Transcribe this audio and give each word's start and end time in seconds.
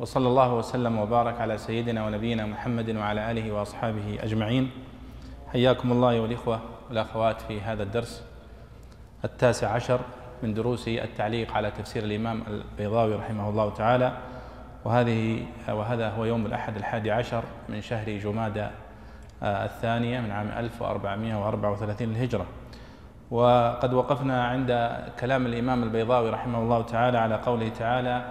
وصلى 0.00 0.28
الله 0.28 0.54
وسلم 0.54 0.98
وبارك 0.98 1.40
على 1.40 1.58
سيدنا 1.58 2.06
ونبينا 2.06 2.46
محمد 2.46 2.96
وعلى 2.96 3.30
آله 3.30 3.52
وأصحابه 3.52 4.18
أجمعين. 4.22 4.70
حياكم 5.52 5.92
الله 5.92 6.20
والإخوة 6.20 6.60
والأخوات 6.88 7.40
في 7.40 7.60
هذا 7.60 7.82
الدرس 7.82 8.24
التاسع 9.24 9.68
عشر 9.68 10.00
من 10.42 10.54
دروس 10.54 10.88
التعليق 10.88 11.52
على 11.52 11.70
تفسير 11.70 12.04
الإمام 12.04 12.42
البيضاوي 12.48 13.14
رحمه 13.14 13.48
الله 13.48 13.70
تعالى. 13.70 14.12
وهذه 14.84 15.46
وهذا 15.68 16.10
هو 16.10 16.24
يوم 16.24 16.46
الأحد 16.46 16.76
الحادي 16.76 17.10
عشر 17.10 17.42
من 17.68 17.80
شهر 17.80 18.18
جمادى 18.18 18.66
الثانية 19.42 20.20
من 20.20 20.30
عام 20.30 20.48
1434 20.48 22.08
للهجرة. 22.08 22.46
وقد 23.30 23.94
وقفنا 23.94 24.44
عند 24.44 24.98
كلام 25.20 25.46
الإمام 25.46 25.82
البيضاوي 25.82 26.30
رحمه 26.30 26.58
الله 26.58 26.82
تعالى 26.82 27.18
على 27.18 27.34
قوله 27.34 27.68
تعالى 27.68 28.24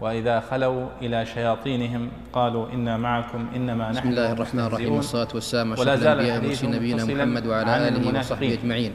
وإذا 0.00 0.40
خلوا 0.40 0.86
إلى 1.02 1.26
شياطينهم 1.26 2.08
قالوا 2.32 2.72
إنا 2.72 2.96
معكم 2.96 3.46
إنما 3.56 3.90
نحن 3.92 4.00
بسم 4.00 4.08
الله 4.08 4.32
الرحمن 4.32 4.64
الرحيم 4.66 4.92
والصلاة 4.92 5.28
والسلام 5.34 5.72
على 5.72 6.32
والمرسلين 6.32 6.74
نبينا 6.76 7.04
محمد 7.04 7.46
وعلى 7.46 7.88
المنافقين. 7.88 8.16
وصحبه 8.18 8.52
أجمعين 8.60 8.92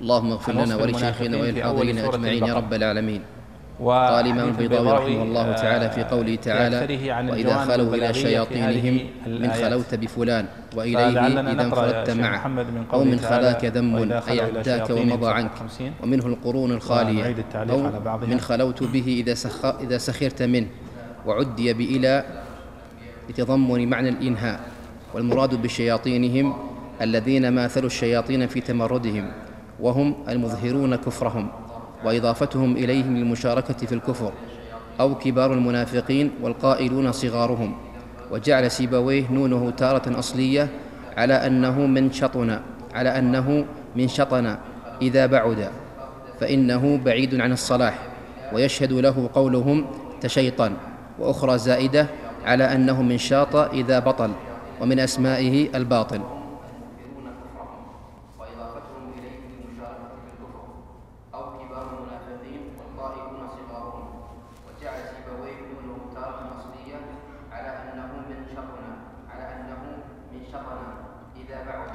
اللهم 0.00 0.30
اغفر 0.32 0.52
لنا 0.52 0.76
ولشيخنا 0.76 1.36
وللحاضرين 1.36 1.96
سورة 1.98 2.14
أجمعين 2.14 2.44
يا. 2.44 2.54
رب 2.54 2.72
العالمين 2.74 3.22
قال 3.80 4.26
الإمام 4.26 4.48
البيضاوي 4.48 4.92
رحمه 4.92 5.22
الله 5.22 5.52
تعالى 5.52 5.90
في 5.90 6.00
آه، 6.00 6.10
قوله 6.10 6.34
تعالى 6.34 6.78
وإذا 7.30 7.56
خلوا 7.56 7.94
إلى 7.94 8.14
شياطينهم 8.14 9.00
من. 9.26 9.50
خلوت 9.50 9.94
بفلان 9.94 10.46
وإليه 10.76 11.08
إذا 11.52 11.62
انفردت 11.62 12.10
معه 12.10 12.64
أو 12.92 13.04
من 13.04 13.18
خلاك 13.20 13.64
ذم 13.64 14.12
أي 14.12 14.40
عداك 14.40 14.90
ومضى 14.90 15.30
عنك. 15.30 15.50
50 15.54 15.92
ومنه 16.02 16.26
القرون 16.26 16.70
ونعيد 16.70 16.82
الخالية. 16.82 17.44
أو. 17.70 18.26
من 18.26 18.40
خلوت 18.40 18.82
به 18.82 19.24
إذا, 19.26 19.34
سخ... 19.34 19.64
إذا 19.64 19.98
سخرت 19.98 20.42
منه. 20.42 20.66
وعدي 21.26 21.72
بإلى 21.72 22.24
لتضمن 23.28 23.90
معنى 23.90 24.08
الإنهاء. 24.08 24.60
والمراد 25.14 25.62
بشياطينهم 25.62 26.54
الذين 27.02 27.48
ماثلوا 27.48 27.86
الشياطين 27.86 28.46
في 28.46 28.60
تمردهم. 28.60 29.32
وهم 29.80 30.14
المظهرون 30.28 30.96
كفرهم. 30.96 31.65
وإضافتهم 32.04 32.76
إليهم 32.76 33.16
للمشاركة 33.16 33.86
في 33.86 33.94
الكفر 33.94 34.32
أو 35.00 35.14
كبار 35.14 35.52
المنافقين 35.52 36.30
والقائلون 36.42 37.12
صغارهم 37.12 37.76
وجعل 38.30 38.70
سيبويه 38.70 39.32
نونه 39.32 39.70
تارة 39.70 40.18
أصلية 40.18 40.68
على 41.16 41.34
أنه 41.34 41.86
من 41.86 42.12
شطن 42.12 42.60
على 42.94 43.18
أنه 43.18 43.64
من 43.96 44.08
شطن 44.08 44.56
إذا 45.02 45.26
بعد 45.26 45.70
فإنه 46.40 47.00
بعيد 47.04 47.40
عن 47.40 47.52
الصلاح 47.52 47.98
ويشهد 48.52 48.92
له 48.92 49.30
قولهم 49.34 49.86
تشيطن 50.20 50.72
وأخرى 51.18 51.58
زائدة 51.58 52.06
على 52.44 52.64
أنه 52.64 53.02
من 53.02 53.18
شاط 53.18 53.56
إذا 53.56 53.98
بطل 53.98 54.30
ومن 54.80 54.98
أسمائه 54.98 55.76
الباطل 55.76 56.20
وإضافتهم 58.38 59.12
إليه 59.18 59.40
للمشاركة 59.40 60.16
في 60.24 60.32
الكفر 60.32 60.64
أو 61.34 61.58
كبار 61.58 61.86
المنافقين 61.98 62.62
والقائلون 62.78 63.48
صغارهم 63.48 64.08
وجعل 64.68 64.98
سيبويه 65.08 65.58
نونه 65.72 66.14
تارة 66.14 66.58
أصلية 66.58 67.00
على 67.52 67.68
أنه 67.68 68.12
من 68.28 68.46
شطن 68.54 68.84
على 69.30 69.44
أنه 69.54 69.82
من 70.32 70.44
شطن 70.52 70.78
إذا 71.36 71.64
بعد 71.64 71.90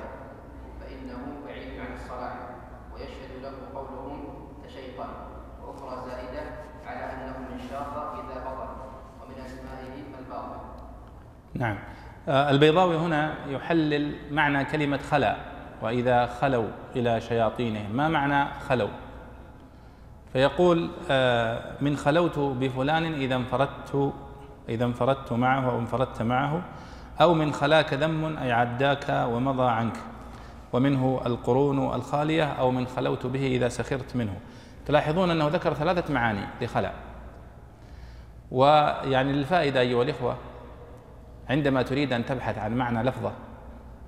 فإنه 0.80 1.22
بعيد 1.46 1.80
عن 1.80 1.94
الصلاح 1.96 2.52
قولهم 3.76 4.20
تشيطن 4.68 5.10
وأخرى 5.64 6.10
زائدة 6.10 6.42
على 6.86 7.14
أنه 7.14 7.38
من 7.38 7.60
شاط 7.70 7.98
إذا 7.98 8.42
بطل 8.42 8.70
ومن 9.22 9.46
أسمائه 9.46 10.20
الباطل. 10.20 10.60
نعم. 11.54 11.78
آه، 12.28 12.50
البيضاوي 12.50 12.98
هنا 12.98 13.34
يحلل 13.48 14.16
معنى 14.32 14.66
كلمة 14.66 14.98
خلا 14.98 15.36
وإذا 15.82 16.26
خلوا 16.26 16.68
إلى 16.96 17.22
شياطينهم 17.22 17.92
ما 17.92 18.08
معنى 18.08 18.54
خلوا؟ 18.70 18.90
فيقول 20.34 20.90
آه، 21.10 21.62
من 21.82 21.98
خلوت 21.98 22.40
بفلان 22.40 23.14
إذا 23.14 23.36
انفردت 23.36 24.14
إذا 24.70 24.86
انفردت 24.86 25.34
معه 25.34 25.72
أو 25.72 25.80
انفردت 25.80 26.22
معه 26.22 26.62
أو 27.22 27.34
من 27.34 27.54
خلاك 27.54 27.94
ذم 27.94 28.38
أي 28.38 28.52
عداك 28.52 29.06
ومضى 29.10 29.70
عنك. 29.72 29.98
ومنه 30.74 31.22
القرون 31.26 31.94
الخالية 31.96 32.44
أو 32.44 32.72
من 32.72 32.88
خلوت 32.88 33.26
به 33.26 33.48
إذا 33.48 33.70
سخرت 33.70 34.16
منه. 34.16 34.34
تلاحظون 34.86 35.32
أنه 35.32 35.48
ذكر 35.48 35.74
ثلاثة 35.74 36.14
معاني 36.14 36.46
لخلا 36.62 36.92
ويعني 38.52 39.32
للفائدة 39.34 39.80
أيها 39.80 40.04
الإخوة 40.04 40.38
عندما 41.50 41.82
تريد 41.82 42.14
أن 42.14 42.26
تبحث 42.26 42.58
عن 42.58 42.76
معنى 42.78 43.04
لفظة 43.04 43.32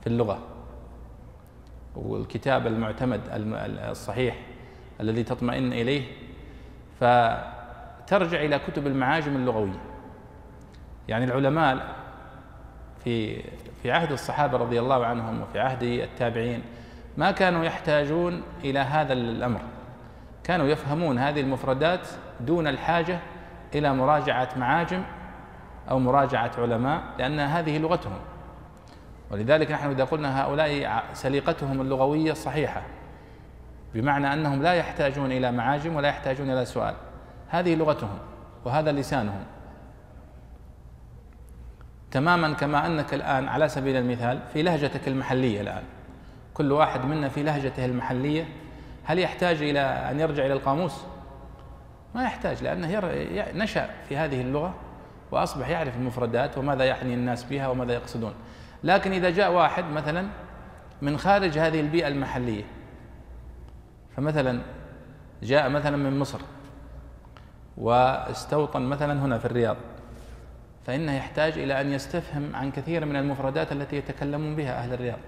في 0.02 0.08
اللغة 0.08 0.40
والكتاب 1.96 2.68
المعتمد 2.68 3.22
الم- 3.34 3.54
الصحيح 3.90 4.36
الذي 5.02 5.24
تطمئن 5.24 5.74
إليه 5.74 6.04
فترجع 7.00 8.42
إلى 8.42 8.60
كتب 8.60 8.88
المعاجم 8.88 9.36
اللغوية. 9.36 9.82
يعني 11.08 11.26
العلماء 11.26 11.96
في 13.04 13.44
في 13.84 13.92
عهد 13.92 14.12
الصحابة 14.12 14.58
رضي 14.58 14.80
الله 14.80 15.06
عنهم 15.06 15.42
وفي 15.42 15.60
عهد 15.60 15.84
التابعين 15.84 16.62
ما 17.18 17.32
كانوا 17.32 17.64
يحتاجون 17.64 18.42
إلى 18.64 18.80
هذا 18.80 19.14
الأمر. 19.14 19.62
كانوا 20.44 20.68
يفهمون 20.68 21.20
هذه 21.20 21.42
المفردات 21.42 22.08
دون 22.40 22.68
الحاجة 22.68 23.20
إلى 23.76 23.94
مراجعة 23.94 24.50
معاجم 24.58 25.04
أو 25.90 26.00
مراجعة 26.00 26.52
علماء 26.58 27.02
لأن 27.20 27.40
هذه 27.40 27.78
لغتهم. 27.78 28.20
ولذلك 29.32 29.72
نحن 29.72 29.90
إذا 29.90 30.04
قلنا 30.04 30.42
هؤلاء 30.42 31.04
سليقتهم 31.14 31.82
اللغوية 31.82 32.34
صحيحة 32.34 32.82
بمعنى 33.94 34.34
أنهم 34.34 34.64
لا 34.64 34.74
يحتاجون 34.74 35.32
إلى 35.32 35.52
معاجم 35.52 35.96
ولا 35.96 36.08
يحتاجون 36.08 36.50
إلى 36.50 36.66
سؤال. 36.66 36.96
هذه 37.50 37.76
لغتهم 37.76 38.18
وهذا 38.66 38.92
لسانهم. 38.92 39.44
تماما 42.14 42.54
كما 42.54 42.86
أنك 42.86 43.14
الآن 43.14 43.48
على 43.48 43.70
سبيل 43.70 43.96
المثال 43.96 44.40
في 44.54 44.62
لهجتك 44.62 45.08
المحلية 45.08 45.62
الآن. 45.62 45.84
كل 46.54 46.72
واحد 46.72 47.06
منا 47.06 47.30
في 47.30 47.44
لهجته 47.44 47.86
المحلية. 47.86 48.48
هل 49.04 49.20
يحتاج 49.20 49.62
إلى 49.62 49.80
أن 49.80 50.20
يرجع 50.20 50.46
إلى 50.46 50.54
القاموس؟ 50.54 51.02
ما 52.16 52.24
يحتاج 52.24 52.64
لأنه 52.64 52.88
ير... 52.88 53.04
نشأ 53.56 53.90
في 54.10 54.18
هذه 54.18 54.42
اللغة 54.42 54.76
وأصبح 55.32 55.70
يعرف 55.70 55.98
المفردات 55.98 56.58
وماذا 56.58 56.86
يعني 56.86 57.14
الناس 57.14 57.44
بها 57.44 57.68
وماذا 57.68 57.94
يقصدون. 57.94 58.34
لكن 58.84 59.12
إذا 59.12 59.30
جاء 59.30 59.52
واحد 59.52 59.86
مثلا 59.86 60.28
من 61.02 61.18
خارج 61.18 61.58
هذه 61.58 61.80
البيئة 61.80 62.08
المحلية 62.08 62.64
فمثلا 64.18 64.62
جاء 65.44 65.70
مثلا 65.70 65.98
من 65.98 66.20
مصر 66.20 66.40
واستوطن 67.78 68.82
مثلا 68.82 69.26
هنا 69.26 69.38
في 69.38 69.46
الرياض 69.46 69.78
فإنه 70.86 71.18
يحتاج 71.18 71.58
إلى 71.58 71.82
أن 71.82 71.92
يستفهم 71.92 72.56
عن 72.56 72.72
كثير 72.72 73.06
من 73.06 73.16
المفردات 73.16 73.72
التي 73.72 73.96
يتكلمون 73.96 74.56
بها 74.56 74.78
أهل 74.78 74.94
الرياض. 74.94 75.20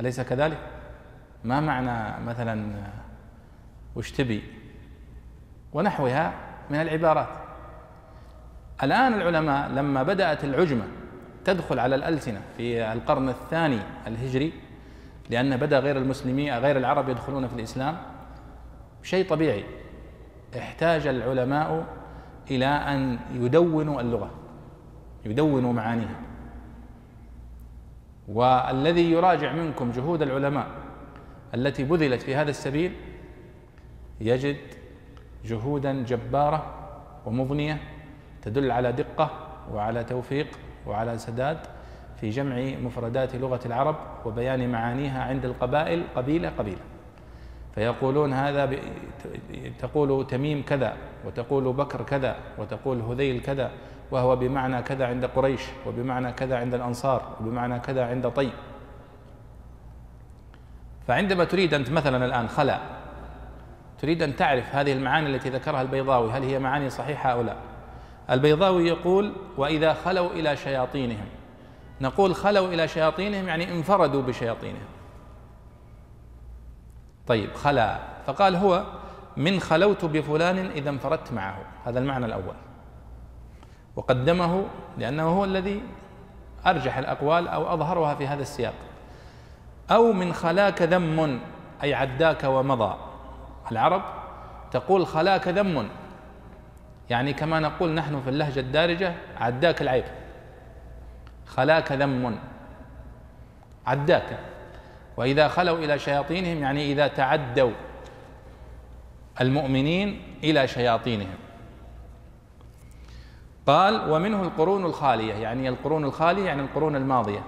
أليس 0.00 0.20
كذلك؟ 0.20 0.58
ما 1.44 1.60
معنى 1.60 2.24
مثلا 2.24 2.74
وش 3.96 4.12
تبي؟ 4.12 4.42
ونحوها 5.72 6.32
من 6.70 6.80
العبارات. 6.80 7.28
الآن 8.82 9.14
العلماء 9.14 9.68
لما 9.68 10.02
بدأت 10.02 10.44
العجمة 10.44 10.84
تدخل 11.44 11.78
على 11.78 11.94
الألسنة 11.94 12.40
في 12.56 12.92
القرن 12.92 13.28
الثاني 13.28 13.78
الهجري 14.06 14.52
لأن 15.30 15.56
بدأ 15.56 15.78
غير 15.78 15.96
المسلمين 15.96 16.54
غير 16.54 16.76
العرب 16.76 17.08
يدخلون 17.08 17.48
في 17.48 17.54
الإسلام 17.54 17.96
شيء 19.02 19.28
طبيعي. 19.28 19.64
احتاج 20.58 21.06
العلماء 21.06 21.86
إلى 22.50 22.66
أن 22.66 23.18
يدونوا 23.32 24.00
اللغة. 24.00 24.30
يدونوا 25.24 25.72
معانيها. 25.72 26.20
والذي 28.28 29.12
يراجع 29.12 29.52
منكم 29.52 29.90
جهود 29.92 30.22
العلماء 30.22 30.66
التي 31.54 31.84
بذلت 31.84 32.22
في 32.22 32.34
هذا 32.36 32.50
السبيل 32.50 32.92
يجد 34.20 34.56
جهودا 35.44 36.02
جبارة 36.02 36.74
ومضنية 37.26 37.78
تدل 38.42 38.70
على 38.70 38.92
دقة 38.92 39.30
وعلى 39.72 40.04
توفيق 40.04 40.46
وعلى 40.86 41.18
سداد 41.18 41.58
في 42.20 42.30
جمع 42.30 42.56
مفردات 42.82 43.36
لغة 43.36 43.60
العرب 43.66 43.96
وبيان 44.24 44.72
معانيها 44.72 45.22
عند 45.22 45.44
القبائل 45.44 46.02
قبيلة 46.16 46.48
قبيلة. 46.48 46.80
فيقولون 47.74 48.32
هذا 48.32 48.64
ب... 48.64 48.78
تقول 49.78 50.26
تميم 50.26 50.62
كذا 50.62 50.96
وتقول 51.26 51.72
بكر 51.72 52.02
كذا 52.02 52.36
وتقول 52.58 53.00
هذيل 53.00 53.40
كذا 53.40 53.70
وهو 54.14 54.36
بمعنى 54.36 54.82
كذا 54.82 55.06
عند 55.06 55.24
قريش 55.24 55.60
وبمعنى 55.86 56.32
كذا 56.32 56.58
عند 56.58 56.74
الأنصار 56.74 57.36
وبمعنى 57.40 57.80
كذا 57.80 58.06
عند 58.06 58.28
طي. 58.28 58.50
فعندما 61.06 61.44
تريد 61.44 61.74
أنت 61.74 61.90
مثلا 61.90 62.24
الآن 62.24 62.48
خلا 62.48 62.78
تريد 63.98 64.22
أن 64.22 64.36
تعرف 64.36 64.74
هذه 64.74 64.92
المعاني 64.92 65.36
التي 65.36 65.50
ذكرها 65.50 65.82
البيضاوي 65.82 66.30
هل 66.30 66.42
هي 66.42 66.58
معاني 66.58 66.90
صحيحة 66.90 67.30
أو 67.30 67.42
لا؟ 67.42 67.56
البيضاوي 68.30 68.88
يقول 68.88 69.32
وإذا 69.56 69.92
خلوا 69.92 70.30
إلى 70.30 70.56
شياطينهم. 70.56 71.26
نقول 72.00 72.34
خلوا 72.34 72.68
إلى 72.68 72.88
شياطينهم 72.88 73.48
يعني 73.48 73.72
انفردوا 73.72 74.22
بشياطينهم. 74.22 74.86
طيب 77.26 77.54
خلا 77.54 77.98
فقال 78.26 78.56
هو 78.56 78.84
من 79.36 79.60
خلوت 79.60 80.04
بفلان 80.04 80.58
إذا 80.58 80.90
انفردت 80.90 81.32
معه. 81.32 81.58
هذا 81.84 81.98
المعنى 81.98 82.26
الأول. 82.26 82.54
وقدمه 83.96 84.64
لأنه 84.98 85.22
هو 85.22 85.44
الذي 85.44 85.82
أرجح 86.66 86.98
الأقوال 86.98 87.48
أو 87.48 87.74
أظهرها 87.74 88.14
في 88.14 88.26
هذا 88.26 88.42
السياق. 88.42 88.74
أو 89.90 90.12
من 90.12 90.32
خلاك 90.32 90.82
ذم 90.82 91.40
أي 91.82 91.94
عداك 91.94 92.44
ومضى. 92.44 92.96
العرب 93.72 94.02
تقول 94.70 95.06
خلاك 95.06 95.48
ذم. 95.48 95.88
يعني 97.10 97.32
كما 97.32 97.60
نقول 97.60 97.90
نحن 97.94 98.20
في 98.20 98.30
اللهجة 98.30 98.60
الدارجة 98.60 99.14
عداك 99.36 99.82
العيب. 99.82 100.04
خلاك 101.46 101.92
ذم. 101.92 102.38
عداك. 103.86 104.38
وإذا 105.16 105.48
خلوا 105.48 105.78
إلى 105.78 105.98
شياطينهم 105.98 106.62
يعني 106.62 106.92
إذا 106.92 107.06
تعدوا 107.06 107.72
المؤمنين 109.40 110.22
إلى 110.44 110.68
شياطينهم. 110.68 111.43
قال 113.66 114.10
ومنه 114.10 114.42
القرون 114.42 114.84
الخالية 114.84 115.34
يعني 115.34 115.68
القرون 115.68 116.04
الخالية 116.04 116.44
يعني 116.44 116.62
القرون 116.62 116.96
الماضية. 116.96 117.42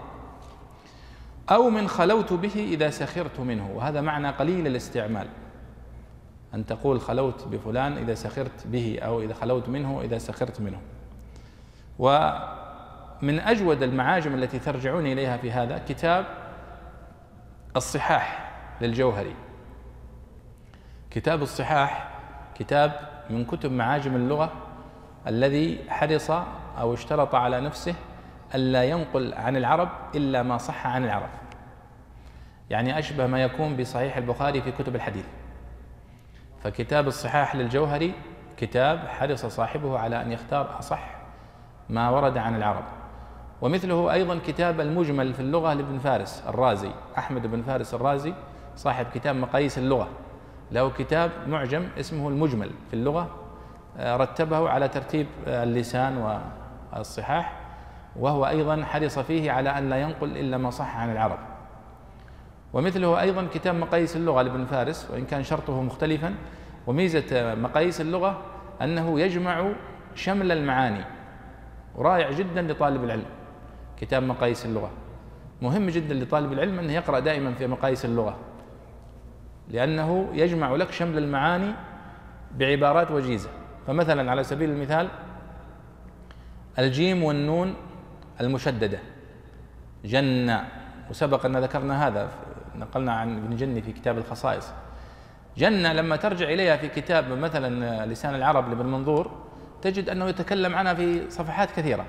أو 1.50 1.70
من 1.70 1.88
خلوت 1.88 2.32
به 2.32 2.54
إذا 2.54 2.90
سخرت 2.90 3.40
منه 3.40 3.70
وهذا 3.74 4.00
معنى 4.00 4.30
قليل 4.30 4.66
الاستعمال. 4.66 5.28
أن 6.54 6.66
تقول 6.66 7.00
خلوت 7.00 7.48
بفلان 7.48 7.92
إذا 7.92 8.14
سخرت 8.14 8.66
به 8.66 8.98
أو 9.02 9.20
إذا 9.20 9.34
خلوت 9.34 9.68
منه 9.68 10.00
إذا 10.00 10.18
سخرت 10.18 10.60
منه. 10.60 10.80
ومن 11.98 13.40
أجود 13.40 13.82
المعاجم 13.82 14.34
التي 14.34 14.58
ترجعون 14.58 15.06
إليها 15.06 15.36
في 15.36 15.52
هذا 15.52 15.82
كتاب 15.88 16.26
الصحاح 17.76 18.52
للجوهري. 18.80 19.34
كتاب 21.10 21.42
الصحاح 21.42 22.08
كتاب 22.54 22.92
من 23.30 23.44
كتب 23.44 23.72
معاجم 23.72 24.16
اللغة 24.16 24.52
الذي 25.26 25.78
حرص 25.88 26.30
أو 26.78 26.94
اشترط 26.94 27.34
على 27.34 27.60
نفسه 27.60 27.94
ألا 28.54 28.84
ينقل 28.84 29.34
عن 29.34 29.56
العرب 29.56 29.88
إلا 30.14 30.42
ما 30.42 30.58
صح 30.58 30.86
عن 30.86 31.04
العرب. 31.04 31.28
يعني 32.70 32.98
أشبه 32.98 33.26
ما 33.26 33.42
يكون 33.42 33.76
بصحيح 33.76 34.16
البخاري 34.16 34.62
في 34.62 34.72
كتب 34.72 34.96
الحديث. 34.96 35.26
فكتاب 36.62 37.06
الصحاح 37.06 37.56
للجوهري 37.56 38.14
كتاب 38.56 38.98
حرص 38.98 39.46
صاحبه 39.46 39.98
على 39.98 40.22
أن 40.22 40.32
يختار 40.32 40.78
أصح 40.78 41.16
ما 41.88 42.10
ورد 42.10 42.38
عن 42.38 42.56
العرب. 42.56 42.84
ومثله 43.62 44.12
أيضا 44.12 44.38
كتاب 44.46 44.80
المجمل 44.80 45.34
في 45.34 45.40
اللغة 45.40 45.74
لابن 45.74 45.98
فارس 45.98 46.44
الرازي 46.48 46.90
أحمد 47.18 47.46
بن 47.46 47.62
فارس 47.62 47.94
الرازي 47.94 48.34
صاحب 48.76 49.06
كتاب 49.14 49.36
مقاييس 49.36 49.78
اللغة. 49.78 50.08
له 50.72 50.90
كتاب 50.90 51.30
معجم 51.46 51.88
اسمه 52.00 52.28
المجمل 52.28 52.70
في 52.90 52.94
اللغة 52.94 53.45
رتبه 53.98 54.68
على 54.68 54.88
ترتيب 54.88 55.26
اللسان 55.46 56.42
والصحاح 56.92 57.60
وهو 58.16 58.46
أيضا 58.46 58.84
حرص 58.84 59.18
فيه 59.18 59.52
على 59.52 59.78
أن 59.78 59.90
لا 59.90 59.96
ينقل 59.96 60.36
إلا 60.36 60.58
ما 60.58 60.70
صح 60.70 60.96
عن 60.96 61.12
العرب. 61.12 61.38
ومثله 62.72 63.20
أيضا 63.20 63.46
كتاب 63.54 63.74
مقاييس 63.74 64.16
اللغة 64.16 64.42
لابن 64.42 64.64
فارس 64.64 65.10
وإن 65.10 65.24
كان 65.24 65.42
شرطه 65.42 65.82
مختلفا 65.82 66.34
وميزة 66.86 67.54
مقاييس 67.54 68.00
اللغة 68.00 68.42
أنه 68.82 69.20
يجمع 69.20 69.72
شمل 70.14 70.52
المعاني 70.52 71.04
ورائع 71.94 72.30
جدا 72.30 72.62
لطالب 72.62 73.04
العلم. 73.04 73.26
كتاب 74.00 74.22
مقاييس 74.22 74.66
اللغة. 74.66 74.90
مهم 75.62 75.90
جدا 75.90 76.14
لطالب 76.14 76.52
العلم 76.52 76.78
أنه 76.78 76.92
يقرأ 76.92 77.18
دائما 77.18 77.54
في 77.54 77.66
مقاييس 77.66 78.04
اللغة 78.04 78.36
لأنه 79.68 80.28
يجمع 80.32 80.72
لك 80.72 80.90
شمل 80.90 81.18
المعاني 81.18 81.72
بعبارات 82.54 83.10
وجيزة. 83.10 83.48
فمثلا 83.86 84.30
على 84.30 84.44
سبيل 84.44 84.70
المثال 84.70 85.08
الجيم 86.78 87.24
والنون 87.24 87.74
المشددة. 88.40 88.98
جنة 90.04 90.64
وسبق 91.10 91.46
أن 91.46 91.56
ذكرنا 91.56 92.06
هذا 92.06 92.28
نقلنا 92.76 93.12
عن 93.12 93.36
ابن 93.36 93.56
جني 93.56 93.82
في 93.82 93.92
كتاب 93.92 94.18
الخصائص. 94.18 94.72
جنة 95.56 95.92
لما 95.92 96.16
ترجع 96.16 96.48
إليها 96.48 96.76
في 96.76 96.88
كتاب 96.88 97.32
مثلا 97.32 98.06
لسان 98.06 98.34
العرب 98.34 98.68
لابن 98.68 98.86
منظور 98.86 99.30
تجد 99.82 100.08
أنه 100.08 100.24
يتكلم 100.28 100.74
عنها 100.74 100.94
في 100.94 101.30
صفحات 101.30 101.70
كثيرة. 101.70 102.04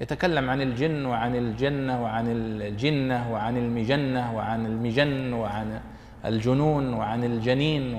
يتكلم 0.00 0.50
عن 0.50 0.60
الجن 0.60 1.06
وعن 1.06 1.36
الجنة 1.36 2.02
وعن 2.02 2.26
الجنة 2.28 3.32
وعن 3.32 3.56
المجنة 3.56 4.36
وعن 4.36 4.66
المجن 4.66 5.32
وعن 5.32 5.80
الجنون 6.24 6.94
وعن 6.94 7.24
الجنين 7.24 7.94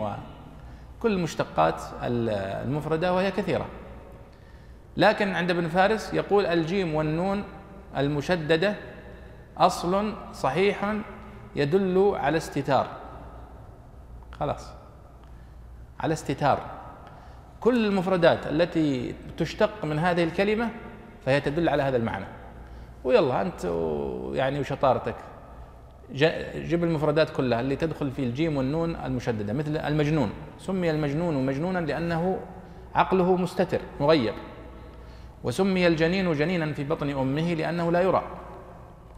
وكل 0.98 1.12
المشتقات 1.12 1.82
المفردة 2.04 3.14
وهي 3.14 3.32
كثيرة. 3.32 3.66
لكن 4.98 5.36
عند 5.36 5.52
ابن 5.52 5.68
فارس 5.68 6.14
يقول 6.14 6.46
الجيم 6.46 6.96
والنون 6.96 7.44
المشددة 7.98 8.76
أصل 9.58 10.14
صحيح 10.34 10.94
يدل 11.56 12.12
على 12.16 12.38
استتار. 12.38 12.88
خلاص. 14.32 14.72
على 16.00 16.14
استتار. 16.14 16.60
كل 17.60 17.86
المفردات 17.86 18.48
التي 18.48 19.16
تشتق 19.38 19.86
من 19.86 20.00
هذه 20.00 20.24
الكلمة 20.24 20.70
فهي 21.26 21.42
تدل 21.42 21.70
على 21.70 21.84
هذا 21.84 21.98
المعنى. 21.98 22.26
ويلا 23.04 23.42
أنت 23.42 23.66
يعني 24.34 24.60
وشطارتك. 24.60 25.16
جيب 26.56 26.84
المفردات 26.84 27.30
كلها 27.30 27.60
اللي 27.60 27.76
تدخل 27.76 28.12
في 28.12 28.24
الجيم 28.24 28.58
والنون 28.58 28.96
المشددة 28.96 29.54
مثل 29.54 29.78
المجنون. 29.78 30.30
سمي 30.58 30.92
المجنون 30.92 31.46
مجنونا 31.46 31.80
لأنه 31.80 32.40
عقله 32.96 33.36
مستتر 33.36 33.82
مغيب. 34.00 34.34
وسمي 35.44 35.88
الجنين 35.88 36.34
جنينا 36.34 36.74
في 36.74 36.84
بطن 36.84 37.10
أمه 37.10 37.54
لأنه 37.54 37.92
لا 37.92 38.02
يرى. 38.02 38.24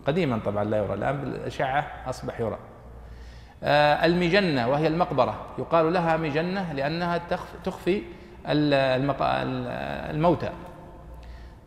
قديما 0.08 0.40
طبعا 0.46 0.64
لا 0.64 0.78
يرى 0.78 0.94
الآن 0.94 1.22
بالأشعة 1.22 1.88
أصبح 2.10 2.40
يرى. 2.40 2.58
آه 3.64 4.06
المجنة 4.06 4.68
وهي 4.68 4.88
المقبرة. 4.88 5.46
يقال 5.60 5.94
لها 5.94 6.18
مجنة 6.18 6.74
لأنها 6.74 7.22
تخفي 7.64 8.02
الموتى. 8.46 10.50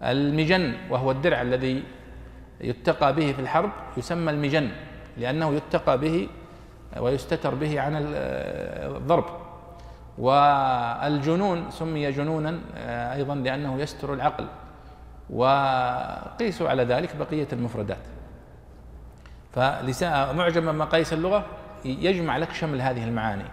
المجن 0.02 0.75
وهو 0.91 1.11
الدرع 1.11 1.43
الذي 1.43 1.83
يتقى 2.61 3.14
به 3.14 3.33
في 3.33 3.41
الحرب 3.41 3.71
يسمى 3.97 4.31
المجن. 4.31 4.69
لأنه 5.16 5.54
يتقى 5.54 5.99
به 5.99 6.28
ويستتر 7.00 7.54
به 7.54 7.81
عن 7.81 7.92
الضرب. 7.97 9.25
والجنون 10.19 11.71
سمي 11.71 12.11
جنونا 12.12 12.61
آه، 12.76 13.14
أيضا 13.14 13.35
لأنه 13.35 13.78
يستر 13.78 14.14
العقل. 14.14 14.47
وقيسوا 15.31 16.69
على 16.69 16.85
ذلك 16.85 17.16
بقية 17.16 17.49
المفردات. 17.52 17.99
فلسان 19.52 20.37
معجم 20.37 20.78
مقاييس 20.78 21.12
اللغة 21.12 21.47
يجمع 21.85 22.37
لك 22.37 22.52
شمل 22.52 22.83
هذه 22.83 23.04
المعاني 23.04 23.45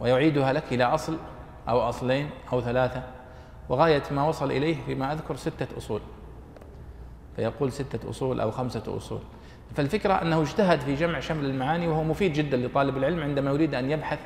ويعيدها 0.00 0.52
لك 0.52 0.72
إلى 0.72 0.84
أصل 0.84 1.18
أو 1.68 1.80
أصلين 1.80 2.30
أو 2.52 2.60
ثلاثة 2.60 3.02
وغاية 3.68 4.02
ما 4.10 4.28
وصل 4.28 4.50
إليه 4.50 4.76
فيما 4.86 5.12
أذكر 5.12 5.36
ستة 5.36 5.78
أصول. 5.78 6.00
فيقول 7.36 7.72
ستة 7.72 8.10
أصول 8.10 8.40
أو 8.40 8.50
خمسة 8.50 8.96
أصول. 8.96 9.20
فالفكرة 9.74 10.12
أنه 10.12 10.42
اجتهد 10.42 10.80
في 10.80 10.94
جمع 10.94 11.20
شمل 11.20 11.44
المعاني 11.44 11.88
وهو 11.88 12.04
مفيد 12.04 12.32
جدا 12.32 12.56
لطالب 12.56 12.96
العلم 12.96 13.20
عندما 13.20 13.50
يريد 13.50 13.74
أن 13.74 13.90
يبحث 13.90 14.18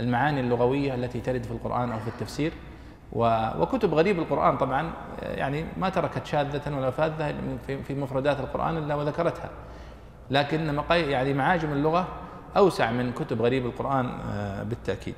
المعاني 0.00 0.40
اللغوية 0.40 0.94
التي 0.94 1.20
ترد 1.20 1.42
في 1.42 1.50
القرآن 1.50 1.92
أو 1.92 1.98
في 1.98 2.08
التفسير. 2.08 2.52
وكتب 3.12 3.94
غريب 3.94 4.18
القرآن 4.18 4.56
طبعا 4.56 4.92
يعني 5.22 5.64
ما 5.76 5.88
تركت 5.88 6.26
شاذة 6.26 6.76
ولا 6.76 6.90
فاذة 6.90 7.34
في 7.66 7.94
مفردات 7.94 8.40
القرآن 8.40 8.76
إلا 8.76 8.94
وذكرتها. 8.94 9.50
لكن 10.30 10.80
يعني 10.90 11.34
معاجم 11.34 11.72
اللغة 11.72 12.08
أوسع 12.56 12.90
من 12.90 13.12
كتب 13.12 13.42
غريب 13.42 13.66
القرآن 13.66 14.06
آه، 14.06 14.62
بالتأكيد. 14.62 15.14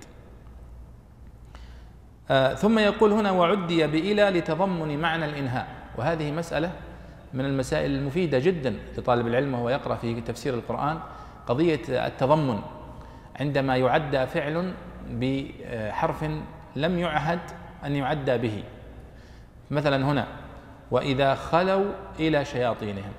آه، 2.30 2.54
ثم 2.54 2.78
يقول 2.78 3.12
هنا 3.12 3.30
وعدي 3.30 3.86
بإلى 3.86 4.30
لتضمن 4.30 5.00
معنى 5.00 5.24
الإنهاء. 5.24 5.68
وهذه 5.98 6.32
مسألة 6.32 6.72
من 7.34 7.44
المسائل 7.44 7.90
المفيدة 7.90 8.38
جدا 8.38 8.74
لطالب 8.98 9.26
العلم 9.26 9.54
وهو 9.54 9.68
يقرأ 9.68 9.94
في 9.94 10.20
تفسير 10.20 10.54
القرآن 10.54 10.98
قضية 11.46 11.80
التضمن. 11.88 12.60
عندما 13.40 13.76
يعدى 13.76 14.26
فعل 14.26 14.72
بحرف 15.10 16.24
لم 16.76 16.98
يعهد 16.98 17.40
أن 17.84 17.96
يعدى 17.96 18.38
به. 18.38 18.62
مثلا 19.70 20.06
هنا 20.06 20.26
وإذا 20.90 21.34
خلوا 21.34 21.92
إلى 22.20 22.44
شياطينهم. 22.44 23.12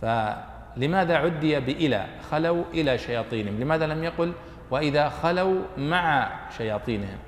فلماذا 0.00 1.16
عدي 1.16 1.60
بإلى؟ 1.60 2.06
خلوا 2.30 2.64
إلى 2.74 2.98
شياطينهم. 2.98 3.60
لماذا 3.60 3.86
لم 3.86 4.04
يقل 4.04 4.32
وإذا 4.70 5.08
خلوا 5.08 5.62
مع 5.78 6.30
شياطينهم؟ 6.56 7.18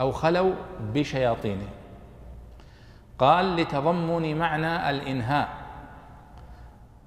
أو 0.00 0.12
خلوا 0.12 0.54
بشياطينهم. 0.94 1.75
قال 3.18 3.56
لتضمن 3.56 4.38
معنى 4.38 4.90
الإنهاء. 4.90 5.48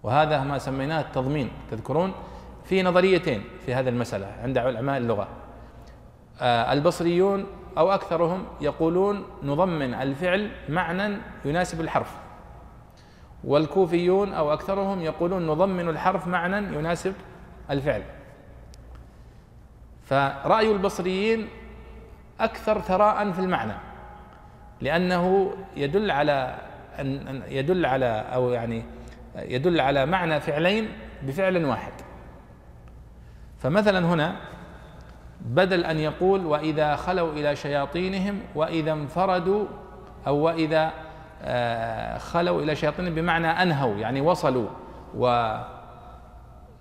وهذا 0.03 0.43
ما 0.43 0.57
سميناه 0.57 1.01
التضمين. 1.01 1.51
تذكرون؟ 1.71 2.13
في 2.63 2.83
نظريتين 2.83 3.43
في 3.65 3.73
هذه 3.73 3.89
المسألة 3.89 4.27
عند 4.43 4.57
علماء 4.57 4.97
اللغة. 4.97 5.27
آه، 6.41 6.73
البصريون 6.73 7.45
أو 7.77 7.91
أكثرهم 7.91 8.45
يقولون 8.61 9.23
نضمن 9.43 9.93
الفعل 9.93 10.51
معنى 10.69 11.17
يناسب 11.45 11.81
الحرف. 11.81 12.15
والكوفيون 13.43 14.33
أو 14.33 14.53
أكثرهم 14.53 15.01
يقولون 15.01 15.47
نضمن 15.47 15.89
الحرف 15.89 16.27
معنى 16.27 16.57
يناسب 16.57 17.13
الفعل. 17.69 18.03
فرأي 20.05 20.71
البصريين 20.71 21.47
أكثر 22.39 22.81
ثراء 22.81 23.31
في 23.31 23.39
المعنى. 23.39 23.88
لأنه 24.81 25.53
يدل 25.77 26.11
على 26.11 26.55
أن 26.99 27.41
يدل 27.47 27.85
على 27.85 28.25
أو 28.33 28.51
يعني 28.51 28.83
يدل 29.35 29.79
على 29.81 30.05
معنى 30.05 30.39
فعلين 30.39 30.87
بفعل 31.23 31.65
واحد. 31.65 31.91
فمثلا 33.59 33.99
هنا 33.99 34.35
بدل 35.41 35.85
أن 35.85 35.97
يقول 35.99 36.45
وإذا 36.45 36.95
خلوا 36.95 37.33
إلى 37.33 37.55
شياطينهم 37.55 38.39
وإذا 38.55 38.91
انفردوا 38.91 39.65
أو 40.27 40.35
وإذا 40.35 40.91
آه، 41.43 42.17
خلوا 42.17 42.61
إلى 42.61 42.75
شياطينهم 42.75 43.15
بمعنى 43.15 43.47
أنهوا 43.47 43.95
يعني 43.95 44.21
وصلوا 44.21 44.69
و 45.17 45.27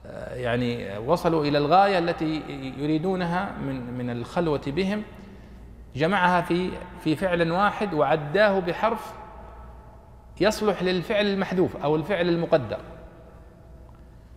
آه، 0.07 0.35
يعني 0.35 0.99
وصلوا 0.99 1.45
إلى 1.45 1.59
الغاية 1.59 1.99
التي 1.99 2.43
يريدونها 2.79 3.53
من 3.67 3.99
من 3.99 4.11
الخلوة 4.11 4.61
بهم 4.67 5.03
جمعها 5.99 6.41
في 6.41 6.71
في 7.01 7.17
فعل 7.17 7.53
واحد 7.53 7.95
وعداه 7.95 8.59
بحرف 8.61 9.15
يصلح 10.41 10.83
للفعل 10.83 11.27
المحذوف 11.27 11.77
أو 11.77 11.97
الفعل 11.97 12.29
المقدر. 12.29 12.79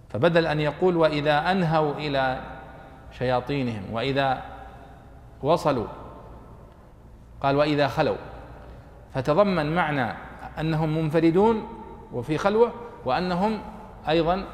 فبدل 0.10 0.48
أن 0.48 0.60
يقول 0.60 0.98
وإذا 0.98 1.51
أنهوا 1.51 1.94
إلى 1.94 2.41
شياطينهم 3.12 3.94
وإذا 3.94 4.41
وصلوا 5.44 5.88
قال 7.41 7.56
وإذا 7.56 7.88
خلوا. 7.88 8.18
فتضمن 9.13 9.75
معنى 9.75 10.13
أنهم 10.60 10.98
منفردون 10.98 11.68
وفي 12.13 12.38
خلوة 12.38 12.72
وأنهم 13.06 13.62
أيضا 14.10 14.46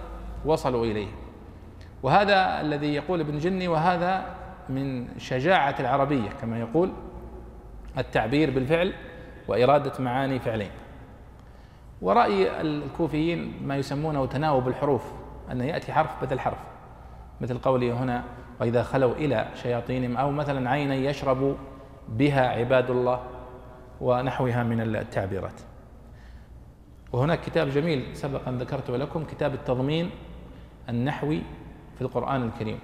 وصلوا 0.46 0.86
إليه. 0.86 1.08
وهذا 2.04 2.62
الذي 2.62 2.94
يقول 2.94 3.20
ابن 3.20 3.38
جني 3.38 3.68
وهذا 3.68 4.26
من 4.70 5.20
شجاعة 5.20 5.76
العربية 5.80 6.30
كما 6.30 6.60
يقول 6.60 6.92
التعبير 7.98 8.52
بالفعل 8.52 8.94
وإرادة 9.48 9.92
معاني 10.00 10.40
فعلين. 10.40 10.72
ورأي 12.02 12.62
الكوفيين 12.62 13.54
ما 13.64 13.78
يسمونه 13.78 14.26
تناوب 14.26 14.68
الحروف 14.68 15.12
أن 15.52 15.62
يأتي 15.62 15.94
حرف 15.94 16.24
بدل 16.24 16.40
حرف. 16.40 16.58
مثل 17.42 17.58
قوله 17.58 18.04
هنا 18.04 18.24
وإذا 18.62 18.84
خلوا 18.84 19.16
إلى 19.16 19.48
شياطينهم 19.56 20.18
أو 20.18 20.32
مثلا 20.32 20.70
عينا 20.70 20.96
يشرب 20.96 21.58
بها 22.10 22.48
عباد 22.48 22.90
الله 22.90 23.24
ونحوها 24.02 24.64
من 24.64 24.82
التعبيرات. 24.82 25.62
وهناك 27.14 27.42
كتاب 27.42 27.70
جميل 27.70 28.16
سبق 28.16 28.48
أن 28.48 28.58
ذكرته 28.58 28.98
لكم 28.98 29.24
كتاب 29.24 29.54
التضمين 29.54 30.10
النحوي 30.90 31.42
في 31.96 32.02
القرآن 32.02 32.44
الكريم. 32.44 32.80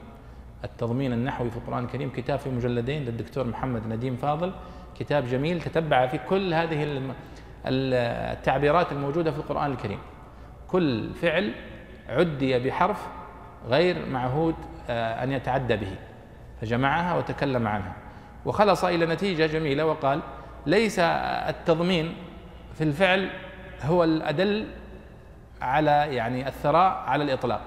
التضمين 0.64 1.14
النحوي 1.14 1.50
في 1.50 1.58
القرآن 1.58 1.84
الكريم 1.84 2.10
كتاب 2.10 2.40
في 2.40 2.50
مجلدين 2.50 3.06
للدكتور 3.06 3.48
محمد 3.48 3.88
نديم 3.88 4.16
فاضل 4.16 4.54
كتاب 5.00 5.26
جميل 5.28 5.62
تتبع 5.62 6.08
في 6.08 6.18
كل 6.18 6.54
هذه 6.54 7.02
التعبيرات 7.66 8.92
الموجودة 8.92 9.32
في 9.32 9.38
القرآن 9.38 9.72
الكريم. 9.72 10.00
كل 10.68 11.14
فعل 11.14 11.54
عدي 12.10 12.60
بحرف 12.60 13.08
غير 13.68 14.06
معهود 14.06 14.56
آه، 14.90 15.24
أن 15.24 15.32
يتعدى 15.32 15.76
به. 15.76 15.96
فجمعها 16.62 17.18
وتكلم 17.18 17.68
عنها. 17.68 17.94
وخلص 18.46 18.84
إلى 18.86 19.06
نتيجة 19.06 19.46
جميلة 19.46 19.86
وقال 19.86 20.20
ليس 20.66 21.00
التضمين 21.00 22.16
في 22.74 22.84
الفعل 22.84 23.30
هو 23.84 24.04
الأدل 24.04 24.68
على 25.62 26.16
يعني 26.16 26.48
الثراء 26.48 27.04
على 27.08 27.24
الإطلاق 27.24 27.62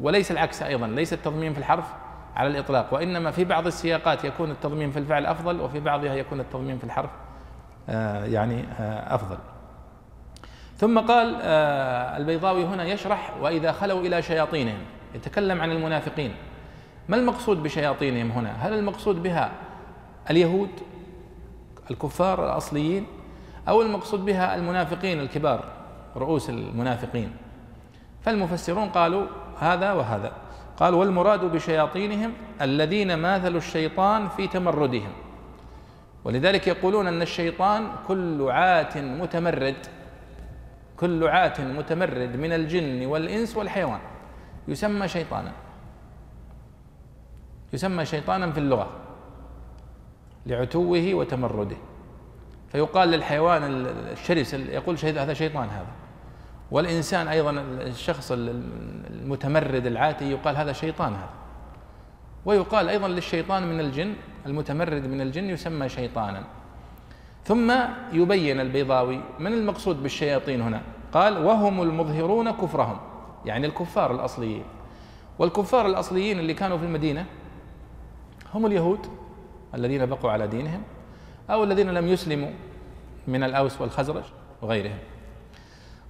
وليس 0.00 0.30
العكس 0.30 0.62
أيضا. 0.62 0.86
ليس 0.86 1.12
التضمين 1.12 1.52
في 1.52 1.58
الحرف 1.58 1.92
على 2.40 2.48
الإطلاق. 2.48 2.94
وإنما 2.94 3.30
في 3.30 3.44
بعض 3.44 3.66
السياقات 3.66 4.24
يكون 4.24 4.50
التضمين 4.50 4.90
في 4.90 4.98
الفعل 4.98 5.26
أفضل 5.26 5.60
وفي 5.60 5.80
بعضها 5.80 6.14
يكون 6.14 6.40
التضمين 6.40 6.78
في 6.78 6.84
الحرف 6.84 7.10
آه، 7.88 8.24
يعني 8.24 8.64
آه، 8.80 9.14
أفضل. 9.14 9.38
ثم 10.76 10.98
قال 10.98 11.38
آه، 11.42 12.16
البيضاوي 12.16 12.64
هنا 12.64 12.84
يشرح 12.84 13.36
وإذا 13.40 13.72
خلوا 13.72 14.00
إلى 14.00 14.22
شياطينهم 14.22 14.78
يتكلم 15.14 15.60
عن 15.60 15.70
المنافقين. 15.70 16.34
ما 17.08 17.16
المقصود 17.16 17.62
بشياطينهم 17.62 18.30
هنا؟ 18.30 18.52
هل 18.52 18.74
المقصود 18.74 19.22
بها 19.22 19.50
اليهود 20.30 20.70
الكفار 21.90 22.44
الأصليين 22.44 23.06
أو 23.68 23.82
المقصود 23.82 24.24
بها 24.24 24.54
المنافقين 24.54 25.20
الكبار 25.20 25.64
رؤوس 26.16 26.50
المنافقين؟ 26.50 27.32
فالمفسرون 28.22 28.88
قالوا 28.88 29.26
هذا 29.58 29.92
وهذا. 29.92 30.32
قال 30.80 30.94
والمراد 30.94 31.44
بشياطينهم 31.44 32.32
الذين 32.60 33.14
ماثلوا 33.14 33.58
الشيطان 33.58 34.28
في 34.28 34.48
تمردهم. 34.48 35.12
ولذلك 36.24 36.66
يقولون 36.66 37.06
أن 37.06 37.22
الشيطان 37.22 37.88
كل 38.08 38.50
عات 38.50 38.98
متمرد 38.98 39.76
كل 40.96 41.28
عات 41.28 41.60
متمرد 41.60 42.36
من 42.36 42.52
الجن 42.52 43.06
والإنس 43.06 43.56
والحيوان 43.56 44.00
يسمى 44.68 45.08
شيطانا. 45.08 45.52
يسمى 47.72 48.04
شيطانا 48.04 48.50
في 48.52 48.58
اللغة 48.58 48.90
لعتوه 50.46 51.14
وتمرده. 51.14 51.76
فيقال 52.68 53.08
للحيوان 53.08 53.62
الشرس 54.12 54.54
يقول 54.54 54.96
هذا 55.04 55.34
شيطان 55.34 55.68
هذا. 55.68 55.92
والإنسان 56.70 57.28
أيضا 57.28 57.50
الشخص 57.80 58.32
المتمرد 58.32 59.86
العاتي 59.86 60.30
يقال 60.30 60.56
هذا 60.56 60.72
شيطان 60.72 61.12
هذا. 61.12 61.30
ويقال 62.44 62.88
أيضا 62.88 63.08
للشيطان 63.08 63.62
من 63.62 63.80
الجن 63.80 64.14
المتمرد 64.46 65.06
من 65.06 65.20
الجن 65.20 65.50
يسمى 65.50 65.88
شيطانا. 65.88 66.44
ثم 67.44 67.72
يبين 68.12 68.60
البيضاوي 68.60 69.20
من 69.38 69.52
المقصود 69.52 70.02
بالشياطين 70.02 70.60
هنا. 70.60 70.82
قال 71.12 71.44
وهم 71.44 71.82
المظهرون 71.82 72.50
كفرهم. 72.50 72.98
يعني 73.44 73.66
الكفار 73.66 74.14
الأصليين. 74.14 74.64
والكفار 75.38 75.86
الأصليين 75.86 76.38
اللي 76.38 76.54
كانوا 76.54 76.78
في 76.78 76.84
المدينة 76.84 77.26
هم 78.54 78.66
اليهود 78.66 79.06
الذين 79.74 80.06
بقوا 80.06 80.30
على 80.30 80.46
دينهم 80.46 80.82
أو 81.50 81.64
الذين 81.64 81.90
لم 81.90 82.08
يسلموا 82.08 82.50
من 83.28 83.42
الأوس 83.42 83.80
والخزرج 83.80 84.24
وغيرهم. 84.62 84.98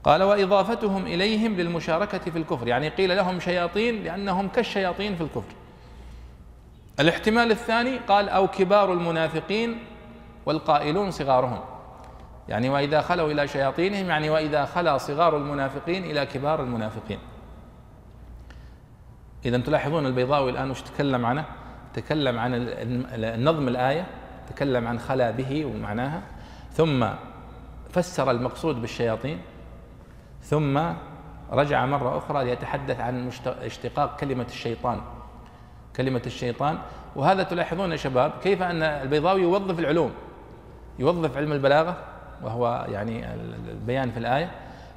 قال 0.05 0.23
وإضافتهم 0.23 1.07
إليهم 1.07 1.57
للمشاركة 1.57 2.19
في 2.19 2.39
الكفر. 2.39 2.69
يعني 2.69 2.89
قيل 2.89 3.17
لهم 3.17 3.41
شياطين 3.41 4.05
لأنهم 4.05 4.49
كالشياطين 4.49 5.17
في 5.17 5.21
الكفر. 5.21 5.55
الاحتمال 7.01 7.51
الثاني 7.51 7.99
قال 7.99 8.29
أو 8.29 8.49
كبار 8.49 8.93
المنافقين 8.93 9.85
والقائلون 10.47 11.11
صغارهم. 11.11 11.61
يعني 12.49 12.69
وإذا 12.69 13.01
خلوا 13.01 13.33
إلى 13.33 13.49
شياطينهم 13.49 14.07
يعني 14.07 14.31
وإذا 14.31 14.65
خلا 14.65 14.99
صغار 14.99 15.37
المنافقين 15.37 16.05
إلى 16.05 16.27
كبار 16.27 16.63
المنافقين. 16.63 17.19
إذا 19.45 19.59
تلاحظون 19.59 20.07
البيضاوي 20.07 20.51
الآن 20.51 20.71
وش 20.71 20.83
تكلم 20.83 21.27
عنه؟ 21.27 21.45
تكلم 21.95 22.39
عن 22.39 22.51
النظم 22.55 23.69
الآية 23.69 24.07
تكلم 24.55 24.87
عن 24.87 24.99
خلا 24.99 25.31
به 25.31 25.65
ومعناها. 25.65 26.23
ثم 26.73 27.07
فسر 27.91 28.31
المقصود 28.31 28.81
بالشياطين. 28.81 29.39
ثم 30.43 30.81
رجع 31.53 31.87
مرة 31.87 32.19
أخرى 32.19 32.45
ليتحدث 32.45 33.01
عن 33.01 33.31
اشتقاق 33.47 34.21
كلمة 34.21 34.47
الشيطان. 34.49 35.01
كلمة 35.97 36.23
الشيطان. 36.27 36.79
وهذا 37.17 37.43
تلاحظون 37.43 37.93
يا 37.93 37.97
شباب 37.97 38.33
كيف 38.43 38.63
أن 38.63 38.83
البيضاوي 38.83 39.43
يوظف 39.43 39.79
العلوم. 39.79 40.13
يوظف 40.99 41.37
علم 41.37 41.53
البلاغة 41.53 41.97
وهو 42.43 42.87
يعني 42.89 43.35
البيان 43.71 44.11
في 44.11 44.19
الآية. 44.19 44.51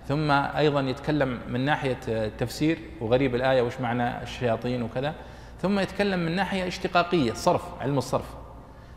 ثم 0.08 0.32
أيضا 0.32 0.82
يتكلم 0.82 1.40
من 1.48 1.66
ناحية 1.66 1.98
التفسير 2.08 2.80
وغريب 3.02 3.36
الآية 3.36 3.62
وش 3.62 3.80
معنى 3.80 4.24
الشياطين 4.24 4.84
وكذا. 4.84 5.14
ثم 5.62 5.80
يتكلم 5.80 6.20
من 6.20 6.36
ناحية 6.36 6.68
اشتقاقية 6.68 7.34
صرف 7.34 7.82
علم 7.82 7.98
الصرف. 7.98 8.36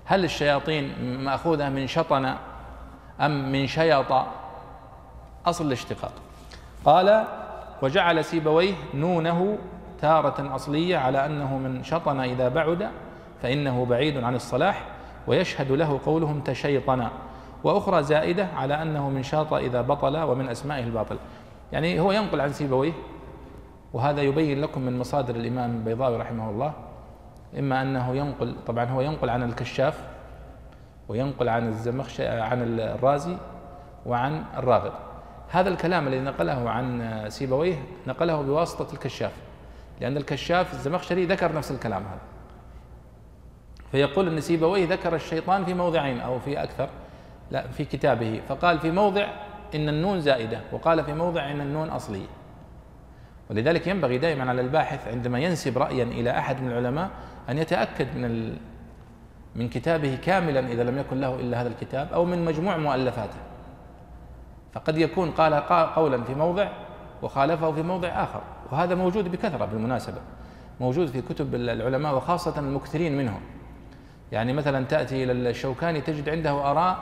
هل 0.04 0.24
الشياطين 0.24 0.94
مأخوذة 1.24 1.68
من 1.68 1.86
شطن 1.86 2.34
أم 3.20 3.52
من 3.52 3.66
شيط 3.66 4.12
أصل 5.46 5.66
الاشتقاق. 5.66 6.12
قال 6.86 7.24
وجعل 7.82 8.24
سيبويه 8.24 8.74
نونه 8.94 9.58
تارة 10.00 10.54
أصلية 10.54 10.96
على 10.96 11.26
أنه 11.26 11.58
من 11.58 11.82
شطن 11.82 12.20
إذا 12.20 12.48
بعد 12.48 12.88
فإنه 13.42 13.84
بعيد 13.84 14.24
عن 14.24 14.34
الصلاح 14.34 14.84
ويشهد 15.26 15.72
له 15.72 16.00
قولهم 16.06 16.40
تشيطنا. 16.40 17.10
وأخرى 17.64 18.02
زائدة 18.02 18.48
على 18.56 18.82
أنه 18.82 19.10
من 19.10 19.22
شاط 19.22 19.52
إذا 19.52 19.80
بطل 19.82 20.16
ومن 20.16 20.48
أسمائه 20.48 20.84
الباطل. 20.84 21.16
يعني 21.72 22.00
هو 22.00 22.12
ينقل 22.12 22.40
عن 22.40 22.52
سيبويه 22.52 22.92
وهذا 23.92 24.22
يبين 24.22 24.60
لكم 24.60 24.80
من 24.80 24.98
مصادر 24.98 25.34
الإمام 25.34 25.70
البيضاوي 25.70 26.16
رحمه 26.16 26.50
الله 26.50 26.72
إما 27.58 27.82
أنه 27.82 28.16
ينقل 28.16 28.56
طبعا 28.66 28.84
هو 28.84 29.00
ينقل 29.00 29.30
عن 29.30 29.42
الكشاف 29.42 30.04
وينقل 31.08 31.48
عن 31.48 31.68
الزمخش 31.68 32.20
عن 32.20 32.62
الرازي 32.62 33.36
وعن 34.06 34.44
الراغب. 34.56 34.92
هذا 35.48 35.68
الكلام 35.68 36.08
الذي 36.08 36.20
نقله 36.20 36.70
عن 36.70 37.24
سيبويه 37.28 37.82
نقله 38.06 38.42
بواسطة 38.42 38.94
الكشاف 38.94 39.32
لأن 40.00 40.16
الكشاف 40.16 40.72
الزمخشري 40.72 41.26
ذكر 41.26 41.54
نفس 41.54 41.70
الكلام 41.70 42.02
هذا. 42.02 42.20
فيقول 43.92 44.28
أن 44.28 44.40
سيبويه 44.40 44.88
ذكر 44.88 45.14
الشيطان 45.14 45.64
في 45.64 45.74
موضعين 45.74 46.20
أو 46.20 46.38
في 46.38 46.62
أكثر 46.62 46.88
لا 47.50 47.68
في 47.68 47.84
كتابه. 47.84 48.40
فقال 48.48 48.78
في 48.78 48.90
موضع 48.90 49.26
إن 49.74 49.88
النون 49.88 50.20
زائدة 50.20 50.60
وقال 50.72 51.04
في 51.04 51.14
موضع 51.14 51.50
إن 51.50 51.60
النون 51.60 51.88
أصلية. 51.88 52.26
ولذلك 53.50 53.86
ينبغي 53.86 54.18
دائما 54.18 54.50
على 54.50 54.60
الباحث 54.60 55.08
عندما 55.08 55.38
ينسب 55.38 55.78
رأيا 55.78 56.04
إلى 56.04 56.38
أحد 56.38 56.62
من 56.62 56.68
العلماء 56.68 57.10
أن 57.48 57.58
يتأكد 57.58 58.16
من 58.16 58.56
من 59.54 59.68
كتابه 59.68 60.18
كاملا 60.24 60.60
إذا 60.60 60.84
لم 60.84 60.98
يكن 60.98 61.20
له 61.20 61.40
إلا 61.40 61.60
هذا 61.60 61.68
الكتاب 61.68 62.12
أو 62.12 62.24
من 62.24 62.44
مجموع 62.44 62.76
مؤلفاته. 62.76 63.38
فقد 64.76 64.98
يكون 64.98 65.30
قال 65.30 65.54
قولا 65.94 66.22
في 66.24 66.34
موضع 66.34 66.68
وخالفه 67.22 67.72
في 67.72 67.82
موضع 67.82 68.08
آخر. 68.08 68.40
وهذا 68.72 68.94
موجود 68.94 69.30
بكثرة 69.32 69.64
بالمناسبة 69.64 70.18
موجود 70.80 71.08
في 71.08 71.22
كتب 71.22 71.54
العلماء 71.54 72.16
وخاصة 72.16 72.58
المكثرين 72.58 73.18
منهم. 73.18 73.40
يعني 74.32 74.52
مثلا 74.52 74.84
تأتي 74.84 75.24
إلى 75.24 75.32
الشوكاني 75.32 76.00
تجد 76.00 76.28
عنده 76.28 76.50
آراء 76.50 76.98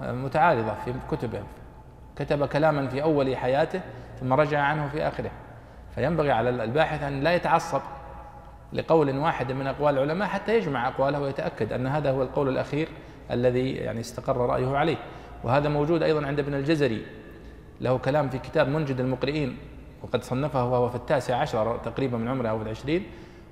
متعارضة 0.00 0.74
في 0.84 0.92
كتبه. 1.10 1.42
كتب 2.16 2.44
كلاما 2.44 2.88
في 2.88 3.02
أول 3.02 3.36
حياته 3.36 3.80
ثم 4.20 4.32
رجع 4.32 4.60
عنه 4.60 4.88
في 4.88 5.08
آخره. 5.08 5.30
فينبغي 5.94 6.30
على 6.30 6.50
الباحث 6.50 7.02
أن 7.02 7.20
لا 7.20 7.34
يتعصب 7.34 7.80
لقول 8.72 9.18
واحد 9.18 9.52
من 9.52 9.66
أقوال 9.66 9.98
العلماء 9.98 10.28
حتى 10.28 10.56
يجمع 10.56 10.88
أقواله 10.88 11.20
ويتأكد 11.20 11.72
أن 11.72 11.86
هذا 11.86 12.10
هو 12.10 12.22
القول 12.22 12.48
الأخير 12.48 12.88
الذي 13.30 13.72
يعني 13.72 14.00
استقر 14.00 14.36
رأيه 14.36 14.76
عليه. 14.76 14.96
وهذا 15.44 15.68
موجود 15.68 16.02
أيضا 16.02 16.26
عند 16.26 16.38
ابن 16.38 16.54
الجزري. 16.54 17.06
له 17.80 17.98
كلام 17.98 18.28
في 18.28 18.38
كتاب 18.38 18.68
منجد 18.68 19.00
المقرئين 19.00 19.56
وقد 20.02 20.22
صنفه 20.22 20.64
وهو 20.64 20.88
في 20.88 20.96
التاسع 20.96 21.36
عشر 21.36 21.78
تقريبا 21.78 22.18
من 22.18 22.28
عمره 22.28 22.48
أو 22.48 22.58
في 22.58 22.64
العشرين 22.64 23.06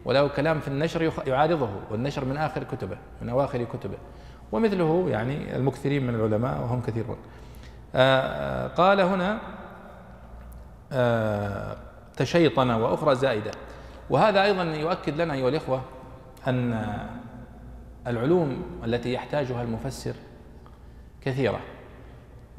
وله 0.04 0.28
كلام 0.28 0.60
في 0.60 0.68
النشر 0.68 1.12
يعارضه 1.26 1.68
والنشر 1.90 2.24
من 2.24 2.36
آخر 2.36 2.64
كتبه 2.64 2.96
من 3.22 3.28
أواخر 3.28 3.64
كتبه. 3.64 3.98
ومثله 4.52 5.06
يعني 5.08 5.56
المكثرين 5.56 6.06
من 6.06 6.14
العلماء 6.14 6.60
وهم 6.60 6.82
كثيرون. 6.82 7.16
آه، 7.94 8.68
قال 8.68 9.00
هنا 9.00 9.38
آه، 10.92 11.76
تشيطن 12.16 12.70
وأخرى 12.70 13.14
زائدة. 13.14 13.50
وهذا 14.10 14.42
أيضا 14.42 14.62
يؤكد 14.62 15.20
لنا 15.20 15.34
أيها 15.34 15.48
الإخوة 15.48 15.82
أن 16.46 16.84
العلوم 18.06 18.62
التي 18.84 19.12
يحتاجها 19.12 19.62
المفسر 19.62 20.14
كثيرة. 21.20 21.60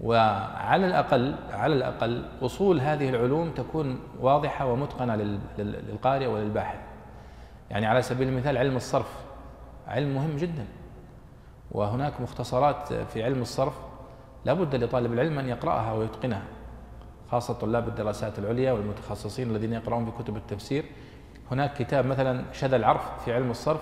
وعلى 0.04 0.88
الأقل 0.88 1.36
على 1.52 1.76
الأقل 1.76 2.26
أصول 2.42 2.80
هذه 2.80 3.10
العلوم 3.10 3.52
تكون 3.52 4.00
واضحة 4.20 4.66
ومتقنة 4.66 5.16
للقارئ 5.58 6.26
وللباحث. 6.26 6.80
يعني 7.70 7.86
على 7.86 8.02
سبيل 8.02 8.28
المثال 8.28 8.58
علم 8.58 8.76
الصرف 8.76 9.26
علم 9.88 10.16
مهم 10.16 10.38
جدا. 10.38 10.66
وهناك 11.72 12.22
مختصرات 12.22 12.94
في 12.94 13.24
علم 13.24 13.42
الصرف 13.42 13.74
لا 14.46 14.54
بد 14.54 14.76
لطالب 14.76 15.14
العلم 15.14 15.40
أن 15.40 15.50
يقرأها 15.50 15.94
ويتقنها 15.94 16.44
خاصة 17.32 17.54
طلاب 17.54 17.88
الدراسات 17.88 18.40
العليا 18.40 18.72
والمتخصصين 18.72 19.50
الذين 19.50 19.74
يقرؤون 19.74 20.06
في 20.06 20.24
كتب 20.24 20.38
التفسير. 20.38 20.86
هناك 21.52 21.74
كتاب 21.74 22.06
مثلا 22.06 22.44
شذا 22.54 22.76
العرف 22.76 23.24
في 23.26 23.34
علم 23.34 23.52
الصرف 23.52 23.82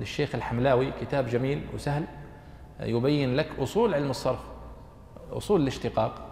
للشيخ 0.00 0.34
الحملاوي 0.34 0.92
كتاب 1.00 1.26
جميل 1.26 1.66
وسهل 1.74 2.04
يبين 2.80 3.36
لك 3.36 3.48
أصول 3.58 3.94
علم 3.94 4.10
الصرف. 4.10 4.55
أصول 5.32 5.62
الاشتقاق 5.62 6.26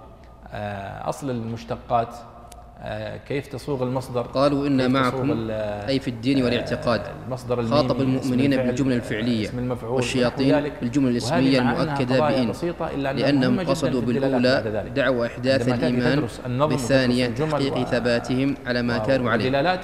آه، 0.53 1.09
أصل 1.09 1.31
المشتقات 1.31 2.15
آه، 2.81 3.17
كيف 3.17 3.47
تصوغ 3.47 3.83
المصدر 3.83 4.23
قالوا 4.23 4.67
إن 4.67 4.93
معكم 4.93 5.47
أي 5.89 6.01
في 6.01 6.09
الدين 6.09 6.39
آه، 6.39 6.45
والاعتقاد. 6.45 7.01
المصدر 7.27 7.67
خاطب 7.67 8.01
المؤمنين 8.01 8.57
بالجملة 8.57 8.97
الفعلية 8.97 9.49
والشياطين 9.83 10.71
بالجملة 10.81 11.11
الاسمية 11.11 11.59
المؤكدة 11.59 12.21
بإن. 12.21 12.53
لأنهم 13.17 13.61
قصدوا 13.61 14.01
بالأولى 14.01 14.85
دعوة 14.97 15.27
إحداث 15.27 15.69
الإيمان 15.69 16.29
بالثانية 16.47 17.27
تحقيق 17.27 17.85
ثباتهم 17.85 18.57
على 18.67 18.83
ما 18.83 18.99
كانوا 18.99 19.31
عليه. 19.31 19.81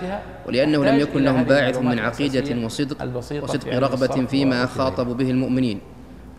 ولأنه 0.47 0.85
لم 0.85 1.01
يكن 1.01 1.25
لهم 1.25 1.45
باعث 1.45 1.79
من 1.79 1.99
عقيدة 1.99 2.65
وصدق 2.65 3.23
وصدق 3.43 3.75
رغبة 3.75 4.27
فيما 4.27 4.67
خاطبوا 4.67 5.15
به 5.15 5.31
المؤمنين. 5.31 5.81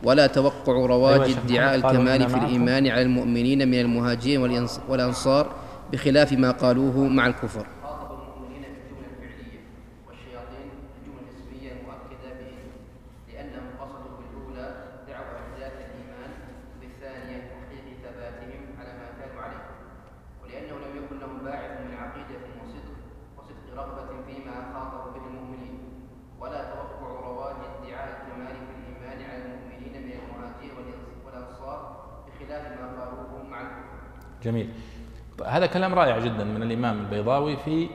ولا 0.03 0.27
توقع 0.27 0.73
رواج 0.73 1.21
أيوة 1.21 1.37
ادعاء 1.45 1.75
الكمال 1.75 2.29
في 2.29 2.35
الإيمان 2.37 2.87
على 2.87 3.01
المؤمنين 3.01 3.67
من 3.67 3.79
المهاجرين 3.79 4.41
والأنصار 4.89 5.51
بخلاف 5.93 6.33
ما 6.33 6.51
قالوه 6.51 6.97
مع 7.07 7.27
الكفر. 7.27 7.65
جميل. 34.43 34.69
هذا 35.45 35.65
كلام 35.65 35.93
رائع 35.93 36.19
جدا 36.19 36.43
من 36.43 36.63
الإمام 36.63 36.99
البيضاوي 36.99 37.57
في 37.57 37.89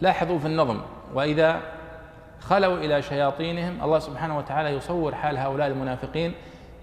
لاحظوا 0.00 0.38
في 0.38 0.46
النظم 0.46 0.80
وإذا 1.14 1.60
خلوا 2.40 2.78
إلى 2.78 3.02
شياطينهم 3.02 3.84
الله 3.84 3.98
سبحانه 3.98 4.38
وتعالى 4.38 4.68
يصور 4.68 5.14
حال 5.14 5.38
هؤلاء 5.38 5.66
المنافقين 5.66 6.32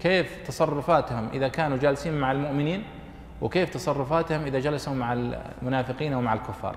كيف 0.00 0.46
تصرفاتهم 0.46 1.28
إذا 1.32 1.48
كانوا 1.48 1.76
جالسين 1.76 2.20
مع 2.20 2.32
المؤمنين 2.32 2.84
وكيف 3.40 3.70
تصرفاتهم 3.70 4.44
إذا 4.44 4.58
جلسوا 4.58 4.94
مع 4.94 5.12
المنافقين 5.12 6.14
ومع 6.14 6.34
الكفار. 6.34 6.76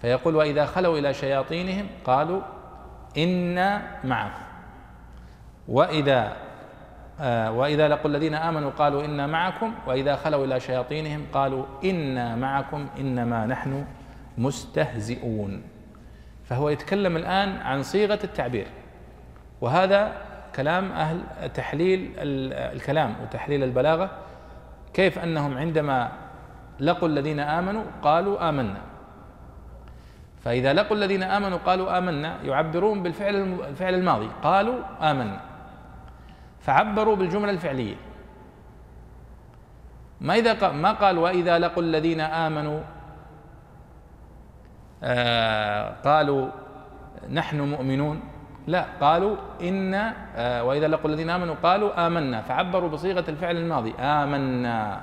فيقول 0.00 0.36
وإذا 0.36 0.66
خلوا 0.66 0.98
إلى 0.98 1.14
شياطينهم 1.14 1.86
قالوا 2.04 2.40
إنا 3.18 3.82
معكم. 4.04 4.42
وإذا 5.68 6.36
وإذا 7.58 7.88
لقوا 7.88 8.10
الذين 8.10 8.34
آمنوا 8.34 8.70
قالوا 8.70 9.04
إنا 9.04 9.26
معكم 9.26 9.74
وإذا 9.86 10.16
خلوا 10.16 10.44
إلى 10.44 10.60
شياطينهم 10.60 11.26
قالوا 11.32 11.64
إنا 11.84 12.36
معكم 12.36 12.86
إنما 12.98 13.46
نحن 13.46 13.84
مستهزئون. 14.38 15.62
فهو 16.44 16.68
يتكلم 16.68 17.16
الآن 17.16 17.56
عن 17.56 17.82
صيغة 17.82 18.18
التعبير. 18.24 18.66
وهذا 19.60 20.12
كلام 20.56 20.92
أهل 20.92 21.20
تحليل 21.54 22.12
الكلام 22.18 23.14
وتحليل 23.22 23.64
البلاغة. 23.64 24.10
كيف 24.94 25.18
أنهم 25.18 25.58
عندما 25.58 26.12
لقوا 26.80 27.08
الذين 27.08 27.40
آمنوا 27.40 27.82
قالوا 28.02 28.48
آمنا. 28.48 28.80
فإذا 30.44 30.72
لقوا 30.72 30.96
الذين 30.96 31.22
آمنوا 31.22 31.58
قالوا 31.58 31.98
آمنا 31.98 32.42
يعبرون 32.42 33.02
بالفعل 33.02 33.34
الفعل 33.68 33.94
الماضي. 33.94 34.28
قالوا 34.42 34.78
آمنا. 35.10 35.40
فعبروا 36.64 37.16
بالجملة 37.16 37.50
الفعلية. 37.50 37.96
ما 40.20 40.34
إذا 40.34 40.72
ما 40.72 40.92
قال 40.92 41.18
وإذا 41.18 41.58
لقوا 41.58 41.82
الذين 41.82 42.20
آمنوا 42.20 42.80
آه 45.02 45.94
قالوا 46.04 46.48
نحن 47.30 47.60
مؤمنون. 47.60 48.20
لا 48.66 48.86
قالوا 49.00 49.36
إن 49.62 49.94
آه، 49.94 50.64
وإذا 50.64 50.88
لقوا 50.88 51.10
الذين 51.10 51.30
آمنوا 51.30 51.54
قالوا 51.62 52.06
آمنا. 52.06 52.42
فعبروا 52.42 52.88
بصيغة 52.88 53.24
الفعل 53.28 53.56
الماضي 53.56 53.94
آمنا. 53.94 55.00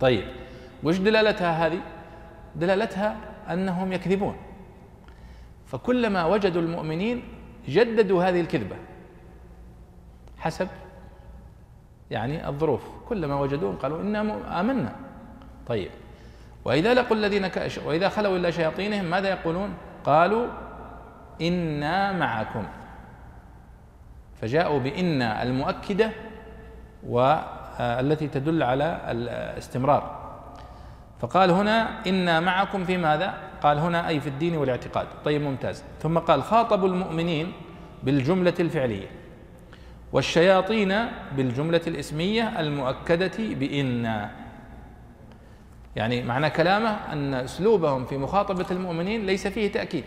طيب 0.00 0.24
وش 0.82 0.98
دلالتها 0.98 1.66
هذه؟ 1.66 1.80
دلالتها 2.56 3.16
أنهم 3.50 3.92
يكذبون. 3.92 4.36
فكلما 5.66 6.24
وجدوا 6.24 6.62
المؤمنين 6.62 7.22
جددوا 7.68 8.24
هذه 8.24 8.40
الكذبة. 8.40 8.76
حسب 10.40 10.68
يعني 12.10 12.48
الظروف. 12.48 12.82
كلما 13.08 13.40
وجدوهم 13.40 13.76
قالوا 13.76 14.00
إنا 14.00 14.20
آمنا. 14.60 14.96
طيب. 15.66 15.90
وإذا 16.64 16.94
لقوا 16.94 17.16
الذين 17.16 17.46
كأش 17.46 17.78
وإذا 17.78 18.08
خلوا 18.08 18.36
إلى 18.36 18.52
شياطينهم 18.52 19.04
ماذا 19.04 19.28
يقولون؟ 19.28 19.74
قالوا 20.04 20.46
إنا 21.40 22.12
معكم. 22.12 22.64
فجاءوا 24.40 24.78
بإن 24.78 25.22
المؤكدة 25.22 26.10
والتي 27.06 28.28
تدل 28.28 28.62
على 28.62 29.00
الاستمرار. 29.08 30.20
فقال 31.20 31.50
هنا 31.50 32.06
إنا 32.06 32.40
معكم 32.40 32.84
في 32.84 32.96
ماذا؟ 32.96 33.34
قال 33.62 33.78
هنا 33.78 34.08
أي 34.08 34.20
في 34.20 34.28
الدين 34.28 34.56
والاعتقاد. 34.56 35.06
طيب 35.24 35.42
ممتاز. 35.42 35.84
ثم 36.00 36.18
قال 36.18 36.42
خاطبوا 36.42 36.88
المؤمنين 36.88 37.52
بالجملة 38.02 38.54
الفعلية. 38.60 39.06
والشياطين 40.12 40.94
بالجملة 41.36 41.80
الإسمية 41.86 42.60
المؤكدة 42.60 43.32
بإن. 43.38 44.28
يعني 45.96 46.22
معنى 46.22 46.50
كلامه 46.50 46.90
أن 47.12 47.34
أسلوبهم 47.34 48.04
في 48.04 48.18
مخاطبة 48.18 48.66
المؤمنين 48.70 49.26
ليس 49.26 49.46
فيه 49.46 49.72
تأكيد. 49.72 50.04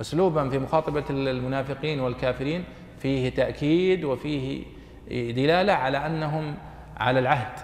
أسلوبهم 0.00 0.50
في 0.50 0.58
مخاطبة 0.58 1.04
المنافقين 1.10 2.00
والكافرين 2.00 2.64
فيه 2.98 3.28
تأكيد 3.28 4.04
وفيه 4.04 4.64
دلالة 5.10 5.72
على 5.72 6.06
أنهم 6.06 6.54
على 6.96 7.18
العهد. 7.18 7.58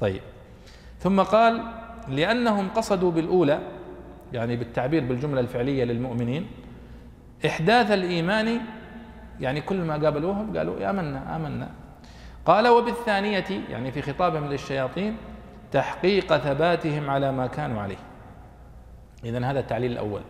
طيب. 0.00 0.20
ثم 0.98 1.20
قال 1.20 1.62
لأنهم 2.08 2.68
قصدوا 2.68 3.10
بالأولى 3.10 3.60
يعني 4.32 4.56
بالتعبير 4.56 5.04
بالجملة 5.04 5.40
الفعلية 5.40 5.84
للمؤمنين 5.84 6.46
إحداث 7.46 7.90
الإيمان 7.90 8.60
يعني 9.40 9.60
كل 9.60 9.76
ما 9.76 9.96
قابلوهم 9.96 10.56
قالوا 10.56 10.90
آمنا 10.90 11.36
آمنا. 11.36 11.70
قال 12.46 12.68
وبالثانية 12.68 13.44
يعني 13.70 13.92
في 13.92 14.02
خطابهم 14.02 14.46
للشياطين 14.46 15.16
تحقيق 15.72 16.36
ثباتهم 16.36 17.10
على 17.10 17.32
ما 17.32 17.46
كانوا 17.46 17.82
عليه. 17.82 17.96
إذن 19.24 19.44
هذا 19.44 19.60
التعليل 19.60 19.92
الأول. 19.92 20.20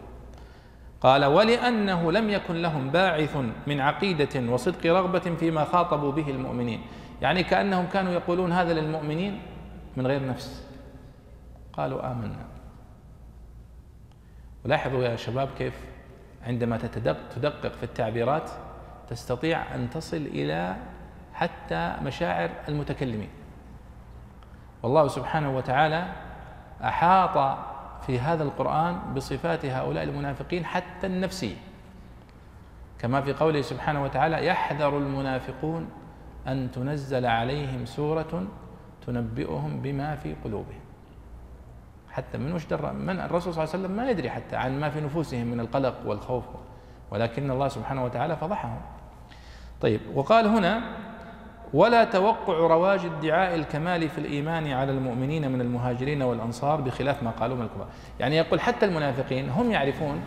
قال 1.01 1.25
ولأنه 1.25 2.13
لم 2.13 2.31
يكن 2.31 2.55
لهم 2.55 2.91
باعث 2.91 3.37
من 3.67 3.81
عقيدة 3.81 4.53
وصدق 4.53 4.87
رغبة 4.87 5.19
فيما 5.19 5.65
خاطبوا 5.65 6.13
به 6.13 6.31
المؤمنين. 6.31 6.81
يعني 7.23 7.43
كأنهم 7.43 7.87
كانوا 7.87 8.13
يقولون 8.13 8.53
هذا 8.53 8.73
للمؤمنين 8.73 9.41
من 9.97 10.07
غير 10.07 10.27
نفس. 10.27 10.67
قالوا 11.73 12.13
آمنا. 12.13 12.47
ولاحظوا 14.65 15.05
يا 15.05 15.17
شباب 15.17 15.49
كيف 15.59 15.75
عندما 16.47 16.77
تدقق 17.37 17.73
في 17.73 17.83
التعبيرات 17.83 18.51
تستطيع 19.09 19.75
أن 19.75 19.91
تصل 19.91 20.17
إلى 20.17 20.77
حتى 21.35 21.97
مشاعر 22.03 22.51
المتكلمين. 22.69 23.29
والله 24.83 25.09
سبحانه 25.09 25.57
وتعالى 25.57 26.13
أحاط 26.85 27.59
في 28.07 28.19
هذا 28.21 28.43
القرآن 28.43 29.15
بصفات 29.17 29.65
هؤلاء 29.65 30.05
المنافقين 30.05 30.65
حتى 30.65 31.07
النفسية. 31.07 31.57
كما 32.99 33.21
في 33.21 33.33
قوله 33.33 33.61
سبحانه 33.61 34.03
وتعالى 34.03 34.47
يحذر 34.47 34.99
المنافقون 34.99 35.91
أن 36.47 36.71
تنزل 36.71 37.27
عليهم 37.27 37.87
سورة 37.87 38.47
تنبئهم 39.07 39.83
بما 39.83 40.17
في 40.17 40.35
قلوبهم. 40.45 40.81
حتى 42.11 42.39
من 42.39 42.53
وش 42.53 42.67
در 42.67 42.93
من 42.93 43.21
الرسول 43.21 43.55
صلى 43.55 43.65
الله 43.65 43.75
عليه 43.75 43.85
وسلم 43.85 43.97
ما 43.97 44.11
يدري 44.11 44.31
حتى 44.31 44.57
عن 44.57 44.81
ما 44.81 44.91
في 44.91 45.01
نفوسهم 45.01 45.47
من 45.47 45.61
القلق 45.61 45.95
والخوف 46.07 46.45
ولكن 47.11 47.51
الله 47.51 47.69
سبحانه 47.69 48.05
وتعالى 48.05 48.37
فضحهم. 48.37 48.81
طيب 49.81 50.01
وقال 50.15 50.47
هنا 50.47 50.81
ولا 51.75 52.05
توقع 52.05 52.53
رواج 52.55 53.01
ادعاء 53.05 53.55
الكمال 53.55 54.09
في 54.09 54.19
الإيمان 54.19 54.67
على 54.73 54.93
المؤمنين 54.93 55.53
من 55.53 55.61
المهاجرين 55.61 56.23
والأنصار 56.23 56.81
بخلاف 56.81 57.23
ما 57.23 57.31
قالوا 57.31 57.57
من 57.57 57.63
الكفار. 57.63 57.87
يعني 58.21 58.37
يقول 58.37 58.61
حتى 58.61 58.87
المنافقين 58.87 59.51
هم 59.51 59.71
يعرفون 59.71 60.21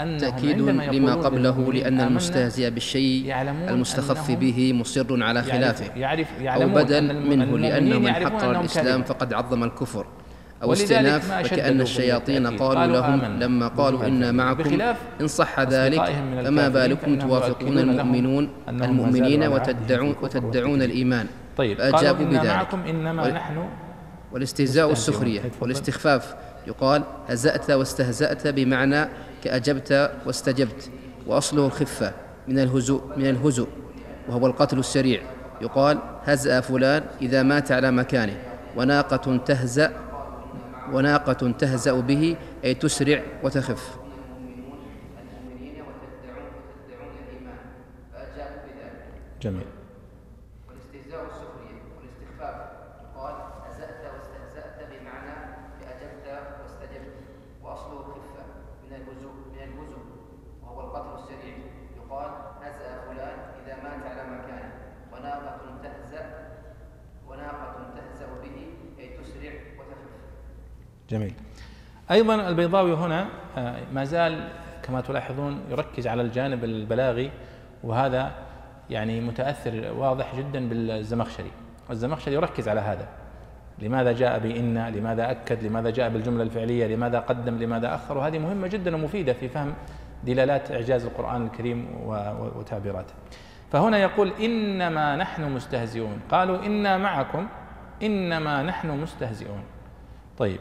أنهم 0.00 0.18
تأكيد 0.18 0.60
لما 0.60 1.14
قبله 1.14 1.72
لأن 1.72 2.00
المستهزئ 2.00 2.70
بالشيء 2.70 3.40
المستخف 3.68 4.30
به 4.30 4.72
مصر 4.72 5.22
على 5.22 5.42
خلافه. 5.42 5.96
يعرف 5.96 6.28
أو 6.42 6.68
بدل 6.68 7.28
منه 7.28 7.58
لأن 7.58 8.02
من 8.02 8.12
حقر 8.12 8.60
الإسلام 8.60 9.02
فقد 9.02 9.32
عظم 9.32 9.64
الكفر. 9.64 10.06
أو 10.62 10.72
استئناف 10.72 11.32
فكأن 11.32 11.80
الشياطين 11.80 12.46
قالوا 12.46 12.86
لهم 12.86 13.20
لما 13.40 13.68
قالوا 13.68 14.06
إنا 14.06 14.32
معكم 14.32 14.80
إن 15.20 15.26
صح 15.26 15.60
ذلك 15.60 16.02
فما 16.44 16.68
بالكم 16.68 17.18
توافقون 17.18 17.78
المؤمنون 17.78 18.50
المؤمنين 18.68 19.42
وتدعون 19.42 20.16
وتدعون 20.22 20.82
الإيمان. 20.82 21.26
طيب 21.56 21.78
فأجابوا 21.78 22.26
بذلك. 22.26 22.74
إنما 22.88 23.30
نحن 23.30 23.64
والاستهزاء 24.32 24.92
السخرية 24.92 25.40
والاستخفاف. 25.60 26.34
يقال 26.66 27.02
هزأت 27.28 27.70
واستهزأت 27.70 28.46
بمعنى 28.46 29.08
كأجبت 29.44 30.10
واستجبت. 30.26 30.90
وأصله 31.26 31.66
الخفة 31.66 32.12
من 32.48 32.58
الهزوء 32.58 33.02
من 33.16 33.26
الهزوء 33.30 33.68
وهو 34.28 34.46
القتل 34.46 34.78
السريع. 34.78 35.20
يقال 35.62 35.98
هزأ 36.24 36.60
فلان 36.60 37.02
إذا 37.22 37.42
مات 37.42 37.72
على 37.72 37.90
مكانه. 37.90 38.36
وناقة 38.76 39.36
تهزأ 39.36 39.92
وناقة 40.92 41.52
تهزأ 41.52 42.00
به 42.00 42.36
أي 42.64 42.74
تسرع 42.74 43.22
وتخف. 43.42 44.00
جميل 49.42 49.66
والاستهزاء 50.68 51.26
السخرية 51.26 51.80
والاستخفاف 51.96 52.56
قال 53.16 53.34
هزأت 53.66 54.00
واستهزأت 54.14 54.78
بمعنى 54.90 55.36
أجبت 55.82 56.26
واستجبت 56.62 57.14
وأصله 57.62 58.00
الخفة 58.00 58.44
من 58.84 58.92
الهزوء 58.96 59.32
من 59.52 59.58
الهزوء 59.58 60.04
وهو 60.62 60.80
القتل 60.80 61.22
السريع 61.22 61.56
يقال 61.96 62.30
هزأ 62.62 63.00
فلان 63.06 63.38
إذا 63.64 63.76
مات 63.82 64.02
على 64.06 64.22
مكانه 64.30 64.72
وناقة 65.12 65.58
تهزأ 65.82 66.24
وناقة 67.28 67.94
تهزأ 67.96 68.26
به 68.42 68.66
أي 68.98 69.08
تسرع 69.08 69.52
وتخف 69.78 70.10
جميل. 71.10 71.34
أيضا 72.10 72.48
البيضاوي 72.48 72.94
هنا 72.94 73.26
آه، 73.58 73.76
ما 73.92 74.04
زال 74.04 74.48
كما 74.82 75.00
تلاحظون 75.00 75.60
يركز 75.70 76.06
على 76.06 76.22
الجانب 76.22 76.64
البلاغي 76.64 77.30
وهذا 77.84 78.32
يعني 78.90 79.20
متأثر 79.20 79.92
واضح 79.96 80.36
جدا 80.36 80.68
بالزمخشري. 80.68 81.50
والزمخشري 81.88 82.34
يركز 82.34 82.68
على 82.68 82.80
هذا. 82.80 83.08
لماذا 83.78 84.12
جاء 84.12 84.38
بإن؟ 84.38 84.88
لماذا 84.88 85.30
أكد؟ 85.30 85.64
لماذا 85.64 85.90
جاء 85.90 86.08
بالجملة 86.08 86.42
الفعلية؟ 86.42 86.86
لماذا 86.86 87.18
قدم؟ 87.18 87.58
لماذا 87.58 87.94
أخر؟ 87.94 88.18
وهذه 88.18 88.38
مهمة 88.38 88.66
جدا 88.66 88.96
ومفيدة 88.96 89.32
في 89.32 89.48
فهم 89.48 89.74
دلالات 90.24 90.70
إعجاز 90.70 91.04
القرآن 91.04 91.46
الكريم 91.46 91.88
وتعبيراته. 92.56 93.14
فهنا 93.72 93.98
يقول 93.98 94.32
إنما 94.40 95.16
نحن 95.16 95.52
مستهزئون. 95.52 96.20
قالوا 96.30 96.66
إنا 96.66 96.98
معكم 96.98 97.46
إنما 98.02 98.62
نحن 98.62 98.90
مستهزئون. 98.90 99.62
طيب 100.38 100.60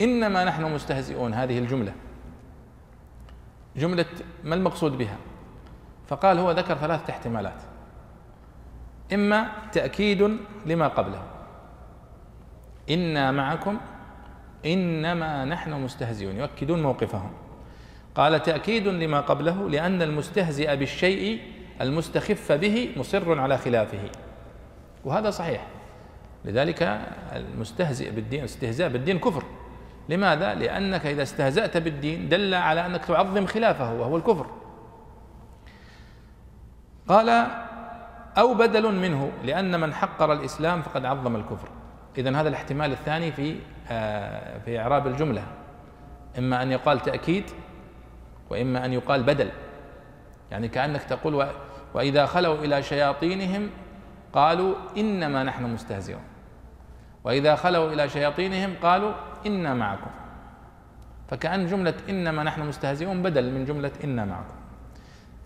إنما 0.00 0.44
نحن 0.44 0.64
مستهزئون 0.64 1.34
هذه 1.34 1.58
الجملة. 1.58 1.92
جملة 3.76 4.06
ما 4.44 4.54
المقصود 4.54 4.98
بها؟ 4.98 5.16
فقال 6.06 6.38
هو 6.38 6.50
ذكر 6.50 6.74
ثلاثة 6.74 7.12
احتمالات. 7.12 7.62
إما 9.12 9.48
تأكيد 9.72 10.36
لما 10.66 10.88
قبله. 10.88 11.22
إنا 12.90 13.32
معكم 13.32 13.78
إنما 14.66 15.44
نحن 15.44 15.72
مستهزئون 15.72 16.36
يؤكدون 16.36 16.82
موقفهم. 16.82 17.32
قال 18.14 18.42
تأكيد 18.42 18.88
لما 18.88 19.20
قبله 19.20 19.68
لأن 19.68 20.02
المستهزئ 20.02 20.76
بالشيء 20.76 21.40
المستخف 21.80 22.52
به 22.52 22.92
مصر 22.96 23.40
على 23.40 23.58
خلافه. 23.58 24.10
وهذا 25.04 25.30
صحيح. 25.30 25.66
لذلك 26.44 27.00
المستهزئ 27.32 28.10
بالدين 28.10 28.44
استهزاء 28.44 28.88
بالدين 28.88 29.18
كفر. 29.18 29.44
لماذا؟ 30.08 30.54
لأنك 30.54 31.06
إذا 31.06 31.22
استهزأت 31.22 31.76
بالدين 31.76 32.28
دل 32.28 32.54
على 32.54 32.86
أنك 32.86 33.04
تعظم 33.04 33.46
خلافه 33.46 33.92
وهو 33.94 34.16
الكفر. 34.16 34.46
قال 37.08 37.46
أو 38.38 38.54
بدل 38.54 38.94
منه 38.94 39.32
لأن 39.44 39.80
من 39.80 39.94
حقر 39.94 40.32
الإسلام 40.32 40.82
فقد 40.82 41.04
عظم 41.04 41.36
الكفر. 41.36 41.68
إذا 42.18 42.40
هذا 42.40 42.48
الاحتمال 42.48 42.92
الثاني 42.92 43.32
في 43.32 43.56
آه، 43.90 44.58
في 44.58 44.80
إعراب 44.80 45.06
الجملة. 45.06 45.42
إما 46.38 46.62
أن 46.62 46.72
يقال 46.72 47.00
تأكيد 47.00 47.44
وإما 48.50 48.84
أن 48.84 48.92
يقال 48.92 49.22
بدل. 49.22 49.50
يعني 50.50 50.68
كأنك 50.68 51.02
تقول 51.02 51.46
وإذا 51.94 52.26
خلوا 52.26 52.54
إلى 52.54 52.82
شياطينهم 52.82 53.70
قالوا 54.32 54.74
إنما 54.96 55.42
نحن 55.42 55.64
مستهزئون. 55.64 56.22
وإذا 57.24 57.54
خلوا 57.56 57.92
إلى 57.92 58.08
شياطينهم 58.08 58.74
قالوا 58.82 59.12
إنا 59.46 59.74
معكم. 59.74 60.10
فكأن 61.28 61.66
جملة 61.66 61.94
إنما 62.08 62.42
نحن 62.42 62.60
مستهزئون 62.60 63.22
بدل 63.22 63.54
من 63.54 63.64
جملة 63.64 63.92
إنا 64.04 64.24
معكم. 64.24 64.54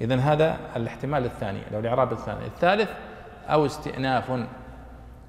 إذا 0.00 0.16
هذا 0.16 0.58
الاحتمال 0.76 1.24
الثاني 1.24 1.60
أو 1.74 1.80
الإعراب 1.80 2.12
الثاني. 2.12 2.46
الثالث 2.46 2.90
أو 3.48 3.66
استئناف. 3.66 4.32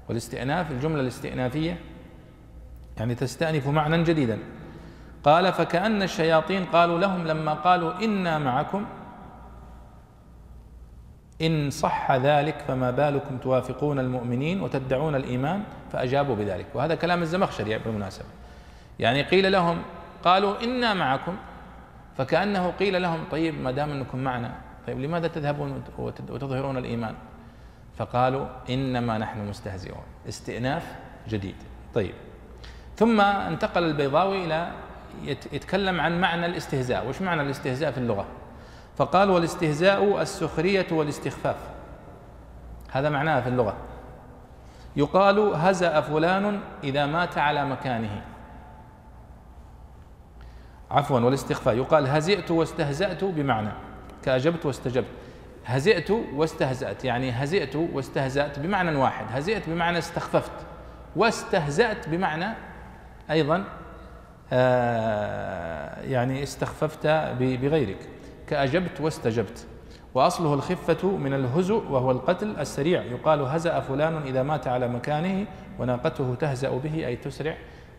والاستئناف 0.08 0.70
الجملة 0.70 1.00
الاستئنافية 1.00 1.78
يعني 2.96 3.14
تستأنف 3.14 3.68
معنى 3.68 4.02
جديدا. 4.02 4.38
قال 5.24 5.52
فكأن 5.52 6.02
الشياطين 6.02 6.64
قالوا 6.64 6.98
لهم 6.98 7.26
لما 7.26 7.54
قالوا 7.54 8.04
إنا 8.04 8.38
معكم 8.38 8.86
إن 11.42 11.70
صح 11.70 12.12
ذلك 12.12 12.64
فما 12.68 12.90
بالكم 12.90 13.38
توافقون 13.38 13.98
المؤمنين 13.98 14.60
وتدعون 14.60 15.14
الإيمان 15.14 15.62
فأجابوا 15.92 16.36
بذلك. 16.36 16.66
وهذا 16.74 16.94
كلام 16.94 17.22
الزمخشري 17.22 17.78
بالمناسبة. 17.78 18.26
يعني 18.98 19.22
قيل 19.22 19.52
لهم 19.52 19.82
قالوا 20.24 20.64
إنا 20.64 20.94
معكم. 20.94 21.36
فكأنه 22.16 22.70
قيل 22.70 23.02
لهم 23.02 23.24
طيب 23.30 23.60
ما 23.60 23.70
دام 23.70 23.90
أنكم 23.90 24.18
معنا 24.18 24.54
طيب 24.86 25.00
لماذا 25.00 25.28
تذهبون 25.28 25.82
وتظهرون 25.98 26.76
الإيمان؟ 26.76 27.14
فقالوا 27.96 28.46
إنما 28.70 29.18
نحن 29.18 29.48
مستهزئون. 29.48 30.02
استئناف 30.28 30.94
جديد. 31.28 31.56
طيب. 31.94 32.14
ثم 32.96 33.20
انتقل 33.20 33.84
البيضاوي 33.84 34.44
إلى 34.44 34.70
يتكلم 35.52 36.00
عن 36.00 36.20
معنى 36.20 36.46
الاستهزاء. 36.46 37.08
وش 37.08 37.22
معنى 37.22 37.42
الاستهزاء 37.42 37.90
في 37.90 37.98
اللغة؟ 37.98 38.26
فقال 38.96 39.30
والاستهزاء 39.30 40.22
السخرية 40.22 40.86
والاستخفاف. 40.90 41.56
هذا 42.90 43.10
معناه 43.10 43.40
في 43.40 43.48
اللغة. 43.48 43.76
يقال 44.96 45.38
هزأ 45.54 46.00
فلان 46.00 46.60
إذا 46.84 47.06
مات 47.06 47.38
على 47.38 47.64
مكانه. 47.64 48.22
عفوا 50.90 51.20
والاستخفاء 51.20 51.76
يقال 51.76 52.06
هزئت 52.06 52.50
واستهزأت 52.50 53.24
بمعنى 53.24 53.68
كأجبت 54.22 54.66
واستجبت. 54.66 55.06
هزئت 55.66 56.10
واستهزأت 56.10 57.04
يعني 57.04 57.30
هزئت 57.30 57.76
واستهزأت 57.76 58.58
بمعنى 58.58 58.96
واحد. 58.96 59.26
هزئت 59.30 59.68
بمعنى 59.68 59.98
استخففت. 59.98 60.52
واستهزأت 61.16 62.08
بمعنى 62.08 62.46
أيضا 63.30 63.64
آه 64.52 66.02
يعني 66.02 66.42
استخففت 66.42 67.06
بغيرك. 67.40 68.08
كأجبت 68.46 69.00
واستجبت. 69.00 69.66
وأصله 70.14 70.54
الخفة 70.54 71.08
من 71.08 71.34
الهزء 71.34 71.82
وهو 71.90 72.10
القتل 72.10 72.56
السريع. 72.58 73.02
يقال 73.02 73.40
هزأ 73.42 73.80
فلان 73.80 74.22
إذا 74.22 74.42
مات 74.42 74.66
على 74.66 74.88
مكانه 74.88 75.46
وناقته 75.78 76.34
تهزأ 76.34 76.70
به 76.70 77.06
أي 77.06 77.16
تسرع. 77.16 77.56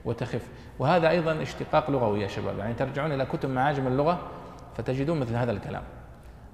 وتخف. 0.08 0.48
وهذا 0.80 1.10
أيضا 1.10 1.41
اشتقاق 1.41 1.91
لغوي 1.91 2.22
يا 2.22 2.28
شباب. 2.28 2.58
يعني 2.58 2.74
ترجعون 2.74 3.12
إلى 3.12 3.26
كتب 3.26 3.50
معاجم 3.50 3.88
اللغة 3.88 4.20
فتجدون 4.78 5.20
مثل 5.20 5.36
هذا 5.36 5.52
الكلام. 5.52 5.84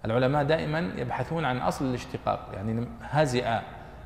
العلماء 0.06 0.44
دائما 0.44 0.80
يبحثون 0.80 1.46
عن 1.46 1.58
أصل 1.58 1.86
الاشتقاق. 1.86 2.50
يعني 2.54 2.88
هزئ 3.02 3.60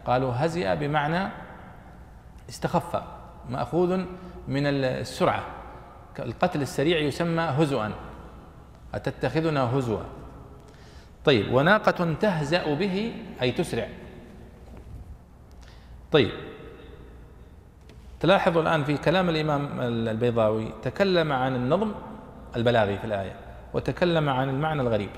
قالوا 0.05 0.33
هزئ 0.35 0.75
بمعنى 0.75 1.29
استخف 2.49 3.03
مأخوذ 3.49 3.97
من 4.47 4.65
السرعة. 4.65 5.43
القتل 6.19 6.61
السريع 6.61 6.99
يسمى 6.99 7.41
هزؤا. 7.41 7.91
أتتخذنا 8.93 9.77
هزوا؟ 9.77 9.99
طيب 11.25 11.53
وناقة 11.53 12.13
تهزأ 12.13 12.73
به 12.73 13.13
أي 13.41 13.51
تسرع. 13.51 13.87
طيب 16.11 16.31
تلاحظوا 18.19 18.61
الآن 18.61 18.83
في 18.83 18.97
كلام 18.97 19.29
الإمام 19.29 19.81
البيضاوي 19.81 20.73
تكلم 20.83 21.31
عن 21.31 21.55
النظم 21.55 21.91
البلاغي 22.55 22.97
في 22.97 23.05
الآية 23.05 23.35
وتكلم 23.73 24.29
عن 24.29 24.49
المعنى 24.49 24.81
الغريب 24.81 25.09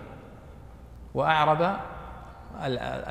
وأعرب 1.13 1.75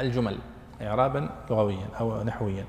الجمل 0.00 0.36
إعرابا 0.82 1.28
لغويا 1.50 1.86
أو 2.00 2.22
نحويا. 2.22 2.64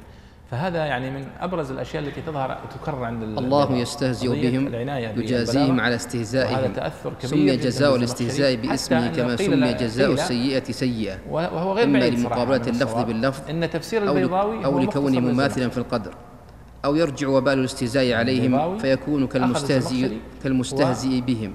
فهذا 0.52 0.86
يعني 0.86 1.12
من 1.12 1.28
أبرز 1.40 1.72
الأشياء 1.72 2.04
التي 2.04 2.22
تظهر 2.22 2.58
وتكرر 2.66 3.04
عند 3.04 3.24
الله 3.24 3.76
يستهزئ 3.76 4.28
بهم 4.28 4.74
يجازيهم 5.20 5.80
على 5.80 5.96
استهزائهم. 5.96 6.74
تأثر 6.74 7.10
كبير 7.10 7.30
سمي 7.30 7.58
جزاء 7.58 7.96
الاستهزاء 7.96 8.56
باسمه 8.56 9.08
كما 9.08 9.36
سمي 9.36 9.74
جزاء 9.74 10.12
السيئة 10.12 10.64
سيئة. 10.64 11.18
وهو 11.30 11.74
غير 11.74 11.86
أما 11.86 11.98
لمقابلة 11.98 12.68
اللفظ 12.68 13.04
باللفظ 13.04 13.50
إن 13.50 13.70
تفسير 13.70 14.04
البيضاوي 14.04 14.66
أو 14.66 14.80
لكونه 14.80 15.20
مماثلا 15.20 15.70
في 15.70 15.78
القدر. 15.78 16.14
أو 16.86 16.96
يرجع 16.96 17.28
وبال 17.28 17.54
الاستهزاء 17.60 18.13
عليهم 18.13 18.78
فيكون 18.78 19.28
كالمستهزئ 19.28 20.12
كالمستهزئ 20.44 21.22
بهم. 21.22 21.54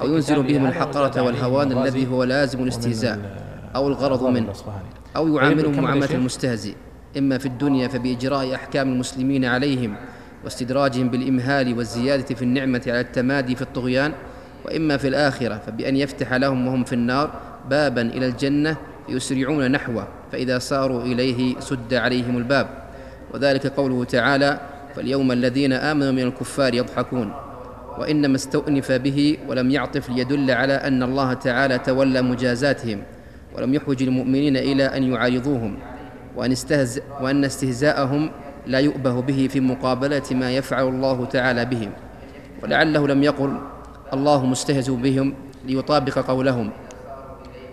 أو 0.00 0.14
ينزل 0.14 0.42
بهم 0.42 0.66
الحقرة 0.66 1.22
والهوان 1.22 1.72
الذي 1.72 2.06
هو 2.06 2.24
لازم 2.24 2.62
الاستهزاء. 2.62 3.18
أو 3.76 3.88
الغرض 3.88 4.22
منه 4.26 4.52
أو 5.16 5.36
يعاملهم 5.36 5.82
معاملة 5.82 6.14
المستهزئ. 6.14 6.74
إما 7.18 7.38
في 7.38 7.46
الدنيا 7.46 7.88
فبإجراء 7.88 8.54
أحكام 8.54 8.92
المسلمين 8.92 9.44
عليهم 9.44 9.96
واستدراجهم 10.44 11.08
بالإمهال 11.08 11.78
والزيادة 11.78 12.34
في 12.34 12.42
النعمة 12.42 12.82
على 12.86 13.00
التمادي 13.00 13.56
في 13.56 13.62
الطغيان 13.62 14.12
وإما 14.64 14.96
في 14.96 15.08
الآخرة 15.08 15.58
فبأن 15.66 15.96
يفتح 15.96 16.32
لهم 16.32 16.66
وهم 16.66 16.84
في 16.84 16.92
النار 16.92 17.30
بابا 17.70 18.02
إلى 18.02 18.26
الجنة 18.26 18.76
يسرعون 19.08 19.70
نحوه 19.70 20.08
فإذا 20.32 20.58
صاروا 20.58 21.02
إليه 21.02 21.60
سد 21.60 21.94
عليهم 21.94 22.36
الباب. 22.36 22.83
وذلك 23.34 23.66
قوله 23.66 24.04
تعالى 24.04 24.60
فاليوم 24.96 25.32
الذين 25.32 25.72
آمنوا 25.72 26.12
من 26.12 26.22
الكفار 26.22 26.74
يضحكون 26.74 27.32
وإنما 27.98 28.36
استؤنف 28.36 28.92
به 28.92 29.38
ولم 29.48 29.70
يعطف 29.70 30.10
ليدل 30.10 30.50
على 30.50 30.72
أن 30.72 31.02
الله 31.02 31.32
تعالى 31.32 31.78
تولى 31.78 32.22
مجازاتهم 32.22 33.02
ولم 33.56 33.74
يحوج 33.74 34.02
المؤمنين 34.02 34.56
إلى 34.56 34.84
أن 34.84 35.12
يعارضوهم 35.12 35.76
وأن, 36.36 36.52
استهز 36.52 37.00
وأن 37.20 37.44
استهزاءهم 37.44 38.30
لا 38.66 38.78
يؤبه 38.78 39.20
به 39.20 39.48
في 39.50 39.60
مقابلة 39.60 40.22
ما 40.30 40.50
يفعل 40.56 40.88
الله 40.88 41.24
تعالى 41.24 41.64
بهم 41.64 41.90
ولعله 42.62 43.08
لم 43.08 43.22
يقل 43.22 43.58
الله 44.12 44.46
مستهزئ 44.46 44.92
بهم 44.92 45.34
ليطابق 45.66 46.18
قولهم 46.18 46.70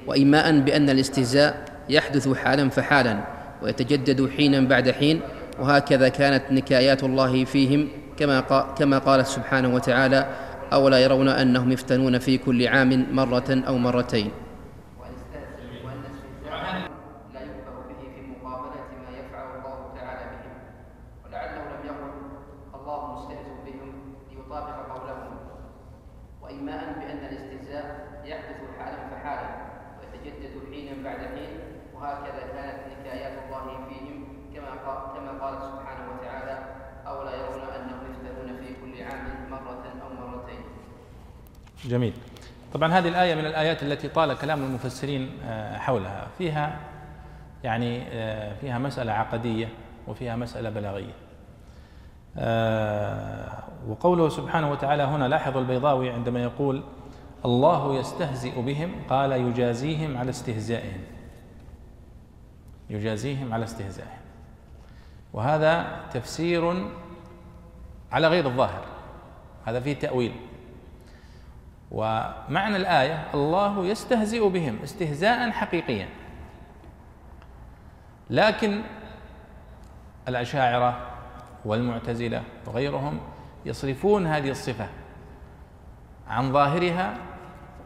وإيماء 0.07 0.59
بأن 0.59 0.89
الاستهزاء 0.89 1.65
يحدث 1.89 2.33
حالا 2.33 2.69
فحالا 2.69 3.23
ويتجدد 3.61 4.29
حينا 4.29 4.59
بعد 4.59 4.91
حين 4.91 5.21
وهكذا 5.59 6.09
كانت 6.09 6.43
نكايات 6.51 7.03
الله 7.03 7.45
فيهم 7.45 7.87
كما 8.17 8.39
كما 8.77 8.97
قال 8.97 9.27
سبحانه 9.27 9.75
وتعالى 9.75 10.27
أولا 10.73 10.99
يرون 10.99 11.27
أنهم 11.27 11.71
يفتنون 11.71 12.19
في 12.19 12.37
كل 12.37 12.67
عام 12.67 13.05
مرة 13.11 13.63
أو 13.67 13.77
مرتين. 13.77 14.31
جميل. 41.91 42.13
طبعا 42.73 42.93
هذه 42.93 43.07
الآية 43.07 43.35
من 43.35 43.45
الآيات 43.45 43.83
التي 43.83 44.07
طال 44.07 44.37
كلام 44.37 44.63
المفسرين 44.63 45.29
آه، 45.45 45.77
حولها. 45.77 46.27
فيها 46.37 46.79
يعني 47.63 48.03
آه، 48.11 48.55
فيها 48.55 48.77
مسألة 48.77 49.11
عقدية 49.11 49.67
وفيها 50.07 50.35
مسألة 50.35 50.69
بلاغية. 50.69 51.13
آه، 52.37 53.63
وقوله 53.87 54.29
سبحانه 54.29 54.71
وتعالى 54.71 55.03
هنا 55.03 55.27
لاحظ 55.27 55.57
البيضاوي 55.57 56.09
عندما 56.09 56.43
يقول 56.43 56.83
الله 57.45 57.99
يستهزئ 57.99 58.61
بهم 58.61 58.91
قال 59.09 59.31
يجازيهم 59.31 60.17
على 60.17 60.29
استهزائهم. 60.29 61.01
يجازيهم 62.89 63.53
على 63.53 63.63
استهزائهم. 63.63 64.21
وهذا 65.33 65.99
تفسير 66.13 66.87
على 68.11 68.27
غير 68.27 68.45
الظاهر. 68.45 68.85
هذا 69.65 69.79
فيه 69.79 69.93
تأويل. 69.93 70.50
ومعنى 71.91 72.75
الآية 72.75 73.27
الله 73.33 73.85
يستهزئ 73.85 74.49
بهم 74.49 74.79
استهزاء 74.83 75.51
حقيقيا. 75.51 76.07
لكن 78.29 78.81
الأشاعرة 80.27 80.99
والمعتزلة 81.65 82.43
وغيرهم 82.67 83.19
يصرفون 83.65 84.27
هذه 84.27 84.49
الصفة 84.49 84.87
عن 86.27 86.53
ظاهرها 86.53 87.13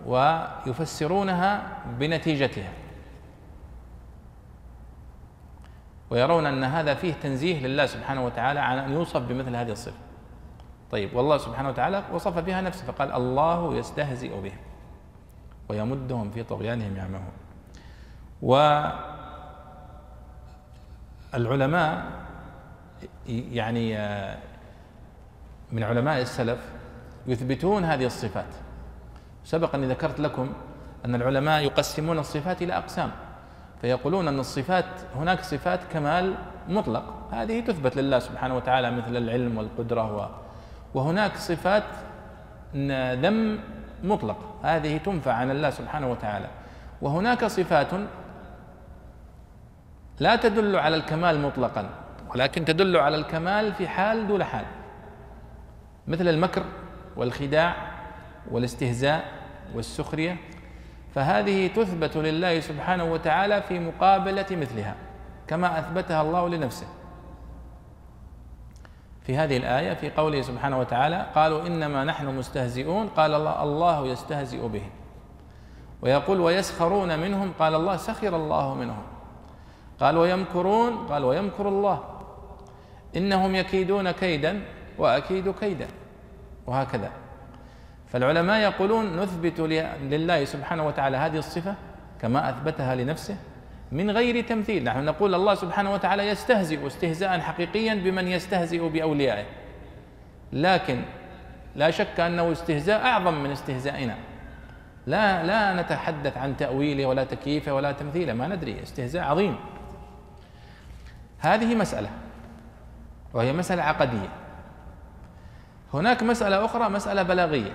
ويفسرونها 0.06 1.78
بنتيجتها. 2.00 2.72
ويرون 6.10 6.46
أن 6.46 6.64
هذا 6.64 6.94
فيه 6.94 7.14
تنزيه 7.14 7.68
لله 7.68 7.86
سبحانه 7.86 8.26
وتعالى 8.26 8.60
عن 8.60 8.78
أن 8.78 8.92
يوصف 8.92 9.22
بمثل 9.22 9.56
هذه 9.56 9.72
الصفة. 9.72 10.05
طيب 10.92 11.16
والله 11.16 11.38
سبحانه 11.38 11.70
وتعالى 11.70 12.04
وصف 12.14 12.40
بها 12.40 12.62
نفسه 12.62 12.86
فقال 12.86 13.12
الله 13.12 13.76
يستهزئ 13.76 14.42
بهم 14.42 14.58
ويمدهم 15.70 16.32
في 16.32 16.44
طغيانهم 16.44 16.96
يعمهون. 16.98 17.32
والعلماء 21.34 22.06
يعني 23.28 23.98
من 25.72 25.84
علماء 25.84 26.22
السلف 26.22 26.60
يثبتون 27.28 27.84
هذه 27.84 28.06
الصفات. 28.06 28.56
سبق 29.44 29.76
أني 29.76 29.88
ذكرت 29.88 30.20
لكم 30.20 30.54
أن 31.06 31.16
العلماء 31.16 31.62
يقسمون 31.64 32.20
الصفات 32.20 32.62
إلى 32.62 32.78
أقسام 32.78 33.12
فيقولون 33.82 34.28
أن 34.28 34.40
الصفات 34.40 34.86
هناك 35.16 35.42
صفات 35.44 35.80
كمال 35.92 36.36
مطلق 36.70 37.04
هذه 37.32 37.60
تثبت 37.60 37.98
لله 37.98 38.20
سبحانه 38.20 38.56
وتعالى 38.56 38.92
مثل 38.92 39.18
العلم 39.18 39.58
والقدرة 39.58 40.45
وهناك 40.96 41.36
صفات 41.36 41.84
ذم 43.24 43.60
مطلق. 44.04 44.40
هذه 44.64 44.98
تنفع 44.98 45.34
عن 45.34 45.52
الله 45.52 45.70
سبحانه 45.70 46.12
وتعالى. 46.12 46.48
وهناك 47.02 47.46
صفات 47.46 47.88
لا 50.20 50.36
تدل 50.36 50.76
على 50.76 50.96
الكمال 50.96 51.42
مطلقا 51.42 51.90
ولكن 52.32 52.66
تدل 52.66 52.98
على 52.98 53.16
الكمال 53.16 53.74
في 53.74 53.88
حال 53.88 54.28
دون 54.28 54.44
حال. 54.44 54.66
مثل 56.08 56.28
المكر 56.28 56.64
والخداع 57.16 57.76
والاستهزاء 58.52 59.26
والسخرية 59.76 60.38
فهذه 61.16 61.68
تثبت 61.68 62.18
لله 62.18 62.60
سبحانه 62.60 63.04
وتعالى 63.04 63.62
في 63.62 63.80
مقابلة 63.80 64.46
مثلها 64.52 64.96
كما 65.48 65.80
أثبتها 65.80 66.22
الله 66.22 66.50
لنفسه. 66.50 66.88
في 69.26 69.38
هذه 69.38 69.58
الآية 69.58 69.94
في 69.94 70.10
قوله 70.10 70.42
سبحانه 70.42 70.80
وتعالى 70.80 71.26
قالوا 71.36 71.68
إنما 71.68 72.04
نحن 72.04 72.26
مستهزئون 72.26 73.08
قال 73.08 73.34
الله 73.34 73.64
الله 73.64 74.08
يستهزئ 74.08 74.68
بهم. 74.68 74.90
ويقول 76.02 76.40
ويسخرون 76.40 77.20
منهم 77.20 77.54
قال 77.60 77.76
الله 77.76 77.98
سخر 77.98 78.36
الله 78.36 78.74
منهم. 78.74 79.04
قال 80.00 80.18
ويمكرون 80.18 81.08
قال 81.08 81.24
ويمكر 81.24 81.68
الله. 81.68 82.04
إنهم 83.18 83.56
يكيدون 83.56 84.12
كيدا 84.12 84.62
وأكيد 84.98 85.52
كيدا 85.60 85.88
وهكذا. 86.68 87.12
فالعلماء 88.08 88.60
يقولون 88.60 89.20
نثبت 89.20 89.60
لله 90.02 90.46
سبحانه 90.46 90.88
وتعالى 90.88 91.18
هذه 91.18 91.38
الصفة 91.38 91.76
كما 92.22 92.50
أثبتها 92.50 92.96
لنفسه 92.96 93.38
من 93.92 94.12
غير 94.12 94.44
تمثيل. 94.48 94.84
نحن 94.84 95.06
نقول 95.06 95.36
الله 95.36 95.56
سبحانه 95.56 95.94
وتعالى 95.94 96.28
يستهزئ 96.28 96.88
استهزاء 96.88 97.40
حقيقيا 97.40 97.94
بمن 97.94 98.28
يستهزئ 98.28 98.90
بأوليائه. 98.90 99.46
لكن 100.54 101.02
لا 101.76 101.92
شك 101.92 102.20
أنه 102.20 102.52
استهزاء 102.52 103.06
أعظم 103.06 103.44
من 103.44 103.52
استهزائنا. 103.52 104.16
لا 105.08 105.44
لا 105.44 105.82
نتحدث 105.82 106.38
عن 106.38 106.58
تأويله 106.58 107.06
ولا 107.06 107.24
تكييفه 107.24 107.74
ولا 107.74 107.92
تمثيله 107.92 108.34
ما 108.34 108.48
ندري. 108.48 108.84
استهزاء 108.84 109.24
عظيم. 109.24 109.56
هذه 111.40 111.76
مسألة 111.76 112.10
وهي 113.34 113.54
مسألة 113.54 113.84
عقدية. 113.84 114.30
هناك 115.94 116.24
مسألة 116.24 116.66
أخرى 116.66 116.90
مسألة 116.90 117.24
بلاغية. 117.24 117.72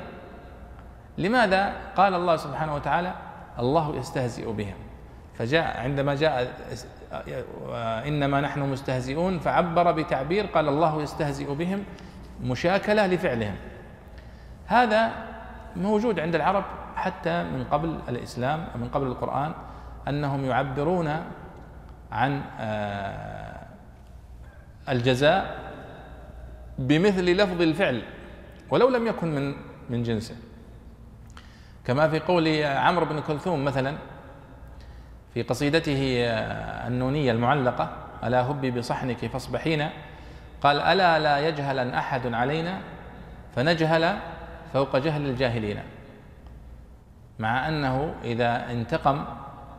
لماذا 1.19 1.75
قال 1.97 2.15
الله 2.15 2.37
سبحانه 2.37 2.75
وتعالى 2.75 3.15
الله 3.59 3.97
يستهزئ 3.97 4.53
بهم؟ 4.53 4.90
فجاء 5.41 5.81
عندما 5.81 6.15
جاء 6.15 6.53
إنما 8.09 8.41
نحن 8.41 8.61
مستهزئون 8.61 9.39
فعبر 9.39 9.93
بتعبير 9.93 10.47
قال 10.47 10.69
الله 10.69 11.03
يستهزئ 11.03 11.55
بهم 11.55 11.85
مشاكلة 12.45 13.07
لفعلهم. 13.07 13.57
هذا 14.67 15.13
موجود 15.77 16.21
عند 16.21 16.35
العرب 16.35 16.65
حتى 16.97 17.43
من 17.43 17.65
قبل 17.65 17.99
الإسلام 18.09 18.67
من 18.75 18.89
قبل 18.89 19.07
القرآن 19.07 19.53
أنهم 20.09 20.45
يعبرون 20.45 21.09
عن 22.13 22.43
آه، 22.61 23.67
الجزاء 24.89 25.59
بمثل 26.79 27.25
لفظ 27.25 27.61
الفعل 27.63 28.03
ولو 28.71 28.89
لم 28.89 29.07
يكن 29.07 29.35
من 29.35 29.55
من 29.91 30.03
جنسه. 30.03 30.37
كما 31.85 32.09
في 32.09 32.19
قول 32.19 32.63
عمرو 32.63 33.07
بن 33.07 33.21
كلثوم 33.21 33.65
مثلا 33.65 33.95
في 35.35 35.43
قصيدته 35.43 36.27
النونية 36.87 37.33
المعلقة 37.33 37.91
ألا 38.25 38.51
هبي 38.51 38.71
بصحنك 38.71 39.27
فاصبحين 39.27 39.89
قال 40.61 40.81
ألا 40.81 41.19
لا 41.19 41.49
يجهل 41.49 41.91
أحد 41.95 42.35
علينا 42.35 42.79
فنجهل 43.57 44.17
فوق 44.73 44.97
جهل 44.97 45.27
الجاهلين. 45.27 45.79
مع 47.39 47.69
أنه 47.69 48.15
إذا 48.25 48.71
انتقم 48.71 49.25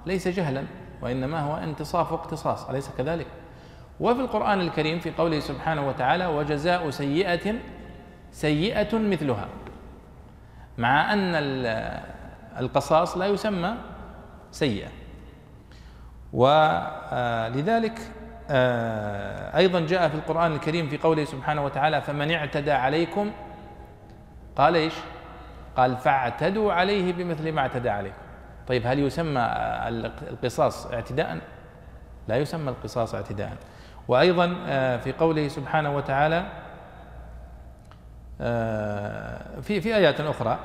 ليس 0.05 0.27
جهلا 0.27 0.63
وإنما 1.01 1.39
هو 1.39 1.57
انتصاف 1.57 2.11
واقتصاص 2.11 2.69
أليس 2.69 2.89
كذلك؟ 2.97 3.27
وفي 3.99 4.21
القرآن 4.21 4.61
الكريم 4.61 4.99
في 4.99 5.11
قوله 5.11 5.39
سبحانه 5.39 5.87
وتعالى 5.87 6.25
وجزاء 6.25 6.89
سيئة 6.89 7.55
سيئة 8.31 8.97
مثلها. 8.97 9.47
مع 10.77 11.13
أن 11.13 11.35
القصاص 12.59 13.17
لا 13.17 13.25
يسمى 13.25 13.75
سيئة 14.51 14.87
ولذلك 16.33 17.99
آه، 18.49 19.57
أيضا 19.57 19.79
جاء 19.79 20.09
في 20.09 20.15
القرآن 20.15 20.51
الكريم 20.51 20.89
في 20.89 20.97
قوله 20.97 21.25
سبحانه 21.25 21.65
وتعالى 21.65 22.01
فمن 22.01 22.31
اعتدى 22.31 22.71
عليكم 22.71 23.31
قال 24.55 24.75
إيش؟ 24.75 24.93
قال 25.77 25.97
فاعتدوا 25.97 26.73
عليه 26.73 27.13
بمثل 27.13 27.51
ما 27.51 27.61
اعتدى 27.61 27.89
عليكم 27.89 28.15
طيب 28.67 28.81
هل 28.85 28.99
يسمى 28.99 29.41
القصاص 30.29 30.85
اعتداء؟ 30.85 31.37
لا 32.27 32.37
يسمى 32.37 32.69
القصاص 32.69 33.15
اعتداء 33.15 33.53
وأيضا 34.07 34.55
آه، 34.67 34.97
في 34.97 35.11
قوله 35.11 35.47
سبحانه 35.47 35.95
وتعالى 35.95 36.45
آه، 38.41 39.59
في 39.61 39.81
في 39.81 39.95
آيات 39.95 40.21
أخرى 40.21 40.59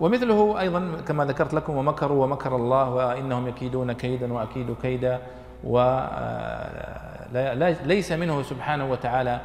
ومثله 0.00 0.60
أيضا 0.60 0.96
كما 1.08 1.24
ذكرت 1.24 1.54
لكم 1.54 1.76
ومكروا 1.76 2.24
ومكر 2.24 2.56
الله 2.56 2.90
وإنهم 2.90 3.48
يكيدون 3.48 3.92
كيدا 3.92 4.32
وأكيد 4.32 4.76
كيدا 4.82 5.20
وليس 5.64 5.82
آه، 8.12 8.16
منه 8.16 8.42
سبحانه 8.42 8.90
وتعالى 8.90 9.40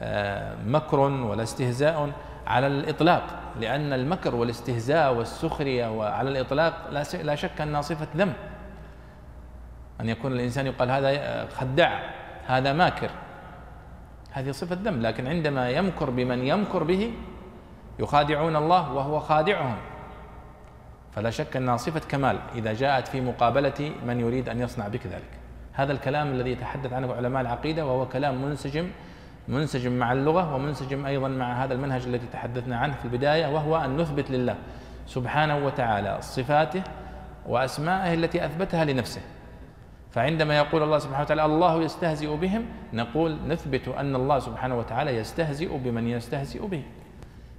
آه، 0.00 0.54
مكر 0.66 1.00
ولا 1.00 1.42
استهزاء 1.42 2.10
على 2.46 2.66
الإطلاق 2.66 3.22
لأن 3.60 3.92
المكر 3.92 4.34
والاستهزاء 4.34 5.14
والسخرية 5.14 5.98
وعلى 5.98 6.30
الإطلاق 6.30 6.90
لا 7.22 7.34
شك 7.34 7.60
أنها 7.60 7.80
صفة 7.80 8.06
ذم. 8.16 8.32
أن 10.00 10.08
يكون 10.08 10.32
الإنسان 10.32 10.66
يقال 10.66 10.90
هذا 10.90 11.46
خداع 11.46 12.00
هذا 12.46 12.72
ماكر. 12.72 13.10
هذه 14.32 14.50
صفة 14.50 14.78
ذم 14.84 15.02
لكن 15.02 15.26
عندما 15.26 15.70
يمكر 15.70 16.10
بمن 16.10 16.46
يمكر 16.46 16.82
به 16.82 17.12
يخادعون 17.98 18.56
الله 18.56 18.92
وهو 18.92 19.20
خادعهم. 19.20 19.76
فلا 21.16 21.30
شك 21.30 21.56
أنها 21.56 21.76
صفة 21.76 22.00
كمال. 22.08 22.38
إذا 22.54 22.72
جاءت 22.72 23.08
في 23.08 23.20
مقابلة 23.20 23.92
من 24.06 24.20
يريد 24.20 24.48
أن 24.48 24.60
يصنع 24.60 24.88
بك 24.88 25.06
ذلك. 25.06 25.30
هذا 25.72 25.92
الكلام 25.92 26.32
الذي 26.32 26.50
يتحدث 26.50 26.92
عنه 26.92 27.14
علماء 27.14 27.42
العقيدة 27.42 27.86
وهو 27.86 28.08
كلام 28.08 28.42
منسجم 28.42 28.90
منسجم 29.48 29.92
مع 29.92 30.12
اللغة 30.12 30.54
ومنسجم 30.54 31.06
أيضا 31.06 31.28
مع 31.28 31.64
هذا 31.64 31.74
المنهج 31.74 32.06
الذي 32.06 32.26
تحدثنا 32.32 32.76
عنه 32.76 32.94
في 32.94 33.04
البداية 33.04 33.46
وهو 33.46 33.76
أن 33.76 33.96
نثبت 33.96 34.30
لله 34.30 34.56
سبحانه 35.06 35.66
وتعالى 35.66 36.18
صفاته 36.20 36.82
وأسمائه 37.46 38.14
التي 38.14 38.44
أثبتها 38.44 38.84
لنفسه. 38.84 39.20
فعندما 40.10 40.56
يقول 40.56 40.82
الله 40.82 40.98
سبحانه 40.98 41.22
وتعالى 41.22 41.44
الله 41.44 41.82
يستهزئ 41.82 42.36
بهم 42.36 42.66
نقول 42.92 43.38
نثبت 43.48 43.88
أن 43.88 44.16
الله 44.16 44.38
سبحانه 44.38 44.78
وتعالى 44.78 45.16
يستهزئ 45.16 45.76
بمن 45.76 46.08
يستهزئ 46.08 46.66
به. 46.66 46.82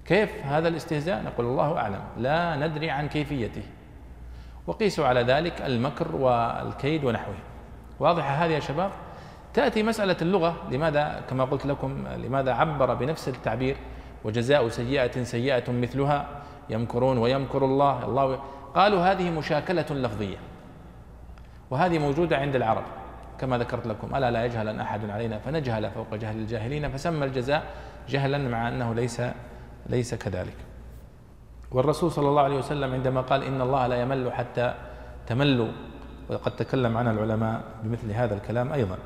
كيف 0.07 0.45
هذا 0.45 0.67
الاستهزاء؟ 0.67 1.23
نقول 1.23 1.45
الله 1.45 1.77
أعلم. 1.77 1.99
لا 2.17 2.55
ندري 2.55 2.89
عن 2.89 3.07
كيفيته. 3.07 3.63
وقيسوا 4.67 5.07
على 5.07 5.21
ذلك 5.21 5.61
المكر 5.61 6.15
والكيد 6.15 7.03
ونحوه. 7.03 7.35
واضحة 7.99 8.29
هذه 8.29 8.51
يا 8.51 8.59
شباب؟ 8.59 8.91
تأتي 9.53 9.83
مسألة 9.83 10.15
اللغة. 10.21 10.55
لماذا؟ 10.71 11.21
كما 11.29 11.45
قلت 11.45 11.65
لكم 11.65 12.07
لماذا 12.07 12.53
عبر 12.53 12.93
بنفس 12.93 13.27
التعبير؟ 13.27 13.77
وجزاء 14.23 14.69
سيئة 14.69 15.23
سيئة 15.23 15.71
مثلها. 15.71 16.27
يمكرون 16.69 17.17
ويمكر 17.17 17.65
الله. 17.65 18.05
الله 18.05 18.39
قالوا 18.75 18.99
هذه 18.99 19.29
مشاكلة 19.29 19.85
لفظية. 19.91 20.37
وهذه 21.69 21.99
موجودة 21.99 22.37
عند 22.37 22.55
العرب. 22.55 22.83
كما 23.39 23.57
ذكرت 23.57 23.87
لكم 23.87 24.15
ألا 24.15 24.31
لا 24.31 24.45
يجهل 24.45 24.79
أحد 24.79 25.09
علينا؟ 25.09 25.39
فنجهل 25.39 25.91
فوق 25.91 26.15
جهل 26.15 26.35
الجاهلين 26.35 26.89
فسمى 26.89 27.25
الجزاء 27.25 27.63
جهلا 28.09 28.37
مع 28.37 28.67
أنه 28.67 28.93
ليس 28.93 29.21
ليس 29.89 30.15
كذلك. 30.15 30.55
والرسول 31.71 32.11
صلى 32.11 32.29
الله 32.29 32.41
عليه 32.41 32.57
وسلم 32.57 32.93
عندما 32.93 33.21
قال 33.21 33.43
إن 33.43 33.61
الله 33.61 33.87
لا 33.87 34.01
يمل 34.01 34.33
حتى 34.33 34.73
تملوا 35.27 35.71
وقد 36.29 36.55
تكلم 36.55 36.97
عنها 36.97 37.11
العلماء 37.11 37.63
بمثل 37.83 38.11
هذا 38.11 38.35
الكلام 38.35 38.73
أيضا. 38.73 38.97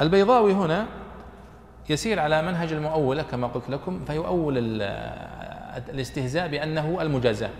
البيضاوي 0.00 0.52
هنا 0.52 0.86
يسير 1.90 2.20
على 2.20 2.42
منهج 2.42 2.72
المؤولة 2.72 3.22
كما 3.22 3.46
قلت 3.46 3.70
لكم 3.70 4.04
فيؤول 4.04 4.54
الاستهزاء 5.90 6.48
بأنه 6.48 7.02
المجازاة. 7.02 7.50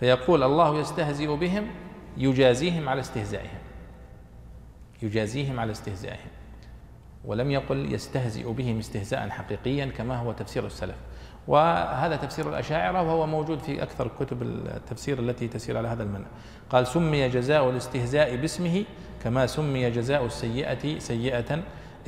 فيقول 0.00 0.42
الله 0.42 0.80
يستهزئ 0.80 1.36
بهم 1.36 1.66
يجازيهم 2.16 2.88
على 2.88 3.00
استهزائهم. 3.00 3.58
يجازيهم 5.02 5.60
على 5.60 5.72
استهزائهم. 5.72 6.30
ولم 7.24 7.50
يقل 7.50 7.92
يستهزئ 7.92 8.52
بهم 8.52 8.78
استهزاء 8.78 9.28
حقيقيا 9.28 9.86
كما 9.86 10.16
هو 10.16 10.32
تفسير 10.32 10.66
السلف. 10.66 10.96
وهذا 11.48 12.16
تفسير 12.16 12.48
الأشاعرة 12.48 13.02
وهو 13.02 13.26
موجود 13.26 13.58
في 13.58 13.82
أكثر 13.82 14.10
كتب 14.20 14.42
التفسير 14.42 15.18
التي 15.18 15.48
تسير 15.48 15.78
على 15.78 15.88
هذا 15.88 16.02
المنهج. 16.02 16.26
قال 16.70 16.86
سمي 16.86 17.28
جزاء 17.28 17.70
الاستهزاء 17.70 18.36
باسمه 18.36 18.84
كما 19.24 19.46
سمي 19.46 19.90
جزاء 19.90 20.26
السيئة 20.26 20.98
سيئة 20.98 21.62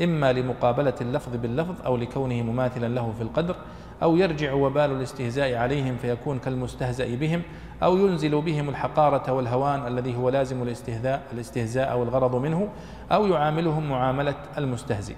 إما 0.04 0.32
لمقابلة 0.32 0.94
اللفظ 1.00 1.36
باللفظ 1.36 1.82
أو 1.86 1.96
لكونه 1.96 2.42
مماثلا 2.42 2.94
له 2.94 3.12
في 3.12 3.22
القدر 3.22 3.56
أو 4.02 4.16
يرجع 4.16 4.52
وبال 4.52 4.90
الاستهزاء 4.90 5.54
عليهم 5.54 5.96
فيكون 5.96 6.38
كالمستهزأ 6.38 7.14
بهم 7.14 7.42
أو 7.82 7.96
ينزل 7.96 8.40
بهم 8.40 8.68
الحقارة 8.68 9.32
والهوان 9.32 9.86
الذي 9.86 10.16
هو 10.16 10.28
لازم 10.28 10.62
الاستهزاء 10.62 11.22
الاستهزاء 11.32 11.98
والغرض 11.98 12.36
منه 12.36 12.68
أو 13.12 13.26
يعاملهم 13.26 13.90
معاملة 13.90 14.34
المستهزئ. 14.58 15.14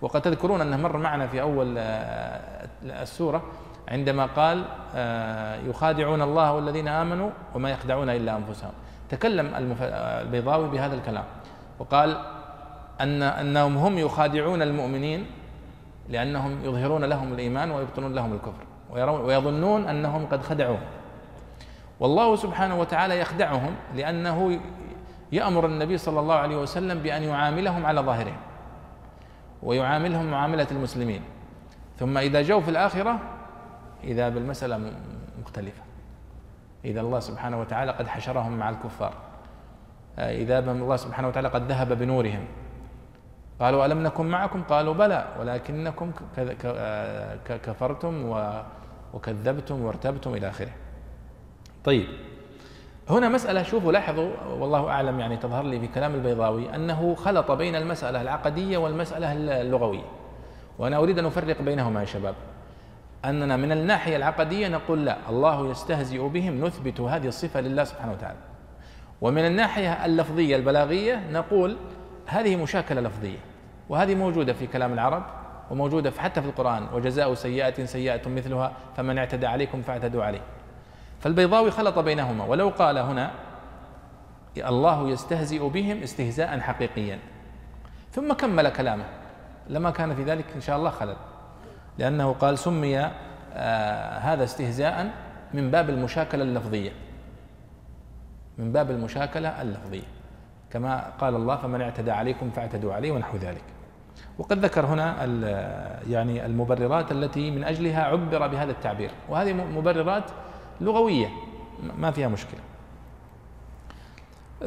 وقد 0.00 0.22
تذكرون 0.22 0.60
أنه 0.60 0.76
مر 0.76 0.96
معنا 0.96 1.26
في 1.26 1.40
أول 1.40 1.74
آه، 1.78 2.68
السورة 2.84 3.42
عندما 3.88 4.26
قال 4.26 4.64
آه، 4.94 5.56
يخادعون 5.56 6.22
الله 6.22 6.52
والذين 6.52 6.88
آمنوا 6.88 7.30
وما 7.54 7.70
يخدعون 7.70 8.10
إلا 8.10 8.36
أنفسهم. 8.36 8.72
تكلم 9.08 9.50
البيضاوي 9.80 10.68
بهذا 10.68 10.94
الكلام. 10.94 11.24
وقال 11.78 12.18
أن 13.00 13.22
أنهم 13.22 13.76
هم 13.76 13.98
يخادعون 13.98 14.62
المؤمنين 14.62 15.26
لأنهم 16.08 16.64
يظهرون 16.64 17.04
لهم 17.04 17.32
الإيمان 17.32 17.70
ويبطنون 17.70 18.14
لهم 18.14 18.32
الكفر 18.32 18.64
ويظنون 19.24 19.88
أنهم 19.88 20.26
قد 20.26 20.42
خدعوهم 20.42 20.80
والله 22.00 22.36
سبحانه 22.36 22.80
وتعالى 22.80 23.20
يخدعهم 23.20 23.74
لأنه 23.94 24.60
يأمر 25.32 25.66
النبي 25.66 25.98
صلى 25.98 26.20
الله 26.20 26.34
عليه 26.34 26.56
وسلم 26.56 26.98
بأن 26.98 27.22
يعاملهم 27.22 27.86
على 27.86 28.00
ظاهرهم 28.00 28.36
ويعاملهم 29.62 30.30
معاملة 30.30 30.66
المسلمين. 30.70 31.22
ثم 31.98 32.18
إذا 32.18 32.42
جو 32.42 32.60
في 32.60 32.70
الآخرة 32.70 33.18
إذا 34.04 34.28
بالمسألة 34.28 34.92
مختلفة. 35.42 35.82
إذا 36.84 37.00
الله 37.00 37.20
سبحانه 37.20 37.60
وتعالى 37.60 37.92
قد 37.92 38.06
حشرهم 38.06 38.58
مع 38.58 38.70
الكفار. 38.70 39.12
إذا 40.18 40.58
الله 40.58 40.96
سبحانه 40.96 41.28
وتعالى 41.28 41.48
قد 41.48 41.62
ذهب 41.72 41.92
بنورهم. 41.98 42.44
قالوا 43.60 43.86
ألم 43.86 44.02
نكن 44.02 44.26
معكم؟ 44.26 44.62
قالوا 44.62 44.94
بلى 44.94 45.26
ولكنكم 45.40 46.12
كفرتم 47.48 48.36
وكذبتم 49.14 49.82
وارتبتم 49.82 50.34
إلى 50.34 50.48
آخره. 50.48 50.70
طيب 51.86 52.06
هنا 53.10 53.28
مسألة 53.28 53.62
شوفوا 53.62 53.92
لاحظوا 53.92 54.30
والله 54.58 54.88
أعلم 54.88 55.20
يعني 55.20 55.36
تظهر 55.36 55.64
لي 55.64 55.80
في 55.80 55.86
كلام 55.86 56.14
البيضاوي 56.14 56.74
أنه 56.74 57.14
خلط 57.14 57.50
بين 57.50 57.76
المسألة 57.76 58.22
العقدية 58.22 58.78
والمسألة 58.78 59.32
اللغوية. 59.32 60.04
وأنا 60.78 60.96
أريد 60.96 61.18
أن 61.18 61.26
أفرق 61.26 61.62
بينهما 61.62 62.00
يا 62.00 62.04
شباب. 62.04 62.34
أننا 63.24 63.56
من 63.56 63.72
الناحية 63.72 64.16
العقدية 64.16 64.68
نقول 64.68 65.04
لا 65.04 65.16
الله 65.28 65.70
يستهزئ 65.70 66.28
بهم 66.28 66.64
نثبت 66.64 67.00
هذه 67.00 67.26
الصفة 67.26 67.60
لله 67.60 67.84
سبحانه 67.84 68.12
وتعالى. 68.12 68.38
ومن 69.20 69.46
الناحية 69.46 70.04
اللفظية 70.06 70.56
البلاغية 70.56 71.30
نقول 71.32 71.76
هذه 72.26 72.56
مشاكلة 72.56 73.00
لفظية 73.00 73.38
وهذه 73.88 74.14
موجودة 74.14 74.52
في 74.52 74.66
كلام 74.66 74.92
العرب 74.92 75.22
وموجودة 75.70 76.12
حتى 76.18 76.42
في 76.42 76.48
القرآن 76.48 76.86
وجزاء 76.92 77.34
سيئة 77.34 77.84
سيئة 77.84 78.28
مثلها 78.28 78.72
فمن 78.96 79.18
اعتدى 79.18 79.46
عليكم 79.46 79.82
فاعتدوا 79.82 80.24
عليه. 80.24 80.55
فالبيضاوي 81.20 81.70
خلط 81.70 81.98
بينهما. 81.98 82.44
ولو 82.44 82.68
قال 82.68 82.98
هنا 82.98 83.30
الله 84.56 85.08
يستهزئ 85.08 85.68
بهم 85.68 86.02
استهزاء 86.02 86.60
حقيقيا. 86.60 87.18
ثم 88.12 88.32
كمل 88.32 88.68
كلامه. 88.68 89.04
لما 89.68 89.90
كان 89.90 90.14
في 90.14 90.22
ذلك 90.22 90.44
إن 90.54 90.60
شاء 90.60 90.76
الله 90.76 90.90
خلل. 90.90 91.16
لأنه 91.98 92.32
قال 92.32 92.58
سمي 92.58 92.98
آه 92.98 94.18
هذا 94.18 94.44
استهزاء 94.44 95.10
من 95.54 95.70
باب 95.70 95.90
المشاكلة 95.90 96.42
اللفظية. 96.42 96.92
من 98.58 98.72
باب 98.72 98.90
المشاكلة 98.90 99.62
اللفظية. 99.62 100.06
كما 100.70 101.10
قال 101.18 101.34
الله 101.34 101.56
فمن 101.56 101.80
اعتدى 101.80 102.10
عليكم 102.10 102.50
فاعتدوا 102.50 102.94
عليه 102.94 103.12
ونحو 103.12 103.36
ذلك. 103.36 103.64
وقد 104.38 104.58
ذكر 104.58 104.86
هنا 104.86 105.24
يعني 106.08 106.46
المبررات 106.46 107.12
التي 107.12 107.50
من 107.50 107.64
أجلها 107.64 108.04
عبر 108.04 108.46
بهذا 108.46 108.70
التعبير. 108.70 109.10
وهذه 109.28 109.52
مبررات 109.52 110.24
لغوية 110.80 111.28
ما 111.98 112.10
فيها 112.10 112.28
مشكلة. 112.28 112.60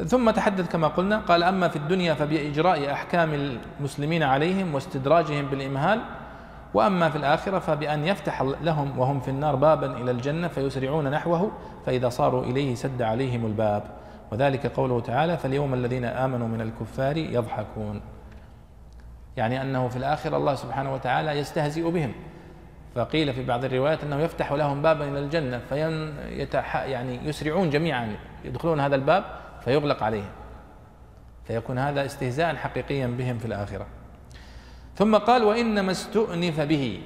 ثم 0.06 0.30
تحدث 0.30 0.68
كما 0.72 0.88
قلنا 0.88 1.18
قال 1.18 1.42
أما 1.42 1.68
في 1.68 1.76
الدنيا 1.76 2.14
فبإجراء 2.14 2.92
أحكام 2.92 3.58
المسلمين 3.80 4.22
عليهم 4.22 4.74
واستدراجهم 4.74 5.46
بالإمهال 5.46 6.00
وأما 6.74 7.10
في 7.10 7.16
الآخرة 7.16 7.58
فبأن 7.58 8.04
يفتح 8.04 8.42
لهم 8.42 8.98
وهم 8.98 9.20
في 9.20 9.28
النار 9.30 9.56
بابا 9.56 9.86
إلى 9.86 10.10
الجنة 10.10 10.48
فيسرعون 10.48 11.10
نحوه 11.10 11.50
فإذا 11.86 12.08
صاروا 12.08 12.44
إليه 12.44 12.74
سد 12.74 13.02
عليهم 13.02 13.46
الباب. 13.46 13.82
وذلك 14.32 14.66
قوله 14.66 15.00
تعالى 15.00 15.38
فاليوم 15.38 15.74
الذين 15.74 16.04
آمنوا 16.04 16.48
من 16.48 16.60
الكفار 16.60 17.16
يضحكون 17.16 18.00
يعني 19.36 19.62
أنه 19.62 19.88
في 19.88 19.96
الآخرة 19.96 20.36
الله 20.36 20.54
سبحانه 20.54 20.94
وتعالى 20.94 21.30
يستهزئ 21.30 21.90
بهم. 21.90 22.12
فقيل 22.94 23.32
في 23.32 23.44
بعض 23.44 23.64
الروايات 23.64 24.04
أنه 24.04 24.20
يفتح 24.20 24.52
لهم 24.52 24.82
بابا 24.82 25.08
إلى 25.08 25.18
الجنة 25.18 25.58
فين 25.68 26.14
يعني 26.74 27.28
يسرعون 27.28 27.70
جميعا 27.70 28.16
يدخلون 28.44 28.80
هذا 28.80 28.96
الباب 28.96 29.24
فيغلق 29.64 30.02
عليهم. 30.02 30.30
فيكون 31.44 31.78
هذا 31.78 32.04
استهزاء 32.04 32.56
حقيقيا 32.56 33.06
بهم 33.06 33.38
في 33.38 33.44
الآخرة. 33.44 33.86
ثم 34.96 35.16
قال 35.16 35.42
وإنما 35.42 35.90
استؤنف 35.90 36.60
به. 36.60 37.00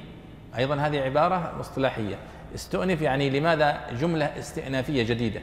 أيضا 0.58 0.74
هذه 0.74 1.00
عبارة 1.00 1.60
اصطلاحيه 1.60 2.16
استؤنف 2.54 3.02
يعني 3.02 3.30
لماذا؟ 3.30 3.80
جملة 4.00 4.24
استئنافية 4.24 5.02
جديدة. 5.02 5.40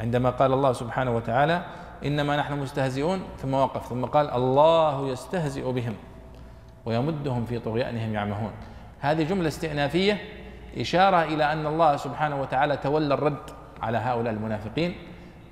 عندما 0.00 0.30
قال 0.30 0.52
الله 0.52 0.72
سبحانه 0.72 1.16
وتعالى 1.16 1.64
إنما 2.04 2.36
نحن 2.36 2.58
مستهزئون 2.58 3.22
ثم 3.38 3.54
وقف 3.54 3.88
ثم 3.88 4.04
قال 4.04 4.30
الله 4.30 5.08
يستهزئ 5.08 5.72
بهم 5.72 5.94
ويمدهم 6.84 7.44
في 7.44 7.58
طغيانهم 7.58 8.14
يعمهون. 8.14 8.52
هذه 9.04 9.22
جملة 9.22 9.48
استئنافية 9.48 10.18
إشارة 10.80 11.22
إلى 11.22 11.52
أن 11.52 11.66
الله 11.66 11.96
سبحانه 11.96 12.40
وتعالى 12.40 12.76
تولى 12.76 13.14
الرد 13.14 13.50
على 13.82 13.98
هؤلاء 13.98 14.32
المنافقين 14.32 14.94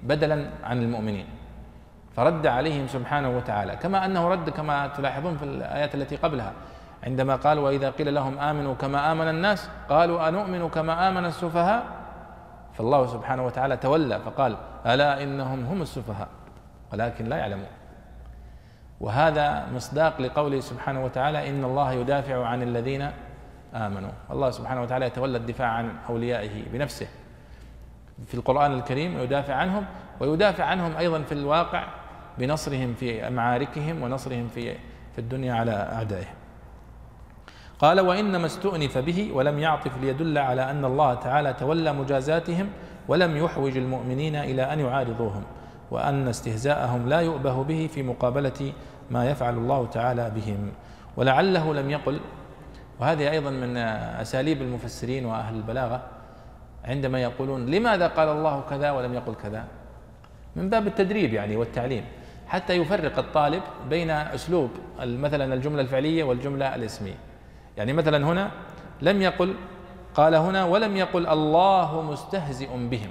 بدلا 0.02 0.50
عن 0.64 0.82
المؤمنين. 0.82 1.26
فرد 2.16 2.46
عليهم 2.46 2.86
سبحانه 2.86 3.36
وتعالى 3.36 3.76
كما 3.76 4.04
أنه 4.04 4.28
رد 4.28 4.50
كما 4.50 4.86
تلاحظون 4.86 5.36
في 5.36 5.44
الآيات 5.44 5.94
التي 5.94 6.16
قبلها 6.16 6.52
عندما 7.02 7.36
قال 7.36 7.58
وإذا 7.58 7.90
قيل 7.90 8.14
لهم 8.14 8.38
آمنوا 8.38 8.74
كما 8.74 9.12
آمن 9.12 9.28
الناس 9.28 9.68
قالوا 9.88 10.28
أنؤمن 10.28 10.68
كما 10.68 11.08
آمن 11.08 11.24
السفهاء؟ 11.24 11.84
فالله 12.74 13.06
سبحانه 13.06 13.46
وتعالى 13.46 13.76
تولى 13.76 14.20
فقال 14.20 14.56
ألا 14.86 15.22
إنهم 15.22 15.64
هم 15.64 15.82
السفهاء؟ 15.82 16.28
ولكن 16.92 17.24
لا 17.28 17.36
يعلمون. 17.36 17.72
وهذا 19.00 19.66
مصداق 19.74 20.20
لقوله 20.20 20.60
سبحانه 20.60 21.04
وتعالى 21.04 21.50
إن 21.50 21.64
الله 21.64 21.92
يدافع 21.92 22.46
عن 22.46 22.62
الذين 22.62 23.10
آمنوا. 23.74 24.10
الله 24.30 24.50
سبحانه 24.50 24.82
وتعالى 24.82 25.06
يتولى 25.06 25.38
الدفاع 25.38 25.68
عن 25.68 25.92
أوليائه 26.08 26.62
بنفسه. 26.72 27.06
في 28.26 28.34
القرآن 28.34 28.72
الكريم 28.72 29.16
ويدافع 29.16 29.54
عنهم 29.54 29.84
ويدافع 30.20 30.64
عنهم 30.64 30.96
أيضا 30.96 31.22
في 31.22 31.32
الواقع 31.32 31.84
بنصرهم 32.38 32.94
في 32.94 33.30
معاركهم 33.30 34.02
ونصرهم 34.02 34.48
في 34.48 34.74
في 35.12 35.18
الدنيا 35.18 35.54
على 35.54 35.72
أعدائهم. 35.92 36.34
قال 37.78 38.00
وإنما 38.00 38.46
استؤنف 38.46 38.98
به 38.98 39.30
ولم 39.34 39.58
يعطف 39.58 39.98
ليدل 40.00 40.38
على 40.38 40.70
أن 40.70 40.84
الله 40.84 41.14
تعالى 41.14 41.52
تولى 41.52 41.92
مجازاتهم 41.92 42.68
ولم 43.08 43.36
يحوج 43.36 43.76
المؤمنين 43.76 44.36
إلى 44.36 44.72
أن 44.72 44.80
يعارضوهم 44.80 45.42
وأن 45.90 46.28
استهزاءهم 46.28 47.08
لا 47.08 47.20
يؤبه 47.20 47.62
به 47.64 47.88
في 47.94 48.02
مقابلة 48.02 48.72
ما 49.10 49.30
يفعل 49.30 49.54
الله 49.54 49.86
تعالى 49.86 50.30
بهم. 50.30 50.72
ولعله 51.16 51.74
لم 51.74 51.90
يقل 51.90 52.20
وهذه 53.02 53.30
أيضا 53.30 53.50
من 53.50 53.76
أساليب 54.22 54.62
المفسرين 54.62 55.26
وأهل 55.26 55.54
البلاغة 55.54 56.02
عندما 56.84 57.22
يقولون 57.22 57.66
لماذا 57.66 58.06
قال 58.06 58.28
الله 58.28 58.62
كذا 58.70 58.90
ولم 58.90 59.14
يقل 59.14 59.34
كذا؟ 59.34 59.64
من 60.56 60.70
باب 60.70 60.86
التدريب 60.86 61.34
يعني 61.34 61.56
والتعليم 61.56 62.04
حتى 62.46 62.72
يفرق 62.72 63.18
الطالب 63.18 63.62
بين 63.90 64.10
أسلوب 64.10 64.70
مثلا 65.00 65.54
الجملة 65.54 65.80
الفعلية 65.82 66.24
والجملة 66.24 66.74
الاسمية. 66.74 67.14
يعني 67.76 67.92
مثلا 67.92 68.26
هنا 68.26 68.50
لم 69.02 69.22
يقل 69.22 69.54
قال 70.14 70.34
هنا 70.34 70.64
ولم 70.64 70.96
يقل 70.96 71.26
الله 71.26 72.02
مستهزئ 72.02 72.68
بهم. 72.68 73.10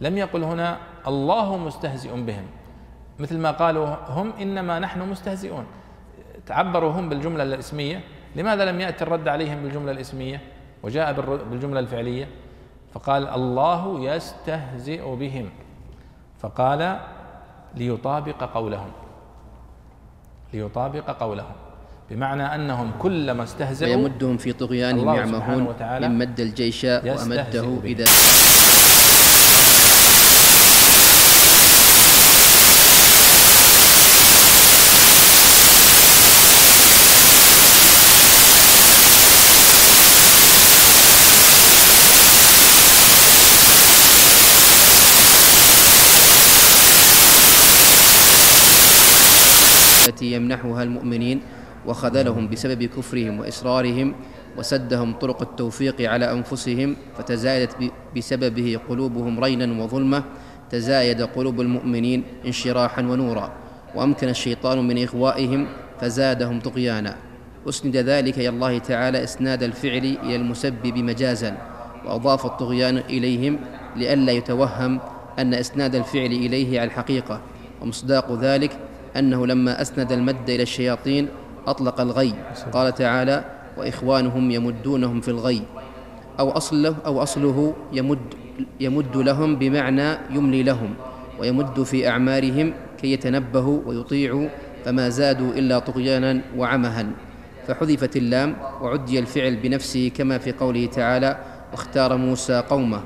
لم 0.00 0.18
يقل 0.18 0.42
هنا 0.44 0.78
الله 1.06 1.56
مستهزئ 1.56 2.10
بهم. 2.10 2.46
مثل 3.18 3.38
ما 3.38 3.50
قالوا 3.50 3.86
هم 3.86 4.32
إنما 4.40 4.78
نحن 4.78 5.00
مستهزئون. 5.00 5.66
تعبروا 6.46 6.90
هم 6.90 7.08
بالجملة 7.08 7.42
الاسمية 7.42 8.00
لماذا 8.36 8.64
لم 8.64 8.80
يأتي 8.80 9.04
الرد 9.04 9.28
عليهم 9.28 9.62
بالجملة 9.62 9.92
الإسمية؟ 9.92 10.40
وجاء 10.82 11.12
بالجملة 11.50 11.80
الفعلية. 11.80 12.28
فقال 12.94 13.28
الله 13.28 14.00
يستهزئ 14.00 15.14
بهم. 15.16 15.50
فقال 16.40 17.00
ليطابق 17.74 18.44
قولهم. 18.44 18.90
ليطابق 20.52 21.10
قولهم. 21.10 21.54
بمعنى 22.10 22.54
أنهم 22.54 22.92
كلما 22.98 23.42
استهزئوا 23.42 23.96
ويمدهم 23.96 24.36
في 24.36 24.52
طغيانهم 24.52 25.14
يعمهون 25.14 25.74
من 26.00 26.18
مد 26.18 26.40
الجيش 26.40 26.84
وامده 26.84 27.78
إذا 27.84 28.04
التي 50.12 50.32
يمنحها 50.32 50.82
المؤمنين 50.82 51.40
وخذلهم 51.86 52.48
بسبب 52.48 52.84
كفرهم 52.84 53.40
وإصرارهم 53.40 54.14
وسدهم 54.58 55.12
طرق 55.12 55.42
التوفيق 55.42 56.00
على 56.00 56.32
أنفسهم 56.32 56.96
فتزايدت 57.18 57.76
بسببه 58.16 58.80
قلوبهم 58.88 59.44
رينا 59.44 59.82
وظلمة 59.82 60.24
تزايد 60.70 61.22
قلوب 61.22 61.60
المؤمنين 61.60 62.24
انشراحا 62.46 63.02
ونورا. 63.02 63.52
وأمكن 63.94 64.28
الشيطان 64.28 64.88
من 64.88 65.02
إغوائهم 65.02 65.66
فزادهم 66.00 66.60
طغيانا. 66.60 67.16
أسند 67.68 67.96
ذلك 67.96 68.38
إلى 68.38 68.48
الله 68.48 68.78
تعالى 68.78 69.24
إسناد 69.24 69.62
الفعل 69.62 70.16
إلى 70.22 70.36
المسبب 70.36 70.98
مجازا 70.98 71.56
وأضاف 72.04 72.46
الطغيان 72.46 72.96
إليهم 72.98 73.58
لئلا 73.96 74.32
يتوهم 74.32 75.00
أن 75.38 75.54
إسناد 75.54 75.94
الفعل 75.94 76.26
إليه 76.26 76.80
على 76.80 76.86
الحقيقة 76.86 77.40
ومصداق 77.82 78.32
ذلك 78.32 78.78
أنه 79.16 79.46
لما 79.46 79.80
أسند 79.82 80.12
المد 80.12 80.50
إلى 80.50 80.62
الشياطين 80.62 81.28
أطلق 81.66 82.00
الغي. 82.00 82.34
قال 82.72 82.94
تعالى 82.94 83.44
وإخوانهم 83.76 84.50
يمدونهم 84.50 85.20
في 85.20 85.28
الغي. 85.28 85.62
أو 86.40 86.50
أصله 86.50 86.96
أو 87.06 87.22
أصله 87.22 87.74
يمد 87.92 88.18
يمد 88.80 89.16
لهم 89.16 89.56
بمعنى 89.56 90.18
يملي 90.30 90.62
لهم 90.62 90.94
ويمد 91.40 91.82
في 91.82 92.08
أعمارهم 92.08 92.74
كي 93.00 93.12
يتنبهوا 93.12 93.80
ويطيعوا 93.86 94.48
فما 94.84 95.08
زادوا 95.08 95.52
إلا 95.52 95.78
طغيانا 95.78 96.40
وعمها. 96.56 97.06
فحذفت 97.66 98.16
اللام 98.16 98.56
وعدي 98.82 99.18
الفعل 99.18 99.56
بنفسه 99.56 100.10
كما 100.14 100.38
في 100.38 100.52
قوله 100.52 100.86
تعالى 100.86 101.38
واختار 101.72 102.16
موسى 102.16 102.62
قومه. 102.70 103.00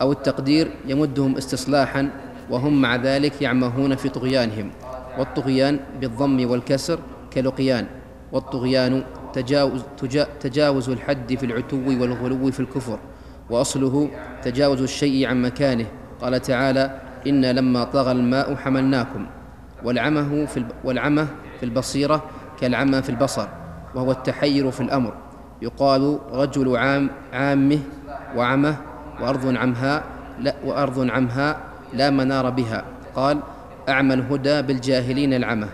أو 0.00 0.12
التقدير 0.12 0.70
يمدهم 0.86 1.36
استصلاحا 1.36 2.10
وهم 2.50 2.80
مع 2.80 2.96
ذلك 2.96 3.42
يعمهون 3.42 3.94
في 3.94 4.08
طغيانهم 4.08 4.70
والطغيان 5.18 5.80
بالضم 6.00 6.50
والكسر 6.50 6.98
كلقيان 7.32 7.86
والطغيان 8.32 9.02
تجاوز, 9.32 9.84
تجاوز 10.40 10.90
الحد 10.90 11.34
في 11.34 11.46
العتو 11.46 11.76
والغلو 11.76 12.50
في 12.50 12.60
الكفر 12.60 12.98
وأصله 13.50 14.10
تجاوز 14.42 14.82
الشيء 14.82 15.28
عن 15.28 15.42
مكانه. 15.42 15.86
قال 16.20 16.40
تعالى 16.40 17.00
إنا 17.26 17.52
لما 17.52 17.84
طغى 17.84 18.12
الماء 18.12 18.54
حملناكم 18.54 19.26
والعمه 19.84 20.46
في 20.46 20.64
والعمه 20.84 21.26
في 21.58 21.62
البصيرة 21.62 22.24
كالعمى 22.60 23.02
في 23.02 23.10
البصر 23.10 23.48
وهو 23.94 24.10
التحير 24.10 24.70
في 24.70 24.80
الأمر. 24.80 25.14
يقال 25.62 26.18
رجل 26.32 26.76
عام 26.76 27.10
عامه 27.32 27.78
وعمه 28.36 28.76
وأرض 29.20 29.56
عمهاء 29.56 30.04
لا 30.40 30.54
وأرض 30.64 31.10
عمهاء 31.10 31.60
لا 31.96 32.10
منار 32.10 32.50
بها. 32.50 32.84
قال 33.16 33.40
أعمى 33.88 34.14
الهدى 34.14 34.62
بالجاهلين 34.62 35.34
العمى. 35.34 35.68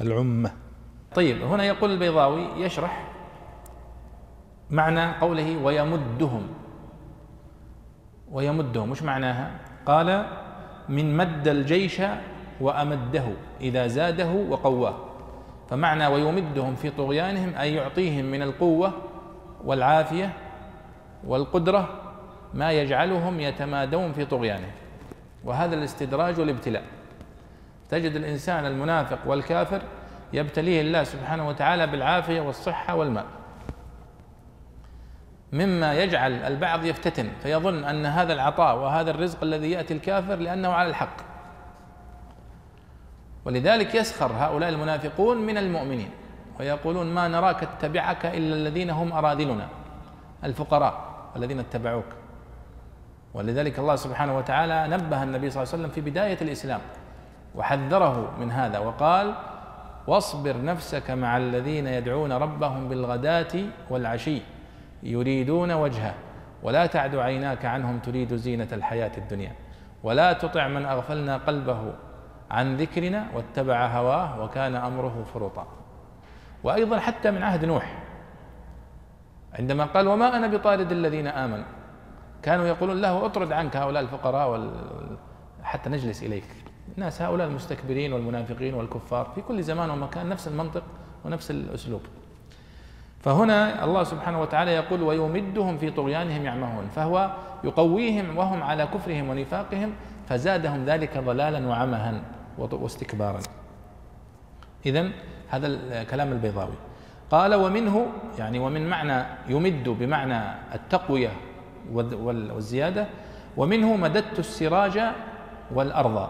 العمة. 0.00 0.50
طيب 1.14 1.42
هنا 1.42 1.64
يقول 1.64 1.90
البيضاوي 1.90 2.46
يشرح 2.56 3.12
معنى 4.70 5.12
قوله 5.12 5.56
ويمدهم. 5.62 6.42
ويمدهم 8.32 8.90
وش 8.90 9.02
معناها؟ 9.02 9.50
قال 9.86 10.26
من 10.88 11.16
مد 11.16 11.48
الجيش 11.48 12.02
وأمده 12.60 13.24
إذا 13.60 13.86
زاده 13.86 14.30
وقواه. 14.30 14.94
فمعنى 15.68 16.06
ويمدهم 16.06 16.74
في 16.74 16.90
طغيانهم 16.90 17.54
أي 17.54 17.74
يعطيهم 17.74 18.24
من 18.24 18.42
القوة 18.42 18.92
والعافية 19.64 20.32
والقدرة 21.26 21.88
ما 22.54 22.72
يجعلهم 22.72 23.40
يتمادون 23.40 24.12
في 24.12 24.24
طغيانهم. 24.24 24.72
وهذا 25.44 25.74
الاستدراج 25.74 26.40
والابتلاء 26.40 26.82
تجد 27.90 28.16
الإنسان 28.16 28.66
المنافق 28.66 29.18
والكافر 29.26 29.82
يبتليه 30.32 30.80
الله 30.80 31.04
سبحانه 31.04 31.48
وتعالى 31.48 31.86
بالعافية 31.86 32.40
والصحة 32.40 32.94
والمال 32.94 33.24
مما 35.52 35.94
يجعل 35.94 36.32
البعض 36.32 36.84
يفتتن 36.84 37.28
فيظن 37.42 37.84
أن 37.84 38.06
هذا 38.06 38.32
العطاء 38.32 38.76
وهذا 38.76 39.10
الرزق 39.10 39.42
الذي 39.42 39.70
يأتي 39.70 39.94
الكافر 39.94 40.34
لأنه 40.34 40.68
على 40.68 40.88
الحق. 40.88 41.16
ولذلك 43.44 43.94
يسخر 43.94 44.32
هؤلاء 44.32 44.68
المنافقون 44.68 45.36
من 45.46 45.58
المؤمنين 45.58 46.10
ويقولون 46.60 47.14
ما 47.14 47.28
نراك 47.28 47.62
اتبعك 47.62 48.26
إلا 48.26 48.54
الذين 48.54 48.90
هم 48.90 49.12
أراذلنا 49.12 49.68
الفقراء 50.44 51.04
الذين 51.36 51.60
اتبعوك. 51.60 52.04
ولذلك 53.34 53.78
الله 53.78 53.96
سبحانه 53.96 54.38
وتعالى 54.38 54.96
نبه 54.96 55.22
النبي 55.22 55.50
صلى 55.50 55.62
الله 55.62 55.72
عليه 55.72 55.82
وسلم 55.82 55.90
في 55.94 56.10
بداية 56.10 56.38
الإسلام. 56.42 56.80
وحذره 57.54 58.30
من 58.40 58.50
هذا 58.50 58.78
وقال 58.78 59.34
واصبر 60.06 60.64
نفسك 60.64 61.10
مع 61.10 61.36
الذين 61.36 61.86
يدعون 61.86 62.32
ربهم 62.32 62.88
بالغداة 62.88 63.54
والعشي 63.90 64.42
يريدون 65.02 65.72
وجهه 65.72 66.14
ولا 66.62 66.86
تعد 66.86 67.16
عيناك 67.16 67.64
عنهم 67.64 67.98
تريد 67.98 68.34
زينة 68.34 68.68
الحياة 68.72 69.12
الدنيا 69.18 69.52
ولا 70.02 70.32
تطع 70.32 70.68
من 70.68 70.86
أغفلنا 70.86 71.36
قلبه 71.36 71.92
عن 72.50 72.76
ذكرنا 72.76 73.26
واتبع 73.34 73.86
هواه 73.86 74.42
وكان 74.42 74.74
أمره 74.74 75.24
فرطا 75.34 75.66
وأيضا 76.64 76.98
حتى 76.98 77.30
من 77.30 77.42
عهد 77.42 77.64
نوح 77.64 78.02
عندما 79.58 79.84
قال 79.84 80.08
وما 80.08 80.36
أنا 80.36 80.46
بطارد 80.46 80.92
الذين 80.92 81.26
آمنوا 81.26 81.64
كانوا 82.42 82.66
يقولون 82.66 83.00
له 83.00 83.26
اطرد 83.26 83.52
عنك 83.52 83.76
هؤلاء 83.76 84.02
الفقراء. 84.02 84.70
حتى 85.62 85.90
نجلس 85.90 86.22
إليك 86.22 86.44
الناس 86.96 87.22
هؤلاء 87.22 87.46
المستكبرين 87.46 88.12
والمنافقين 88.12 88.74
والكفار 88.74 89.32
في 89.34 89.40
كل 89.40 89.62
زمان 89.62 89.90
ومكان 89.90 90.28
نفس 90.28 90.48
المنطق 90.48 90.82
ونفس 91.24 91.50
الأسلوب. 91.50 92.00
فهنا 93.20 93.84
الله 93.84 94.04
سبحانه 94.04 94.40
وتعالى 94.40 94.70
يقول 94.70 95.02
ويمدهم 95.02 95.78
في 95.78 95.90
طغيانهم 95.90 96.44
يعمهون 96.44 96.88
فهو 96.88 97.30
يقويهم 97.64 98.36
وهم 98.36 98.62
على 98.62 98.86
كفرهم 98.86 99.28
ونفاقهم 99.28 99.92
فزادهم 100.28 100.84
ذلك 100.84 101.18
ضلالا 101.18 101.68
وعمها 101.68 102.22
واستكبارا. 102.58 103.40
اذا 104.86 105.10
هذا 105.48 106.02
كلام 106.04 106.32
البيضاوي. 106.32 106.74
قال 107.30 107.54
ومنه 107.54 108.06
يعني 108.38 108.58
ومن 108.58 108.90
معنى 108.90 109.24
يمد 109.48 109.88
بمعنى 109.88 110.40
التقوية 110.74 111.30
والزيادة 111.92 113.06
ومنه 113.56 113.96
مددت 113.96 114.38
السراج 114.38 115.00
والأرض. 115.74 116.28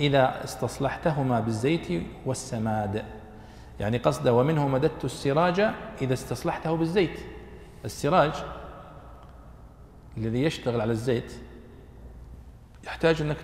إذا 0.00 0.44
استصلحتهما 0.44 1.40
بالزيت 1.40 2.02
والسماد. 2.26 3.04
يعني 3.80 3.98
قصده 3.98 4.32
ومنه 4.32 4.68
مددت 4.68 5.04
السراج 5.04 5.60
إذا 6.02 6.12
استصلحته 6.14 6.76
بالزيت. 6.76 7.20
السراج 7.84 8.32
الذي 10.16 10.42
يشتغل 10.42 10.80
على 10.80 10.92
الزيت 10.92 11.32
يحتاج 12.84 13.22
أنك 13.22 13.36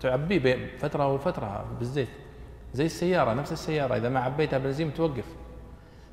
تعبيه 0.00 0.76
فترة 0.78 1.12
وفترة 1.12 1.64
بالزيت. 1.78 2.08
زي 2.74 2.86
السيارة 2.86 3.32
نفس 3.32 3.52
السيارة 3.52 3.96
إذا 3.96 4.08
ما 4.08 4.20
عبيتها 4.20 4.58
بنزين 4.58 4.94
توقف. 4.94 5.24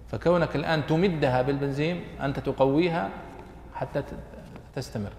فكونك 0.07 0.55
الآن 0.55 0.87
تمدها 0.87 1.41
بالبنزين 1.41 2.03
أنت 2.21 2.39
تقويها 2.39 3.09
حتى 3.73 4.03
تستمر. 4.75 5.11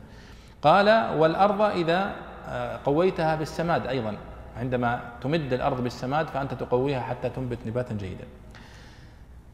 قال 0.63 1.19
والأرض 1.19 1.61
إذا 1.61 2.15
آه، 2.49 2.81
قويتها 2.85 3.35
بالسماد 3.37 3.87
أيضا. 3.87 4.17
عندما 4.57 5.01
تمد 5.23 5.53
الأرض 5.53 5.83
بالسماد 5.83 6.27
فأنت 6.27 6.55
تقويها 6.55 7.01
حتى 7.01 7.29
تنبت 7.29 7.59
نباتا 7.67 7.95
جيدا. 7.95 8.25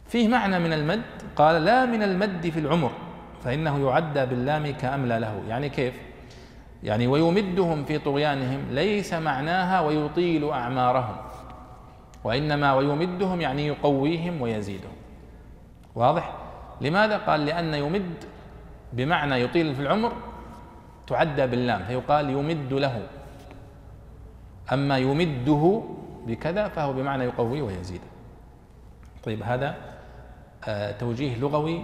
فيه 0.09 0.28
معنى 0.28 0.59
من 0.59 0.72
المد. 0.72 1.03
قال 1.36 1.64
لا 1.64 1.84
من 1.84 2.03
المد 2.03 2.49
في 2.49 2.61
العمر 2.61 2.90
فإنه 3.44 3.88
يعدى 3.88 4.26
باللام 4.26 4.72
كاملى 4.72 5.18
له. 5.18 5.42
يعني 5.49 5.68
كيف؟ 5.68 5.94
يعني 6.82 7.07
ويمدهم 7.07 7.84
في 7.84 7.99
طغيانهم 7.99 8.61
ليس 8.70 9.14
معناها 9.14 9.80
ويطيل 9.80 10.51
أعمارهم 10.51 11.16
وإنما 12.24 12.74
ويمدهم 12.74 13.40
يعني 13.40 13.66
يقويهم 13.66 14.42
ويزيدهم. 14.42 14.96
واضح؟ 15.94 16.34
لماذا 16.80 17.16
قال؟ 17.16 17.46
لأن 17.46 17.74
يمد 17.74 18.24
بمعنى 18.92 19.42
يطيل 19.42 19.74
في 19.74 19.82
العمر 19.82 20.12
تعدى 21.07 21.46
باللام 21.46 21.84
فيقال 21.84 22.30
يمد 22.30 22.72
له. 22.72 23.03
أما 24.73 24.99
يمده 24.99 25.83
بكذا 26.27 26.69
فهو 26.69 26.93
بمعنى 26.93 27.25
يقوي 27.25 27.62
ويزيد. 27.62 28.01
طيب 29.25 29.43
هذا 29.43 29.75
آه 30.69 30.93
توجيه 30.93 31.39
لغوي 31.39 31.83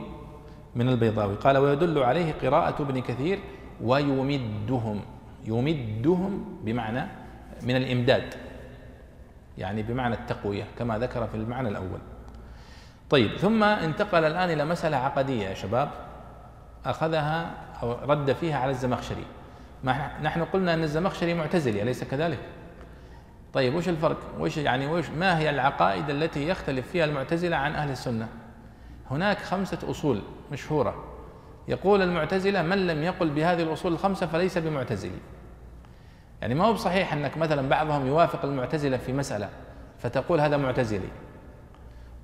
من 0.74 0.88
البيضاوي. 0.88 1.34
قال 1.34 1.58
ويدل 1.58 1.98
عليه 1.98 2.32
قراءة 2.42 2.82
ابن 2.82 3.00
كثير 3.00 3.38
ويمدهم. 3.82 5.00
يمدهم 5.44 6.58
بمعنى 6.64 7.06
من 7.62 7.76
الإمداد 7.76 8.34
يعني 9.58 9.82
بمعنى 9.82 10.14
التقوية 10.14 10.64
كما 10.78 10.98
ذكر 10.98 11.26
في 11.26 11.34
المعنى 11.34 11.68
الأول. 11.68 11.98
طيب 13.10 13.36
ثم 13.36 13.64
انتقل 13.64 14.24
الآن 14.24 14.50
إلى 14.50 14.64
مسألة 14.64 14.96
عقدية 14.96 15.48
يا 15.48 15.54
شباب. 15.54 15.90
أخذها 16.86 17.50
أو 17.82 17.92
رد 17.92 18.32
فيها 18.32 18.58
على 18.58 18.70
الزمخشري. 18.70 19.24
نحن 20.22 20.44
قلنا 20.44 20.74
أن 20.74 20.82
الزمخشري 20.82 21.34
معتزلي 21.34 21.82
أليس 21.82 22.04
كذلك؟ 22.04 22.38
طيب 23.54 23.74
وش 23.74 23.88
الفرق؟ 23.88 24.16
وش 24.40 24.56
يعني 24.56 24.86
وش 24.86 25.10
ما 25.10 25.38
هي 25.38 25.50
العقائد 25.50 26.10
التي 26.10 26.48
يختلف 26.48 26.88
فيها 26.88 27.04
المعتزلة 27.04 27.56
عن 27.56 27.74
أهل 27.74 27.90
السنة؟ 27.90 28.28
هناك 29.10 29.38
خمسة 29.38 29.78
أصول 29.90 30.20
مشهورة. 30.52 31.04
يقول 31.68 32.02
المعتزلة 32.02 32.62
من 32.62 32.86
لم 32.86 33.02
يقل 33.02 33.30
بهذه 33.30 33.62
الأصول 33.62 33.92
الخمسة 33.92 34.26
فليس 34.26 34.58
بمعتزلي 34.58 35.18
يعني 36.40 36.54
ما 36.54 36.64
هو 36.64 36.72
بصحيح 36.72 37.12
أنك 37.12 37.36
مثلا 37.36 37.68
بعضهم 37.68 38.06
يوافق 38.06 38.44
المعتزلة 38.44 38.96
في 38.96 39.12
مسألة 39.12 39.48
فتقول 39.98 40.40
هذا 40.40 40.56
معتزلي. 40.56 41.08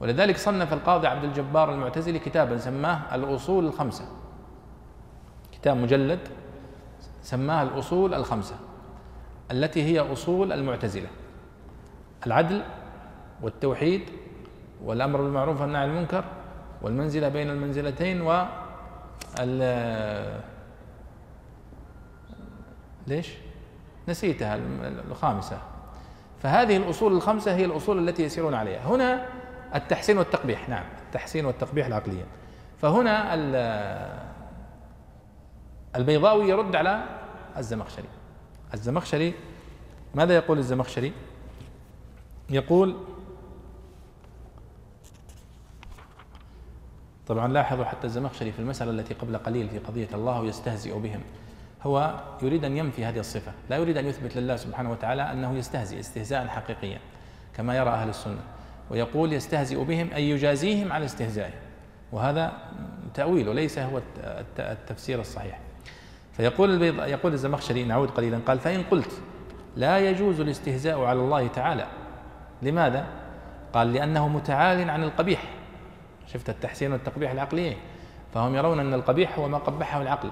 ولذلك 0.00 0.36
صنف 0.36 0.72
القاضي 0.72 1.06
عبد 1.06 1.24
الجبار 1.24 1.74
المعتزلي 1.74 2.18
كتابا 2.18 2.56
سماه 2.56 3.14
الأصول 3.14 3.66
الخمسة. 3.66 4.04
كتاب 5.52 5.76
مجلد 5.76 6.28
سماها 7.22 7.62
الأصول 7.62 8.14
الخمسة 8.14 8.54
التي 9.50 9.82
هي 9.82 10.00
أصول 10.00 10.52
المعتزلة. 10.52 11.08
العدل 12.26 12.62
والتوحيد 13.42 14.02
والأمر 14.84 15.22
بالمعروف 15.22 15.60
والنهي 15.60 15.82
عن 15.82 15.88
المنكر 15.88 16.24
والمنزلة 16.82 17.28
بين 17.28 17.50
المنزلتين 17.50 18.20
و 18.22 18.46
ليش؟ 23.06 23.34
نسيتها 24.08 24.58
الخامسة. 25.10 25.58
فهذه 26.42 26.76
الأصول 26.76 27.12
الخمسة 27.12 27.54
هي 27.54 27.64
الأصول 27.64 28.08
التي 28.08 28.22
يسيرون 28.22 28.54
عليها. 28.54 28.86
هنا 28.86 29.26
التحسين 29.74 30.18
والتقبيح. 30.18 30.68
نعم 30.68 30.84
التحسين 31.06 31.46
والتقبيح 31.46 31.86
العقلية. 31.86 32.24
فهنا 32.78 33.34
البيضاوي 35.96 36.48
يرد 36.48 36.76
على 36.76 37.04
الزمخشري. 37.56 38.08
الزمخشري 38.74 39.34
ماذا 40.14 40.34
يقول 40.34 40.58
الزمخشري؟ 40.58 41.12
يقول 42.50 42.96
طبعا 47.26 47.48
لاحظوا 47.48 47.84
حتى 47.84 48.06
الزمخشري 48.06 48.52
في 48.52 48.58
المسألة 48.58 48.90
التي 48.90 49.14
قبل 49.14 49.36
قليل 49.36 49.68
في 49.68 49.78
قضية 49.78 50.08
الله 50.14 50.44
يستهزئ 50.44 50.98
بهم. 50.98 51.20
هو 51.82 52.20
يريد 52.42 52.64
أن 52.64 52.76
ينفي 52.76 53.04
هذه 53.04 53.18
الصفة 53.18 53.52
لا 53.70 53.76
يريد 53.76 53.96
أن 53.96 54.06
يثبت 54.06 54.36
لله 54.36 54.56
سبحانه 54.56 54.90
وتعالى 54.90 55.22
أنه 55.22 55.54
يستهزئ 55.54 56.00
استهزاء 56.00 56.46
حقيقيا 56.46 56.98
كما 57.56 57.76
يرى 57.76 57.90
أهل 57.90 58.08
السنة. 58.08 58.40
ويقول 58.90 59.32
يستهزئ 59.32 59.84
بهم 59.84 60.10
أي 60.12 60.30
يجازيهم 60.30 60.92
على 60.92 61.04
استهزائهم 61.04 61.60
وهذا 62.12 62.52
تأويل 63.14 63.48
وليس 63.48 63.78
هو 63.78 64.00
التفسير 64.58 65.20
الصحيح. 65.20 65.60
فيقول 66.32 66.82
يقول 66.82 67.32
الزمخشري 67.32 67.84
نعود 67.84 68.10
قليلا 68.10 68.38
قال 68.46 68.58
فإن 68.58 68.82
قلت 68.82 69.22
لا 69.76 69.98
يجوز 69.98 70.40
الاستهزاء 70.40 71.00
على 71.00 71.20
الله 71.20 71.46
تعالى 71.46 71.86
لماذا؟ 72.62 73.06
قال 73.72 73.92
لأنه 73.92 74.28
متعال 74.28 74.90
عن 74.90 75.02
القبيح. 75.02 75.42
شفت 76.26 76.50
التحسين 76.50 76.92
والتقبيح 76.92 77.30
العقلية 77.30 77.76
فهم 78.34 78.54
يرون 78.54 78.80
أن 78.80 78.94
القبيح 78.94 79.38
هو 79.38 79.48
ما 79.48 79.58
قبحه 79.58 80.02
العقل 80.02 80.30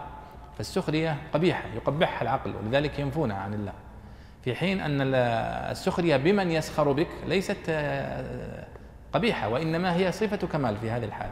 فالسخرية 0.56 1.16
قبيحة 1.34 1.64
يقبحها 1.76 2.22
العقل 2.22 2.54
ولذلك 2.56 2.98
ينفونها 2.98 3.36
عن 3.36 3.54
الله. 3.54 3.72
في 4.44 4.54
حين 4.54 4.80
أن 4.80 5.14
السخرية 5.70 6.16
بمن 6.16 6.50
يسخر 6.50 6.92
بك 6.92 7.08
ليست 7.26 7.56
آه، 7.68 8.66
قبيحة 9.12 9.48
وإنما 9.48 9.96
هي 9.96 10.12
صفة 10.12 10.46
كمال 10.46 10.76
في 10.76 10.90
هذه 10.90 11.04
الحال. 11.04 11.30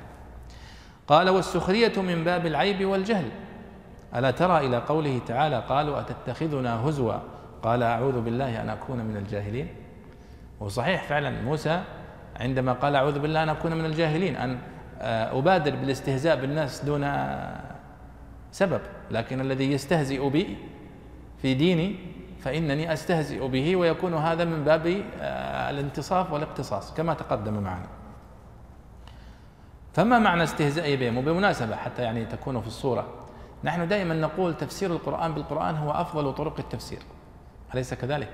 قال 1.06 1.28
والسخرية 1.28 2.02
من 2.02 2.24
باب 2.24 2.46
العيب 2.46 2.84
والجهل. 2.84 3.28
ألا 4.16 4.30
ترى 4.30 4.66
إلى 4.66 4.78
قوله 4.78 5.20
تعالى 5.26 5.64
قالوا 5.68 6.00
أتتخذنا 6.00 6.88
هزوا؟ 6.88 7.14
قال 7.62 7.82
أعوذ 7.82 8.20
بالله 8.20 8.62
أن 8.62 8.68
أكون 8.68 8.98
من 8.98 9.16
الجاهلين. 9.16 9.68
وصحيح 10.60 11.02
فعلا 11.02 11.42
موسى 11.42 11.82
عندما 12.40 12.72
قال 12.72 12.96
أعوذ 12.96 13.18
بالله 13.18 13.42
أن 13.42 13.48
أكون 13.48 13.72
من 13.72 13.84
الجاهلين 13.84 14.36
أن 14.36 14.58
آه، 15.00 15.38
أبادر 15.38 15.76
بالاستهزاء 15.76 16.40
بالناس 16.40 16.84
دون 16.84 17.06
سبب 18.52 18.80
لكن 19.10 19.40
الذي 19.40 19.72
يستهزئ 19.72 20.28
بي 20.28 20.56
في 21.42 21.54
ديني 21.54 21.96
فإنني 22.40 22.92
أستهزئ 22.92 23.48
به 23.48 23.76
ويكون 23.76 24.14
هذا 24.14 24.44
من 24.44 24.64
باب 24.64 24.86
آه، 25.20 25.70
الانتصاف 25.70 26.32
والاقتصاص 26.32 26.94
كما 26.94 27.14
تقدم 27.14 27.54
معنا 27.54 27.86
فما 29.92 30.18
معنى 30.18 30.42
استهزائي 30.42 30.96
بهم 30.96 31.18
وبمناسبة 31.18 31.76
حتى 31.76 32.02
يعني 32.02 32.24
تكون 32.24 32.60
في 32.60 32.66
الصورة 32.66 33.06
نحن 33.64 33.88
دائما 33.88 34.14
نقول 34.14 34.56
تفسير 34.56 34.90
القرآن 34.90 35.34
بالقرآن 35.34 35.76
هو 35.76 35.90
أفضل 35.90 36.32
طرق 36.34 36.58
التفسير 36.58 36.98
أليس 37.74 37.94
كذلك؟ 37.94 38.28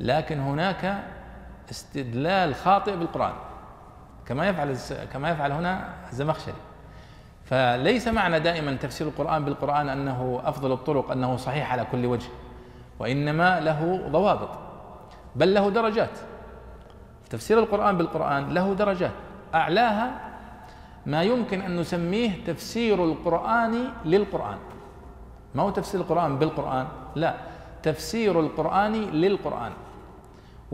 لكن 0.00 0.40
هناك 0.40 1.04
استدلال 1.70 2.54
خاطئ 2.54 2.96
بالقرآن 2.96 3.32
كما 4.26 4.48
يفعل 4.48 4.76
كما 5.12 5.30
يفعل 5.30 5.52
هنا 5.52 5.88
الزمخشري. 6.12 6.54
فليس 7.44 8.08
معنى 8.08 8.40
دائما 8.40 8.74
تفسير 8.74 9.06
القرآن 9.06 9.44
بالقرآن 9.44 9.88
أنه 9.88 10.42
أفضل 10.44 10.72
الطرق 10.72 11.10
أنه 11.10 11.36
صحيح 11.36 11.72
على 11.72 11.86
كل 11.92 12.06
وجه 12.06 12.28
وإنما 12.98 13.60
له 13.60 14.08
ضوابط 14.10 14.48
بل 15.36 15.54
له 15.54 15.70
درجات. 15.70 16.18
تفسير 17.30 17.58
القرآن 17.58 17.96
بالقرآن 17.98 18.54
له 18.54 18.74
درجات. 18.74 19.12
أعلاها 19.54 20.20
ما 21.06 21.22
يمكن 21.22 21.60
أن 21.60 21.76
نسميه 21.76 22.44
تفسير 22.46 23.04
القرآن 23.04 23.88
للقرآن. 24.04 24.58
ما 25.54 25.62
هو 25.62 25.70
تفسير 25.70 26.00
القرآن 26.00 26.38
بالقرآن؟ 26.38 26.86
لا 27.14 27.34
تفسير 27.82 28.40
القرآن 28.40 28.92
للقرآن. 28.92 29.72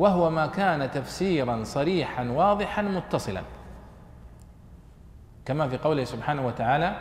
وهو 0.03 0.31
ما 0.31 0.47
كان 0.47 0.91
تفسيرا 0.91 1.65
صريحا 1.65 2.25
واضحا 2.25 2.83
متصلا. 2.83 3.43
كما 5.45 5.69
في 5.69 5.77
قوله 5.77 6.05
سبحانه 6.05 6.47
وتعالى 6.47 6.97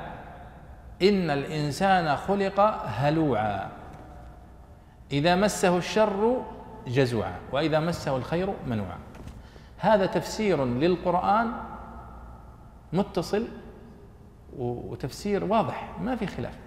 إن 1.01 1.29
الإنسان 1.29 2.15
خلق 2.15 2.59
هلوعا. 2.85 3.69
إذا 5.11 5.35
مسه 5.35 5.77
الشر 5.77 6.43
جزوعا 6.87 7.35
وإذا 7.51 7.79
مسه 7.79 8.17
الخير 8.17 8.53
منوعا. 8.67 8.97
هذا 9.77 10.05
تفسير 10.05 10.65
للقرآن 10.65 11.51
متصل 12.93 13.47
وتفسير 14.57 15.43
واضح 15.43 15.99
ما 15.99 16.15
في 16.15 16.27
خلاف. 16.27 16.57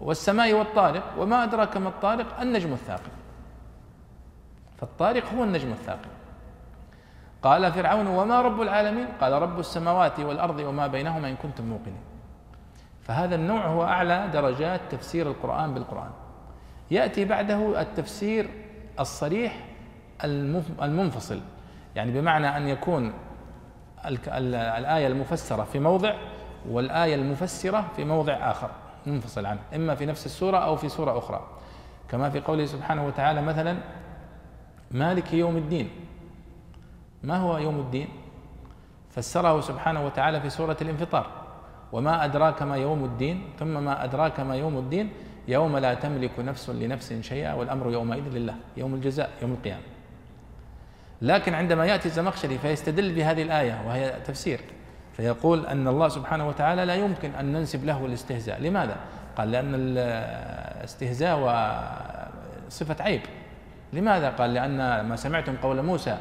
والسماء 0.00 0.52
والطارق 0.52 1.14
وما 1.18 1.44
أدراك 1.44 1.76
ما 1.76 1.88
الطارق 1.88 2.40
النجم 2.40 2.72
الثاقب. 2.72 3.23
فالطارق 4.84 5.32
هو 5.32 5.44
النجم 5.44 5.72
الثاقب. 5.72 6.10
قال 7.42 7.72
فرعون 7.72 8.06
وما 8.06 8.40
رب 8.40 8.60
العالمين؟ 8.60 9.06
قال 9.20 9.32
رب 9.32 9.58
السماوات 9.58 10.20
والأرض 10.20 10.58
وما 10.60 10.86
بينهما 10.86 11.28
إن 11.28 11.36
كنتم 11.36 11.64
موقنين. 11.64 12.00
فهذا 13.02 13.34
النوع 13.34 13.66
هو 13.66 13.84
أعلى 13.84 14.28
درجات 14.32 14.80
تفسير 14.90 15.26
القرآن 15.26 15.74
بالقرآن. 15.74 16.10
يأتي 16.90 17.24
بعده 17.24 17.80
التفسير 17.80 18.48
الصريح 19.00 19.66
المنفصل. 20.82 21.40
يعني 21.96 22.20
بمعنى 22.20 22.56
أن 22.56 22.68
يكون 22.68 23.12
الآية 24.06 25.06
المفسرة 25.06 25.64
في 25.64 25.78
موضع 25.78 26.14
والآية 26.68 27.14
المفسرة 27.14 27.84
في 27.96 28.04
موضع 28.04 28.32
آخر 28.32 28.70
منفصل 29.06 29.46
عنه 29.46 29.60
إما 29.74 29.94
في 29.94 30.06
نفس 30.06 30.26
السورة 30.26 30.58
أو 30.58 30.76
في 30.76 30.88
سورة 30.88 31.18
أخرى. 31.18 31.46
كما 32.08 32.30
في 32.30 32.40
قوله 32.40 32.66
سبحانه 32.66 33.06
وتعالى 33.06 33.42
مثلا 33.42 33.76
مالك 34.94 35.32
يوم 35.32 35.56
الدين. 35.56 35.90
ما 37.22 37.36
هو 37.36 37.58
يوم 37.58 37.80
الدين؟ 37.80 38.08
فسره 39.10 39.60
سبحانه 39.60 40.06
وتعالى 40.06 40.40
في 40.40 40.50
سورة 40.50 40.76
الانفطار. 40.82 41.26
وما 41.92 42.24
أدراك 42.24 42.62
ما 42.62 42.76
يوم 42.76 43.04
الدين؟ 43.04 43.42
ثم 43.58 43.84
ما 43.84 44.04
أدراك 44.04 44.40
ما 44.40 44.56
يوم 44.56 44.78
الدين؟ 44.78 45.10
يوم 45.48 45.76
لا 45.76 45.94
تملك 45.94 46.38
نفس 46.38 46.70
لنفس 46.70 47.12
شيئا 47.12 47.54
والأمر 47.54 47.90
يومئذ 47.90 48.28
لله 48.28 48.54
يوم 48.76 48.94
الجزاء 48.94 49.30
يوم 49.42 49.52
القيامة. 49.52 49.82
لكن 51.22 51.54
عندما 51.54 51.86
يأتي 51.86 52.08
الزمخشري 52.08 52.58
فيستدل 52.58 53.14
بهذه 53.14 53.42
الآية 53.42 53.82
وهي 53.86 54.20
تفسير 54.24 54.60
فيقول 55.12 55.66
أن 55.66 55.88
الله 55.88 56.08
سبحانه 56.08 56.48
وتعالى 56.48 56.84
لا 56.84 56.94
يمكن 56.94 57.34
أن 57.34 57.52
ننسب 57.52 57.84
له 57.84 58.06
الاستهزاء. 58.06 58.60
لماذا؟ 58.60 58.96
قال 59.36 59.50
لأن 59.50 59.74
الاستهزاء 59.74 61.38
صفة 62.68 63.04
عيب. 63.04 63.20
لماذا؟ 63.94 64.30
قال؟ 64.30 64.54
لأن 64.54 65.00
ما 65.00 65.16
سمعتم 65.16 65.56
قول 65.56 65.82
موسى. 65.82 66.18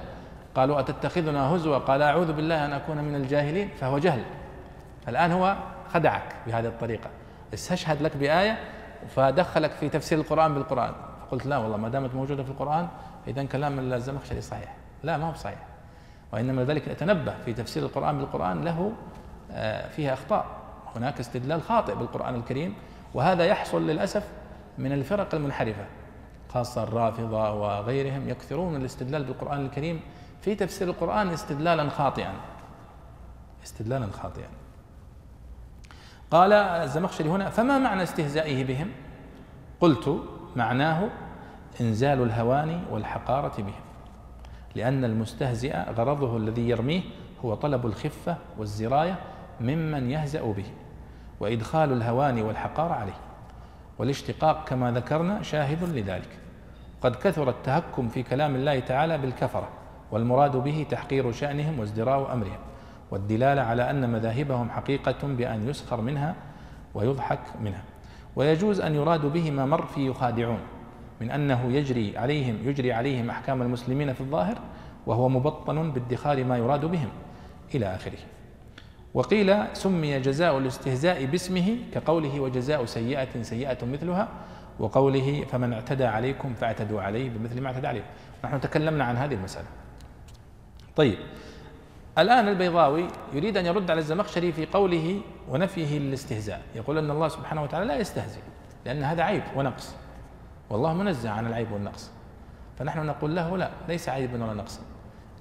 قالوا 0.56 0.80
أتتخذنا 0.80 1.56
هزوا؟ 1.56 1.78
قال 1.78 2.02
أعوذ 2.02 2.34
بالله 2.34 2.66
أن 2.66 2.74
أكون 2.74 2.98
من 2.98 3.16
الجاهلين. 3.16 3.70
فهو 3.80 3.98
جهل. 3.98 4.24
الآن 5.08 5.32
هو 5.32 5.56
خدعك 5.94 6.36
بهذه 6.48 6.68
الطريقة. 6.68 7.10
استشهد 7.54 8.02
لك 8.02 8.18
بآية 8.18 8.58
فدخلك 9.16 9.72
في 9.72 9.90
تفسير 9.90 10.18
القرآن 10.18 10.54
بالقرآن. 10.54 10.94
فقلت 11.22 11.46
لا 11.46 11.58
والله 11.58 11.78
ما 11.78 11.90
دامت 11.90 12.16
موجودة 12.16 12.44
في 12.44 12.50
القرآن 12.50 12.88
إذا 13.28 13.44
كلام 13.44 13.94
الزمخشري 13.94 14.42
صحيح. 14.42 14.76
لا 15.04 15.18
ما 15.18 15.30
هو 15.30 15.34
صحيح. 15.34 15.60
وإنما 16.34 16.64
ذلك 16.64 16.90
نتنبه 16.90 17.34
في 17.46 17.54
تفسير 17.54 17.84
القرآن 17.84 18.18
بالقرآن 18.18 18.64
له 18.64 18.92
آه، 19.52 19.90
فيها 19.90 20.14
أخطاء. 20.14 20.46
هناك 20.96 21.20
استدلال 21.20 21.62
خاطئ 21.62 21.96
بالقرآن 21.96 22.36
الكريم 22.36 22.76
وهذا 23.14 23.46
يحصل 23.46 23.88
للأسف 23.88 24.24
من 24.78 24.92
الفرق 24.92 25.36
المنحرفة. 25.36 25.86
خاصة 26.54 26.84
الرافضة 26.84 27.52
وغيرهم 27.52 28.30
يكثرون 28.30 28.76
الاستدلال 28.76 29.24
بالقرآن 29.24 29.66
الكريم 29.66 30.00
في 30.42 30.56
تفسير 30.56 30.88
القرآن 30.88 31.30
استدلالا 31.30 31.90
خاطئا. 31.90 32.34
استدلالا 33.64 34.08
خاطئا. 34.12 34.48
قال 36.32 36.54
الزمخشري 36.54 37.30
هنا 37.30 37.50
فما 37.50 37.78
معنى 37.78 38.04
استهزائه 38.04 38.64
بهم؟ 38.64 38.92
قلت 39.82 40.24
معناه 40.56 41.10
إنزال 41.82 42.24
الهوان 42.24 42.84
والحقارة 42.92 43.56
بهم. 43.58 43.84
لأن 44.76 45.06
المستهزئ 45.06 45.78
غرضه 45.92 46.38
الذي 46.38 46.70
يرميه 46.70 47.02
هو 47.46 47.56
طلب 47.56 47.86
الخفة 47.86 48.38
والزراية 48.58 49.20
ممن 49.62 50.12
يهزأ 50.12 50.42
به 50.42 50.66
وإدخال 51.40 51.92
الهوان 51.92 52.42
والحقارة 52.42 52.94
عليه. 52.94 53.18
والاشتقاق 54.00 54.68
كما 54.68 54.92
ذكرنا 54.92 55.42
شاهد 55.42 55.84
لذلك. 55.84 56.43
قد 57.04 57.16
كثر 57.16 57.50
التهكم 57.50 58.10
في 58.10 58.24
كلام 58.24 58.56
الله 58.56 58.80
تعالى 58.80 59.18
بالكفرة 59.18 59.70
والمراد 60.12 60.58
به 60.58 60.86
تحقير 60.90 61.32
شأنهم 61.32 61.80
وازدراء 61.80 62.34
أمرهم 62.34 62.60
والدلالة 63.12 63.62
على 63.62 63.90
أن 63.90 64.10
مذاهبهم 64.10 64.70
حقيقة 64.70 65.28
بأن 65.28 65.70
يسخر 65.70 66.02
منها 66.02 66.36
ويضحك 66.94 67.40
منها. 67.62 67.84
ويجوز 68.36 68.82
أن 68.82 68.96
يراد 68.96 69.26
به 69.26 69.52
ما 69.52 69.66
مر 69.66 69.86
في 69.86 70.08
يخادعون 70.08 70.60
من 71.22 71.32
أنه 71.32 71.72
يجري 71.72 72.18
عليهم 72.18 72.58
يجري 72.64 72.94
عليهم 72.94 73.30
أحكام 73.30 73.62
المسلمين 73.62 74.14
في 74.14 74.22
الظاهر 74.22 74.58
وهو 75.08 75.30
مبطن 75.30 75.92
بادخار 75.92 76.44
ما 76.44 76.58
يراد 76.58 76.86
بهم 76.86 77.10
إلى 77.76 77.96
آخره. 77.96 78.20
وقيل 79.14 79.64
سمي 79.74 80.20
جزاء 80.20 80.58
الاستهزاء 80.58 81.26
باسمه 81.26 81.78
كقوله 81.94 82.40
وجزاء 82.40 82.86
سيئة 82.86 83.42
سيئة 83.42 83.86
مثلها 83.86 84.28
وقوله 84.80 85.46
فمن 85.46 85.74
اعتدى 85.74 86.06
عليكم 86.06 86.54
فاعتدوا 86.54 87.02
عليه 87.02 87.30
بمثل 87.30 87.62
ما 87.62 87.68
اعتدى 87.68 87.88
عليكم. 87.88 88.08
نحن 88.46 88.62
تكلمنا 88.62 89.04
عن 89.04 89.18
هذه 89.18 89.34
المسألة. 89.34 89.68
طيب 90.96 91.18
الآن 92.18 92.48
البيضاوي 92.48 93.08
يريد 93.34 93.58
أن 93.58 93.66
يرد 93.66 93.92
على 93.92 94.00
الزمخشري 94.00 94.52
في 94.52 94.66
قوله 94.66 95.22
ونفيه 95.50 95.98
الاستهزاء. 95.98 96.62
يقول 96.76 96.98
أن 96.98 97.12
الله 97.12 97.28
سبحانه 97.28 97.64
وتعالى 97.64 97.86
لا 97.86 97.98
يستهزئ 97.98 98.42
لأن 98.86 99.04
هذا 99.04 99.24
عيب 99.24 99.44
ونقص. 99.56 99.96
والله 100.70 100.94
منزه 100.94 101.30
عن 101.30 101.48
العيب 101.48 101.72
والنقص. 101.72 102.12
فنحن 102.80 103.06
نقول 103.06 103.36
له 103.36 103.58
لا 103.58 103.70
ليس 103.88 104.10
عيبا 104.10 104.44
ولا 104.44 104.54
نقصا 104.54 104.82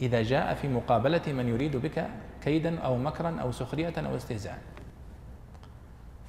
إذا 0.03 0.23
جاء 0.23 0.55
في 0.55 0.69
مقابلة 0.69 1.23
من 1.27 1.49
يريد 1.49 1.77
بك 1.77 2.07
كيدا 2.43 2.79
أو 2.81 2.97
مكرا 2.97 3.41
أو 3.41 3.53
سخرية 3.53 3.95
أو 3.97 4.17
استهزاء. 4.17 4.59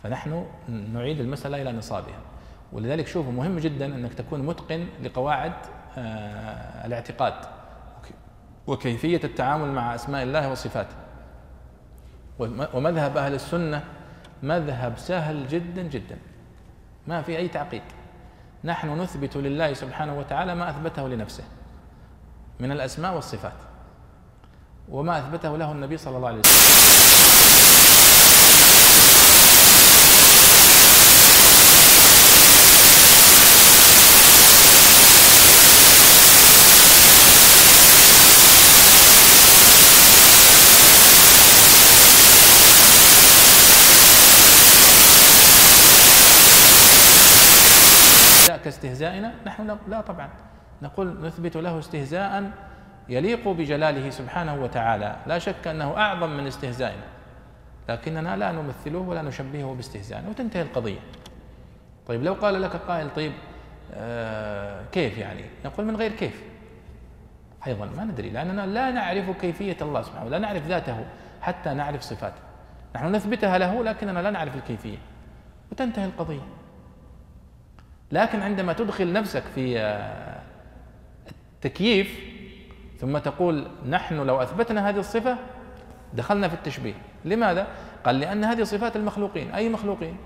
فنحن 0.04 0.46
نعيد 0.94 1.20
المسألة 1.20 1.62
إلى 1.62 1.72
نصابها. 1.72 2.20
ولذلك 2.74 3.08
شوفوا 3.08 3.32
مهم 3.32 3.60
جدا 3.60 3.86
أنك 3.86 4.14
تكون 4.14 4.42
متقن 4.42 4.88
لقواعد 5.04 5.54
آه، 5.98 6.86
الاعتقاد. 6.86 7.34
وكيفية 8.68 9.22
التعامل 9.24 9.72
مع 9.72 9.96
أسماء 9.96 10.24
الله 10.24 10.52
وصفاته. 10.52 10.96
ومذهب 12.74 13.18
أهل 13.18 13.34
السنة 13.34 13.84
مذهب 14.44 14.98
سهل 14.98 15.48
جدا 15.48 15.82
جدا. 15.82 16.18
ما 17.08 17.22
في 17.22 17.38
أي 17.38 17.48
تعقيد. 17.48 17.82
نحن 18.64 19.02
نثبت 19.02 19.38
لله 19.38 19.74
سبحانه 19.74 20.20
وتعالى 20.20 20.56
ما 20.56 20.70
أثبته 20.70 21.08
لنفسه 21.08 21.44
من 22.60 22.72
الأسماء 22.72 23.16
والصفات. 23.16 23.54
وما 24.90 25.20
أثبته 25.20 25.58
له 25.58 25.72
النبي 25.72 25.98
صلى 25.98 26.18
الله 26.18 26.28
عليه 26.28 26.40
وسلم. 26.40 28.13
كاستهزائنا 48.64 49.34
نحن 49.46 49.78
لا 49.88 50.02
طبعا. 50.02 50.30
نقول 50.82 51.22
نثبت 51.22 51.58
له 51.58 51.80
استهزاء 51.80 52.52
يليق 53.10 53.48
بجلاله 53.48 54.10
سبحانه 54.10 54.64
وتعالى. 54.64 55.16
لا 55.28 55.40
شك 55.40 55.68
أنه 55.68 55.98
أعظم 55.98 56.30
من 56.30 56.48
استهزائنا. 56.48 57.04
لكننا 57.90 58.38
لا 58.38 58.52
نمثله 58.52 59.00
ولا 59.00 59.22
نشبهه 59.22 59.74
باستهزائنا. 59.74 60.30
وتنتهي 60.30 60.62
القضية. 60.62 61.00
طيب 62.08 62.24
لو 62.24 62.34
قال 62.34 62.62
لك 62.62 62.76
قائل 62.76 63.14
طيب 63.16 63.32
آه 63.94 64.82
كيف 64.92 65.18
يعني؟ 65.18 65.46
نقول 65.66 65.86
من 65.86 65.96
غير 65.96 66.12
كيف. 66.12 66.44
أيضا 67.68 67.86
ما 67.86 68.04
ندري 68.04 68.30
لأننا 68.30 68.66
لا 68.66 68.92
نعرف 68.92 69.30
كيفية 69.42 69.78
الله 69.82 70.02
سبحانه 70.02 70.30
لا 70.30 70.40
نعرف 70.40 70.68
ذاته 70.68 71.06
حتى 71.42 71.74
نعرف 71.74 72.02
صفاته. 72.02 72.42
نحن 72.96 73.16
نثبتها 73.16 73.58
له 73.58 73.84
لكننا 73.84 74.20
لا 74.20 74.30
نعرف 74.30 74.56
الكيفية. 74.56 74.98
وتنتهي 75.72 76.06
القضية. 76.06 76.42
لكن 78.14 78.42
عندما 78.42 78.74
تدخل 78.74 79.14
نفسك 79.14 79.44
في 79.56 79.80
آه، 79.80 80.42
التكييف 81.56 82.20
ثم 82.98 83.18
تقول 83.18 83.68
نحن 83.90 84.16
لو 84.16 84.42
أثبتنا 84.42 84.90
هذه 84.90 85.00
الصفة 85.00 85.38
دخلنا 86.14 86.48
في 86.48 86.54
التشبيه. 86.54 86.94
لماذا؟ 87.26 87.68
قال 88.06 88.20
لأن 88.20 88.44
هذه 88.44 88.64
صفات 88.64 88.96
المخلوقين. 88.96 89.52
أي 89.52 89.70
مخلوقين؟ 89.70 90.18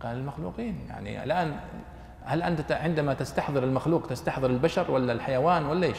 قال 0.00 0.16
المخلوقين. 0.16 0.78
يعني 0.88 1.24
الآن 1.24 1.56
هل 2.24 2.42
أنت 2.42 2.72
عندما 2.72 3.14
تستحضر 3.14 3.64
المخلوق 3.64 4.06
تستحضر 4.06 4.50
البشر 4.50 4.90
ولا 4.90 5.12
الحيوان 5.12 5.66
ولا 5.66 5.86
إيش؟ 5.86 5.98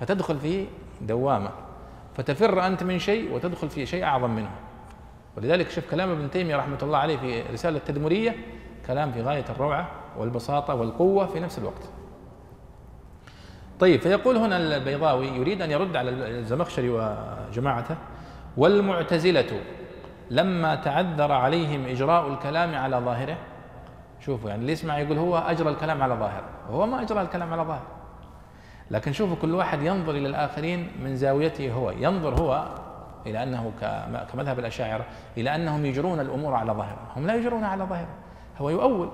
فتدخل 0.00 0.38
في 0.38 0.66
دوامة. 1.00 1.50
فتفر 2.16 2.66
أنت 2.66 2.82
من 2.82 2.98
شيء 2.98 3.32
وتدخل 3.32 3.70
في 3.70 3.86
شيء 3.86 4.04
أعظم 4.04 4.30
منه. 4.30 4.50
ولذلك 5.36 5.70
شوف 5.70 5.90
كلام 5.90 6.10
ابن 6.10 6.30
تيمية 6.30 6.56
رحمة 6.56 6.78
الله 6.82 6.98
عليه 6.98 7.16
في 7.16 7.42
رسالة 7.52 7.76
التدمرية 7.76 8.36
كلام 8.86 9.12
في 9.12 9.22
غاية 9.22 9.44
الروعة 9.50 9.90
والبساطة 10.18 10.74
والقوة 10.74 11.26
في 11.26 11.40
نفس 11.40 11.58
الوقت. 11.58 11.88
طيب 13.80 14.00
فيقول 14.00 14.36
هنا 14.36 14.56
البيضاوي 14.56 15.26
يريد 15.26 15.62
أن 15.62 15.70
يرد 15.70 15.96
على 15.96 16.10
الزمخشري 16.10 16.90
وجماعته 16.90 17.96
والمعتزلة 18.56 19.60
لما 20.30 20.74
تعذر 20.74 21.32
عليهم 21.32 21.86
إجراء 21.86 22.28
الكلام 22.28 22.74
على 22.74 22.96
ظاهره 22.96 23.36
شوفوا 24.20 24.50
يعني 24.50 24.60
اللي 24.62 24.72
يسمع 24.72 24.98
يقول 24.98 25.18
هو 25.18 25.38
أجرى 25.38 25.68
الكلام 25.68 26.02
على 26.02 26.14
ظاهره 26.14 26.48
هو 26.70 26.86
ما 26.86 27.02
أجرى 27.02 27.22
الكلام 27.22 27.52
على 27.52 27.62
ظاهره. 27.62 27.86
لكن 28.90 29.12
شوفوا 29.12 29.36
كل 29.36 29.54
واحد 29.54 29.82
ينظر 29.82 30.12
إلى 30.12 30.28
الآخرين 30.28 30.90
من 31.04 31.16
زاويته 31.16 31.72
هو 31.72 31.90
ينظر 31.90 32.34
هو 32.40 32.68
إلى 33.26 33.42
أنه 33.42 33.72
كمذهب 34.32 34.58
الأشاعرة 34.58 35.04
إلى 35.36 35.54
أنهم 35.54 35.86
يجرون 35.86 36.20
الأمور 36.20 36.54
على 36.54 36.72
ظاهرها 36.72 37.06
هم 37.16 37.26
لا 37.26 37.34
يجرون 37.34 37.64
على 37.64 37.84
ظاهرها 37.84 38.23
هو 38.58 38.70
يؤول. 38.70 39.10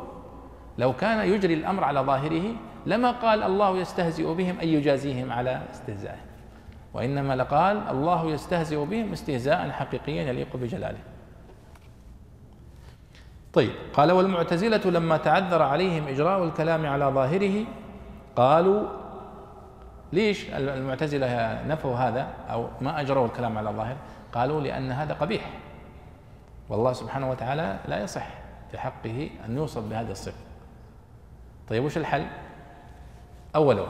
لو 0.78 0.92
كان 0.92 1.28
يجري 1.28 1.54
الأمر 1.54 1.84
على 1.84 2.00
ظاهره 2.00 2.42
لما 2.86 3.10
قال 3.10 3.42
الله 3.42 3.78
يستهزئ 3.78 4.34
بهم 4.34 4.60
أي 4.60 4.74
يجازيهم 4.74 5.32
على 5.32 5.62
استهزائهم 5.70 6.26
وإنما 6.94 7.36
لقال 7.36 7.88
الله 7.88 8.26
يستهزئ 8.26 8.84
بهم 8.84 9.12
استهزاء 9.12 9.70
حقيقيا 9.70 10.22
يليق 10.22 10.56
بجلاله. 10.56 10.98
طيب 13.52 13.70
قال 13.92 14.12
والمعتزلة 14.12 14.90
لما 14.90 15.16
تعذر 15.16 15.62
عليهم 15.62 16.08
إجراء 16.08 16.44
الكلام 16.44 16.86
على 16.86 17.04
ظاهره 17.04 17.64
قالوا 18.36 18.88
ليش 20.12 20.50
المعتزلة 20.54 21.62
نفوا 21.66 21.96
هذا 21.96 22.28
أو 22.50 22.68
ما 22.80 23.00
أجروا 23.00 23.26
الكلام 23.26 23.58
على 23.58 23.70
ظاهر؟ 23.70 23.96
قالوا 24.32 24.60
لأن 24.60 24.92
هذا 24.92 25.14
قبيح. 25.14 25.50
والله 26.68 26.92
سبحانه 26.92 27.30
وتعالى 27.30 27.78
لا 27.88 28.02
يصح. 28.02 28.39
في 28.70 28.78
حقه 28.78 29.30
أن 29.46 29.56
يوصف 29.56 29.82
بهذه 29.82 30.10
الصفة 30.10 30.36
طيب 31.68 31.84
وش 31.84 31.96
الحل؟ 31.96 32.26
أولا 33.56 33.84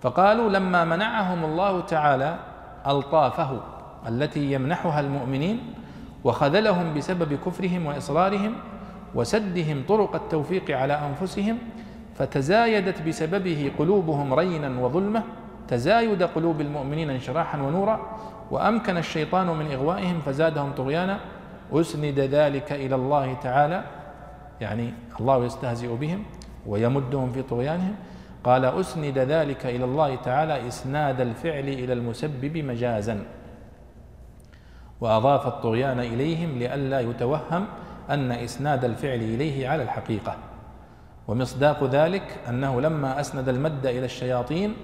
فقالوا 0.00 0.50
لما 0.50 0.84
منعهم 0.84 1.44
الله 1.44 1.80
تعالى 1.80 2.38
ألطافه 2.86 3.60
التي 4.08 4.52
يمنحها 4.52 5.00
المؤمنين 5.00 5.74
وخذلهم 6.24 6.94
بسبب 6.94 7.38
كفرهم 7.46 7.86
وإصرارهم 7.86 8.54
وسدهم 9.14 9.82
طرق 9.88 10.14
التوفيق 10.14 10.70
على 10.78 10.92
أنفسهم 10.92 11.58
فتزايدت 12.14 13.02
بسببه 13.02 13.72
قلوبهم 13.78 14.34
رينا 14.34 14.80
وظلمة 14.80 15.22
تزايد 15.68 16.22
قلوب 16.22 16.60
المؤمنين 16.60 17.10
انشراحا 17.10 17.62
ونورا 17.62 18.18
وأمكن 18.50 18.96
الشيطان 18.96 19.46
من 19.46 19.72
إغوائهم 19.72 20.20
فزادهم 20.20 20.72
طغيانا 20.72 21.20
أسند 21.72 22.20
ذلك 22.20 22.72
إلى 22.72 22.94
الله 22.94 23.34
تعالى 23.34 23.84
يعني 24.60 24.94
الله 25.20 25.44
يستهزئ 25.44 25.96
بهم 25.96 26.22
ويمدهم 26.66 27.32
في 27.32 27.42
طغيانهم. 27.42 27.94
قال 28.44 28.64
أسند 28.64 29.18
ذلك 29.18 29.66
إلى 29.66 29.84
الله 29.84 30.14
تعالى 30.14 30.68
إسناد 30.68 31.20
الفعل 31.20 31.68
إلى 31.68 31.92
المسبب 31.92 32.56
مجازا. 32.56 33.24
وأضاف 35.00 35.46
الطغيان 35.46 36.00
إليهم 36.00 36.58
لئلا 36.58 37.00
يتوهم 37.00 37.66
أن 38.10 38.32
إسناد 38.32 38.84
الفعل 38.84 39.18
إليه 39.18 39.68
على 39.68 39.82
الحقيقة. 39.82 40.36
ومصداق 41.28 41.84
ذلك 41.84 42.38
أنه 42.48 42.80
لما 42.80 43.20
أسند 43.20 43.48
المد 43.48 43.86
إلى 43.86 44.04
الشياطين 44.04 44.74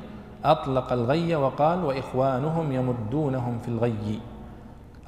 أطلق 0.44 0.92
الغي 0.92 1.36
وقال 1.36 1.84
وإخوانهم 1.84 2.72
يمدونهم 2.72 3.58
في 3.58 3.68
الغي. 3.68 4.20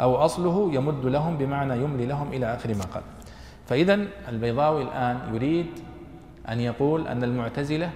أو 0.01 0.17
أصله 0.17 0.75
يمد 0.75 1.05
لهم 1.05 1.37
بمعنى 1.37 1.83
يملي 1.83 2.07
لهم 2.07 2.33
إلى 2.33 2.55
آخر 2.55 2.75
ما 2.75 2.85
قال. 2.95 3.03
فإذا 3.67 4.07
البيضاوي 4.29 4.83
الآن 4.83 5.35
يريد 5.35 5.67
أن 6.49 6.61
يقول 6.61 7.09
أن 7.09 7.25
المعتزلة 7.25 7.91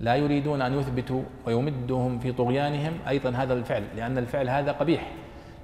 لا 0.00 0.14
يريدون 0.16 0.62
أن 0.62 0.78
يثبتوا 0.78 1.22
ويمدهم 1.46 2.18
في 2.18 2.32
طغيانهم 2.32 2.92
أيضا 3.08 3.30
هذا 3.30 3.54
الفعل 3.54 3.84
لأن 3.96 4.18
الفعل 4.18 4.48
هذا 4.48 4.72
قبيح. 4.72 5.08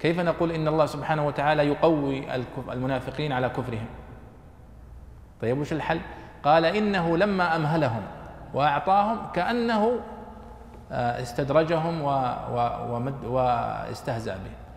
كيف 0.01 0.21
نقول 0.21 0.53
إن 0.53 0.69
الله 0.69 0.87
سبحانه 0.87 1.27
وتعالى 1.27 1.67
يقوي 1.67 2.25
المنافقين 2.73 3.33
على 3.33 3.49
كفرهم؟ 3.49 3.87
طيب 5.43 5.59
وش 5.59 5.73
الحل؟ 5.73 6.01
قال 6.43 6.65
إنه 6.65 7.17
لما 7.17 7.57
أمهلهم 7.57 8.03
وأعطاهم 8.55 9.19
كأنه 9.35 10.01
آه، 10.93 11.23
استدرجهم 11.23 12.03
وأستهزأ 13.25 14.35
بهم 14.35 14.68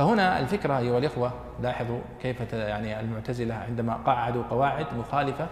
فهنا 0.00 0.40
الفكرة 0.40 0.78
أيها 0.78 0.98
الإخوة 0.98 1.32
لاحظوا 1.62 2.00
كيف 2.22 2.52
يعني 2.52 3.00
المعتزلة 3.00 3.54
عندما 3.54 3.94
قعدوا 3.94 4.42
قواعد 4.50 4.86
مخالفة 4.98 5.46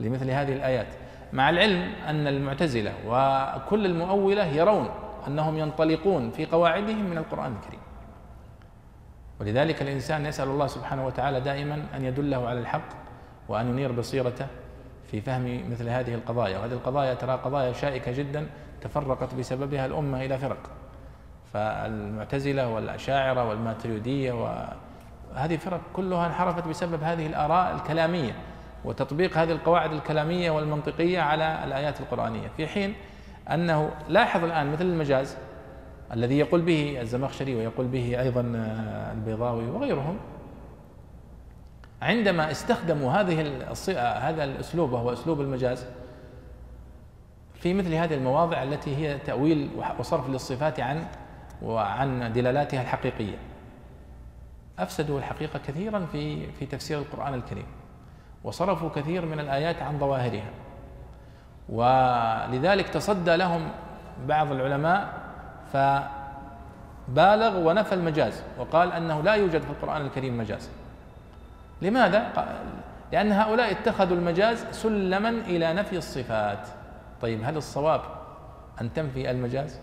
لمثل 0.00 0.30
هذه 0.30 0.52
الآيات. 0.52 0.86
مع 1.32 1.50
العلم 1.50 1.92
أن 2.08 2.26
المعتزلة 2.26 2.92
وكل 3.06 3.86
المؤولة 3.86 4.44
يرون 4.44 4.88
أنهم 5.26 5.58
ينطلقون 5.58 6.30
في 6.30 6.46
قواعدهم 6.46 7.10
من 7.10 7.18
القرآن 7.18 7.56
الكريم. 7.62 7.80
ولذلك 9.40 9.82
الإنسان 9.82 10.26
يسأل 10.26 10.48
الله 10.48 10.66
سبحانه 10.66 11.06
وتعالى 11.06 11.40
دائما 11.40 11.82
أن 11.96 12.04
يدله 12.04 12.48
على 12.48 12.60
الحق 12.60 12.88
وأن 13.48 13.68
ينير 13.68 13.92
بصيرته 13.92 14.46
في 15.10 15.20
فهم 15.20 15.70
مثل 15.70 15.88
هذه 15.88 16.14
القضايا. 16.14 16.58
وهذه 16.58 16.72
القضايا 16.72 17.14
ترى 17.14 17.32
قضايا 17.32 17.72
شائكة 17.72 18.12
جدا 18.12 18.46
تفرقت 18.80 19.34
بسببها 19.34 19.86
الأمة 19.86 20.24
إلى 20.24 20.38
فرق. 20.38 20.81
فالمعتزلة 21.52 22.68
والأشاعرة 22.68 23.48
والماتريدية 23.48 24.32
وهذه 24.32 25.54
الفرق 25.54 25.80
كلها 25.92 26.26
انحرفت 26.26 26.68
بسبب 26.68 27.02
هذه 27.02 27.26
الآراء 27.26 27.74
الكلامية 27.74 28.32
وتطبيق 28.84 29.38
هذه 29.38 29.52
القواعد 29.52 29.92
الكلامية 29.92 30.50
والمنطقية 30.50 31.20
على 31.20 31.64
الآيات 31.64 32.00
القرآنية. 32.00 32.48
في 32.56 32.66
حين 32.66 32.94
أنه 33.50 33.90
لاحظ 34.08 34.44
الآن 34.44 34.72
مثل 34.72 34.84
المجاز 34.84 35.36
الذي 36.12 36.38
يقول 36.38 36.60
به 36.60 37.00
الزمخشري 37.00 37.54
ويقول 37.54 37.86
به 37.86 38.20
أيضا 38.20 38.52
آه، 38.56 39.12
البيضاوي 39.12 39.70
وغيرهم 39.70 40.18
عندما 42.02 42.50
استخدموا 42.50 43.12
هذه 43.12 43.40
هذا 43.96 44.44
الأسلوب 44.44 44.92
وهو 44.92 45.12
أسلوب 45.12 45.40
المجاز 45.40 45.86
في 47.54 47.74
مثل 47.74 47.94
هذه 47.94 48.14
المواضع 48.14 48.62
التي 48.62 48.96
هي 48.96 49.18
تأويل 49.18 49.70
وصرف 49.98 50.30
للصفات 50.30 50.80
عن 50.80 51.06
وعن 51.62 52.32
دلالاتها 52.32 52.82
الحقيقية. 52.82 53.36
أفسدوا 54.78 55.18
الحقيقة 55.18 55.58
كثيرا 55.58 56.06
في 56.12 56.52
في 56.52 56.66
تفسير 56.66 56.98
القرآن 56.98 57.34
الكريم 57.34 57.66
وصرفوا 58.44 58.88
كثير 58.88 59.26
من 59.26 59.40
الآيات 59.40 59.82
عن 59.82 59.98
ظواهرها. 59.98 60.50
ولذلك 61.68 62.88
تصدى 62.88 63.36
لهم 63.36 63.68
بعض 64.28 64.52
العلماء 64.52 65.08
فبالغ 65.72 67.68
ونفى 67.68 67.94
المجاز 67.94 68.42
وقال 68.58 68.92
أنه 68.92 69.22
لا 69.22 69.34
يوجد 69.34 69.62
في 69.62 69.70
القرآن 69.70 70.06
الكريم 70.06 70.38
مجاز. 70.38 70.70
لماذا؟ 71.82 72.32
لأن 73.12 73.32
هؤلاء 73.32 73.70
اتخذوا 73.70 74.16
المجاز 74.16 74.64
سلما 74.70 75.28
إلى 75.28 75.72
نفي 75.72 75.96
الصفات. 75.96 76.68
طيب 77.20 77.40
هل 77.44 77.56
الصواب 77.56 78.00
أن 78.80 78.92
تنفي 78.92 79.30
المجاز؟ 79.30 79.80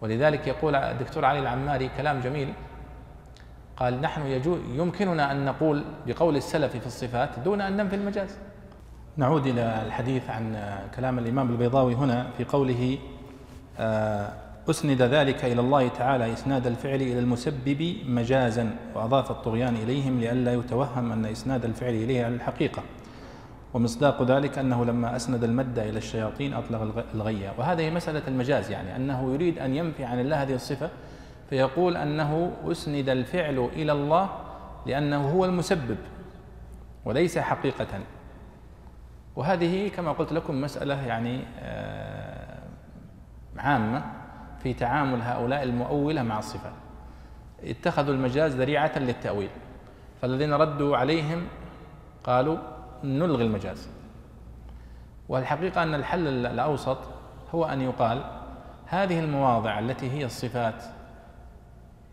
ولذلك 0.00 0.46
يقول 0.46 0.74
الدكتور 0.74 1.24
علي 1.24 1.38
العماري 1.38 1.90
كلام 1.96 2.20
جميل. 2.20 2.52
قال 3.76 4.00
نحن 4.00 4.26
يمكننا 4.74 5.32
أن 5.32 5.44
نقول 5.44 5.84
بقول 6.06 6.36
السلف 6.36 6.76
في 6.76 6.86
الصفات 6.86 7.38
دون 7.38 7.60
أن 7.60 7.76
ننفي 7.76 7.96
المجاز. 7.96 8.38
نعود 9.16 9.46
إلى 9.46 9.82
الحديث 9.86 10.30
عن 10.30 10.56
كلام 10.96 11.18
الإمام 11.18 11.50
البيضاوي 11.50 11.94
هنا 11.94 12.30
في 12.38 12.44
قوله 12.44 12.98
آه 13.78 14.32
أسند 14.70 15.02
ذلك 15.02 15.44
إلى 15.44 15.60
الله 15.60 15.88
تعالى 15.88 16.32
إسناد 16.32 16.66
الفعل 16.66 16.94
إلى 16.94 17.18
المسبب 17.18 17.96
مجازا 18.06 18.76
وأضاف 18.94 19.30
الطغيان 19.30 19.74
إليهم 19.74 20.20
لئلا 20.20 20.54
يتوهم 20.54 21.12
أن 21.12 21.24
إسناد 21.24 21.64
الفعل 21.64 21.94
إليه 21.94 22.24
على 22.24 22.34
الحقيقة. 22.34 22.82
ومصداق 23.74 24.22
ذلك 24.22 24.58
أنه 24.58 24.84
لما 24.84 25.16
أسند 25.16 25.44
المد 25.44 25.78
إلى 25.78 25.98
الشياطين 25.98 26.54
أطلق 26.54 27.04
الغية. 27.14 27.52
وهذه 27.58 27.90
مسألة 27.90 28.22
المجاز 28.28 28.70
يعني 28.70 28.96
أنه 28.96 29.34
يريد 29.34 29.58
أن 29.58 29.74
ينفي 29.74 30.04
عن 30.04 30.20
الله 30.20 30.42
هذه 30.42 30.54
الصفة 30.54 30.90
فيقول 31.50 31.96
أنه 31.96 32.52
أسند 32.64 33.08
الفعل 33.08 33.68
إلى 33.72 33.92
الله 33.92 34.28
لأنه 34.86 35.30
هو 35.30 35.44
المسبب 35.44 35.96
وليس 37.04 37.38
حقيقة. 37.38 38.00
وهذه 39.36 39.88
كما 39.88 40.12
قلت 40.12 40.32
لكم 40.32 40.60
مسألة 40.60 41.06
يعني 41.06 41.40
آه، 41.60 42.58
عامة 43.56 44.02
في 44.62 44.74
تعامل 44.74 45.22
هؤلاء 45.22 45.62
المؤولة 45.62 46.22
مع 46.22 46.38
الصفات 46.38 46.72
اتخذوا 47.64 48.14
المجاز 48.14 48.56
ذريعة 48.56 48.98
للتأويل. 48.98 49.50
فالذين 50.22 50.52
ردوا 50.54 50.96
عليهم 50.96 51.46
قالوا 52.24 52.58
نلغي 53.04 53.44
المجاز. 53.44 53.88
والحقيقة 55.28 55.82
أن 55.82 55.94
الحل 55.94 56.46
الأوسط 56.46 56.98
هو 57.54 57.64
أن 57.64 57.80
يقال 57.80 58.24
هذه 58.86 59.20
المواضع 59.20 59.78
التي 59.78 60.10
هي 60.10 60.24
الصفات 60.24 60.84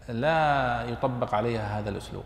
لا 0.10 0.84
يطبق 0.84 1.36
عليها 1.36 1.80
هذا 1.80 1.90
الأسلوب. 1.90 2.24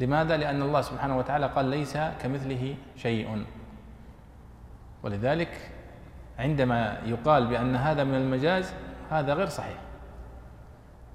لماذا؟ 0.00 0.36
لأن 0.36 0.62
الله 0.62 0.80
سبحانه 0.80 1.18
وتعالى 1.18 1.46
قال 1.46 1.64
ليس 1.64 1.96
كمثله 1.96 2.74
شيء. 2.96 3.44
ولذلك 5.02 5.70
عندما 6.38 6.98
يقال 7.04 7.46
بأن 7.46 7.76
هذا 7.76 8.04
من 8.04 8.14
المجاز 8.14 8.72
هذا 9.10 9.34
غير 9.34 9.46
صحيح. 9.48 9.78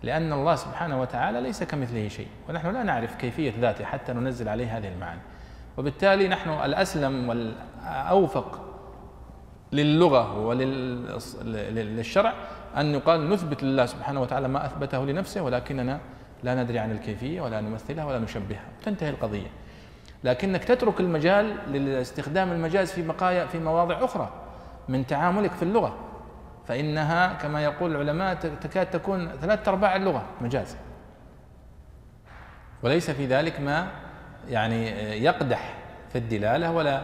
لأن 0.04 0.34
الله 0.34 0.56
سبحانه 0.56 1.02
وتعالى 1.02 1.42
ليس 1.42 1.64
كمثله 1.64 2.08
شيء. 2.08 2.28
ونحن 2.50 2.74
لا 2.74 2.84
نعرف 2.84 3.16
كيفية 3.16 3.54
ذاته 3.60 3.86
حتى 3.86 4.14
ننزل 4.14 4.50
عليه 4.50 4.78
هذه 4.78 4.88
المعاني. 4.88 5.22
وبالتالي 5.78 6.28
نحن 6.28 6.50
الأسلم 6.50 7.30
والأوفق 7.30 8.62
للغة 9.72 10.40
وللشرع 10.40 12.34
أن 12.78 12.94
يقال 12.94 13.30
نثبت 13.30 13.64
لله 13.64 13.86
سبحانه 13.86 14.22
وتعالى 14.22 14.48
ما 14.48 14.66
أثبته 14.66 15.06
لنفسه 15.06 15.42
ولكننا 15.42 16.00
لا 16.44 16.64
ندري 16.64 16.80
عن 16.80 16.92
الكيفية 16.92 17.42
ولا 17.42 17.62
نمثلها 17.62 18.06
ولا 18.06 18.20
نشبهها. 18.20 18.66
تنتهي 18.84 19.10
القضية. 19.10 19.48
لكنك 20.24 20.64
تترك 20.64 21.00
المجال 21.00 21.56
لاستخدام 21.72 22.52
المجاز 22.52 22.92
في 22.92 23.02
بقايا 23.02 23.46
في 23.46 23.60
مواضع 23.60 24.06
أخرى 24.06 24.30
من 24.90 25.08
تعاملك 25.08 25.52
في 25.52 25.64
اللغة. 25.64 25.96
فإنها 26.66 27.34
كما 27.34 27.64
يقول 27.64 27.92
العلماء 27.92 28.36
تكاد 28.36 28.90
تكون 28.90 29.30
ثلاثة 29.42 29.72
أرباع 29.72 29.96
اللغة 29.96 30.26
مجاز. 30.42 30.78
وليس 32.84 33.12
في 33.12 33.26
ذلك 33.26 33.60
ما 33.60 33.88
يعني 34.50 34.90
يقدح 35.24 35.74
في 36.10 36.18
الدلالة 36.18 36.72
ولا 36.72 37.02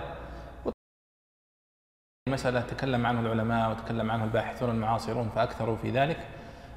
مسألة 2.30 2.62
تكلم 2.62 3.06
عنه 3.06 3.20
العلماء 3.20 3.72
وتكلم 3.72 4.12
عنه 4.12 4.24
الباحثون 4.24 4.70
المعاصرون 4.70 5.30
فأكثروا 5.30 5.76
في 5.76 5.90
ذلك. 5.90 6.18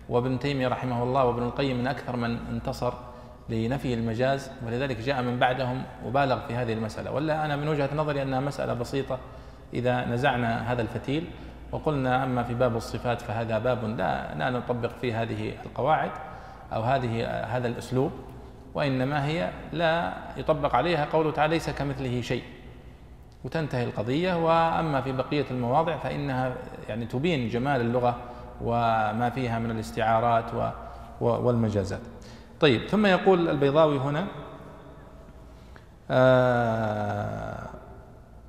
وابن 0.08 0.38
تيمية 0.38 0.68
رحمه 0.68 1.02
الله 1.02 1.24
وابن 1.24 1.42
القيم 1.42 1.78
من 1.78 1.86
أكثر 1.86 2.16
من 2.16 2.38
انتصر 2.46 2.94
لنفي 3.48 3.94
المجاز 3.94 4.50
ولذلك 4.66 4.96
جاء 4.96 5.22
من 5.22 5.38
بعدهم 5.38 5.82
وبالغ 6.04 6.46
في 6.46 6.54
هذه 6.54 6.72
المسألة. 6.72 7.12
ولا 7.12 7.44
أنا 7.44 7.56
من 7.56 7.68
وجهة 7.68 7.94
نظري 7.94 8.22
أنها 8.22 8.40
مسألة 8.40 8.74
بسيطة 8.74 9.18
إذا 9.74 10.04
نزعنا 10.04 10.72
هذا 10.72 10.82
الفتيل 10.82 11.30
وقلنا 11.72 12.24
أما 12.24 12.42
في 12.42 12.54
باب 12.54 12.76
الصفات 12.76 13.20
فهذا 13.20 13.58
باب 13.58 13.84
لا 13.84 14.34
لا 14.34 14.50
نطبق 14.50 14.90
فيه 14.90 15.22
هذه 15.22 15.52
القواعد 15.66 16.10
أو 16.72 16.82
هذه 16.82 17.26
هذا 17.26 17.68
الأسلوب. 17.68 18.12
وإنما 18.74 19.26
هي 19.26 19.50
لا 19.72 20.12
يطبق 20.36 20.74
عليها 20.74 21.04
قوله 21.12 21.30
تعالى 21.30 21.54
ليس 21.54 21.70
كمثله 21.70 22.20
شيء. 22.20 22.42
وتنتهي 23.44 23.84
القضية 23.84 24.34
وأما 24.34 25.00
في 25.00 25.12
بقية 25.12 25.44
المواضع 25.50 25.96
فإنها 25.96 26.54
يعني 26.88 27.06
تبين 27.06 27.48
جمال 27.48 27.80
اللغة 27.80 28.16
وما 28.60 29.30
فيها 29.30 29.58
من 29.58 29.70
الاستعارات 29.70 30.74
والمجازات. 31.20 32.00
طيب 32.60 32.88
ثم 32.88 33.06
يقول 33.06 33.48
البيضاوي 33.48 33.98
هنا 33.98 34.26
آه 36.10 37.66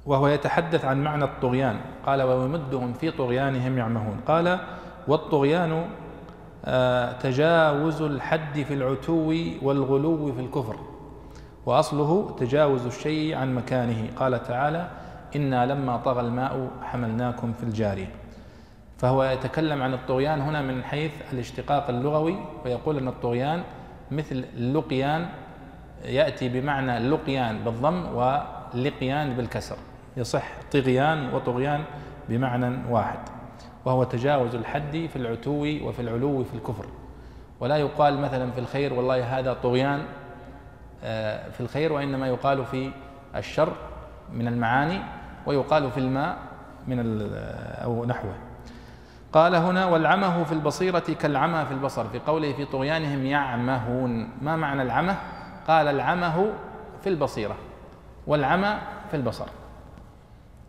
وهو 0.05 0.27
يتحدث 0.27 0.85
عن 0.85 1.03
معنى 1.03 1.23
الطغيان. 1.23 1.79
قال 2.05 2.21
ويمدهم 2.21 2.93
في 2.93 3.11
طغيانهم 3.11 3.77
يعمهون 3.77 4.19
قال 4.27 4.59
والطغيان 5.07 5.85
تجاوز 7.19 8.01
الحد 8.01 8.61
في 8.61 8.73
العتو 8.73 9.33
والغلو 9.61 10.33
في 10.33 10.41
الكفر. 10.41 10.75
وأصله 11.65 12.35
تجاوز 12.39 12.85
الشيء 12.85 13.35
عن 13.35 13.55
مكانه. 13.55 14.09
قال 14.15 14.43
تعالى 14.43 14.89
إنا 15.35 15.65
لما 15.65 15.97
طغى 15.97 16.21
الماء 16.21 16.69
حملناكم 16.81 17.53
في 17.53 17.63
الجاريه 17.63 18.09
فهو 18.97 19.23
يتكلم 19.23 19.81
عن 19.81 19.93
الطغيان 19.93 20.41
هنا 20.41 20.61
من 20.61 20.83
حيث 20.83 21.11
الاشتقاق 21.33 21.89
اللغوي 21.89 22.37
ويقول 22.65 22.97
أن 22.97 23.07
الطغيان 23.07 23.63
مثل 24.11 24.45
اللقيان 24.57 25.25
يأتي 26.05 26.49
بمعنى 26.49 26.97
اللقيان 26.97 27.63
بالضم 27.65 28.05
ولقيان 28.15 29.33
بالكسر. 29.33 29.77
يصح 30.17 30.47
طغيان 30.71 31.33
وطغيان 31.33 31.83
بمعنى 32.29 32.77
واحد. 32.89 33.19
وهو 33.85 34.03
تجاوز 34.03 34.55
الحد 34.55 35.09
في 35.13 35.15
العتو 35.15 35.65
وفي 35.87 36.01
العلو 36.01 36.43
في 36.43 36.53
الكفر. 36.53 36.85
ولا 37.59 37.77
يقال 37.77 38.21
مثلا 38.21 38.51
في 38.51 38.59
الخير 38.59 38.93
والله 38.93 39.39
هذا 39.39 39.53
طغيان 39.53 40.05
آه، 41.03 41.49
في 41.49 41.61
الخير 41.61 41.93
وإنما 41.93 42.27
يقال 42.27 42.65
في 42.65 42.91
الشر 43.35 43.73
من 44.33 44.47
المعاني 44.47 44.99
ويقال 45.45 45.91
في 45.91 45.97
الماء 45.97 46.37
من 46.87 47.29
أو 47.83 48.05
نحوه. 48.05 48.33
قال 49.33 49.55
هنا 49.55 49.85
والعمه 49.85 50.43
في 50.43 50.51
البصيرة 50.51 50.99
كالعمى 50.99 51.65
في 51.65 51.71
البصر 51.71 52.07
في 52.07 52.19
قوله 52.19 52.53
في 52.53 52.65
طغيانهم 52.65 53.25
يعمهون. 53.25 54.29
ما 54.41 54.55
معنى 54.55 54.81
العمه؟ 54.81 55.15
قال 55.67 55.87
العمه 55.87 56.53
في 57.01 57.09
البصيرة 57.09 57.55
والعمى 58.27 58.77
في 59.11 59.17
البصر. 59.17 59.45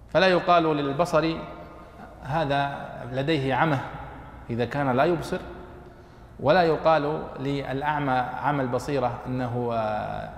فلا 0.08 0.26
يقال 0.26 0.62
للبصر 0.62 1.36
هذا 2.26 2.88
لديه 3.12 3.54
عمى 3.54 3.78
إذا 4.50 4.64
كان 4.64 4.90
لا 4.90 5.04
يبصر 5.04 5.38
ولا 6.40 6.62
يقال 6.62 7.22
للأعمى 7.40 8.12
عمى 8.42 8.62
البصيرة 8.62 9.18
أنه 9.26 9.70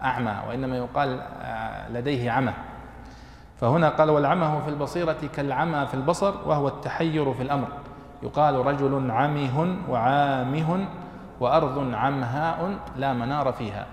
أعمى 0.04 0.36
وإنما 0.48 0.76
يقال 0.76 1.20
لديه 1.90 2.30
عمى. 2.30 2.52
فهنا 3.60 3.88
قال 3.88 4.10
والعمى 4.10 4.60
في 4.64 4.70
البصيرة 4.70 5.16
كالعمى 5.34 5.86
في 5.86 5.94
البصر 5.94 6.34
وهو 6.48 6.68
التحير 6.68 7.32
في 7.32 7.42
الأمر. 7.42 7.68
يقال 8.22 8.66
رجل 8.66 9.10
عمه 9.10 9.76
وعامه 9.88 10.88
وأرض 11.40 11.94
عمهاء 11.94 12.78
لا 12.96 13.12
منار 13.12 13.52
فيها. 13.52 13.86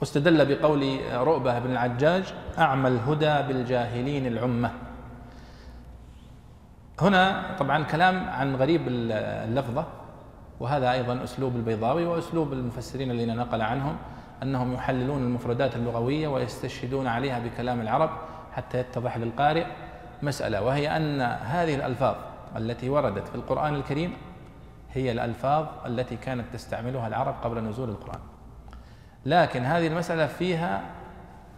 واستدل 0.00 0.56
بقول 0.56 0.98
رؤبة 1.14 1.58
بن 1.58 1.70
العجاج 1.70 2.34
أعمى 2.58 2.88
الهدى 2.88 3.42
بالجاهلين 3.48 4.26
العمة. 4.26 4.70
هنا 7.00 7.56
طبعا 7.58 7.84
كلام 7.84 8.28
عن 8.28 8.56
غريب 8.56 8.82
اللفظة 8.88 9.84
وهذا 10.60 10.92
أيضا 10.92 11.24
أسلوب 11.24 11.56
البيضاوي 11.56 12.06
وأسلوب 12.06 12.52
المفسرين 12.52 13.10
الذين 13.10 13.36
نقل 13.36 13.62
عنهم 13.62 13.96
أنهم 14.42 14.74
يحللون 14.74 15.22
المفردات 15.22 15.76
اللغوية 15.76 16.28
ويستشهدون 16.28 17.06
عليها 17.06 17.38
بكلام 17.38 17.80
العرب 17.80 18.10
حتى 18.52 18.78
يتضح 18.78 19.16
للقارئ 19.16 19.66
مسألة 20.22 20.62
وهي 20.62 20.96
أن 20.96 21.20
هذه 21.20 21.74
الألفاظ 21.74 22.14
التي 22.56 22.90
وردت 22.90 23.28
في 23.28 23.34
القرآن 23.34 23.74
الكريم 23.74 24.16
هي 24.92 25.12
الألفاظ 25.12 25.66
التي 25.86 26.16
كانت 26.16 26.44
تستعملها 26.52 27.08
العرب 27.08 27.34
قبل 27.44 27.64
نزول 27.64 27.88
القرآن. 27.88 28.20
لكن 29.26 29.64
هذه 29.64 29.86
المسألة 29.86 30.26
فيها 30.26 30.82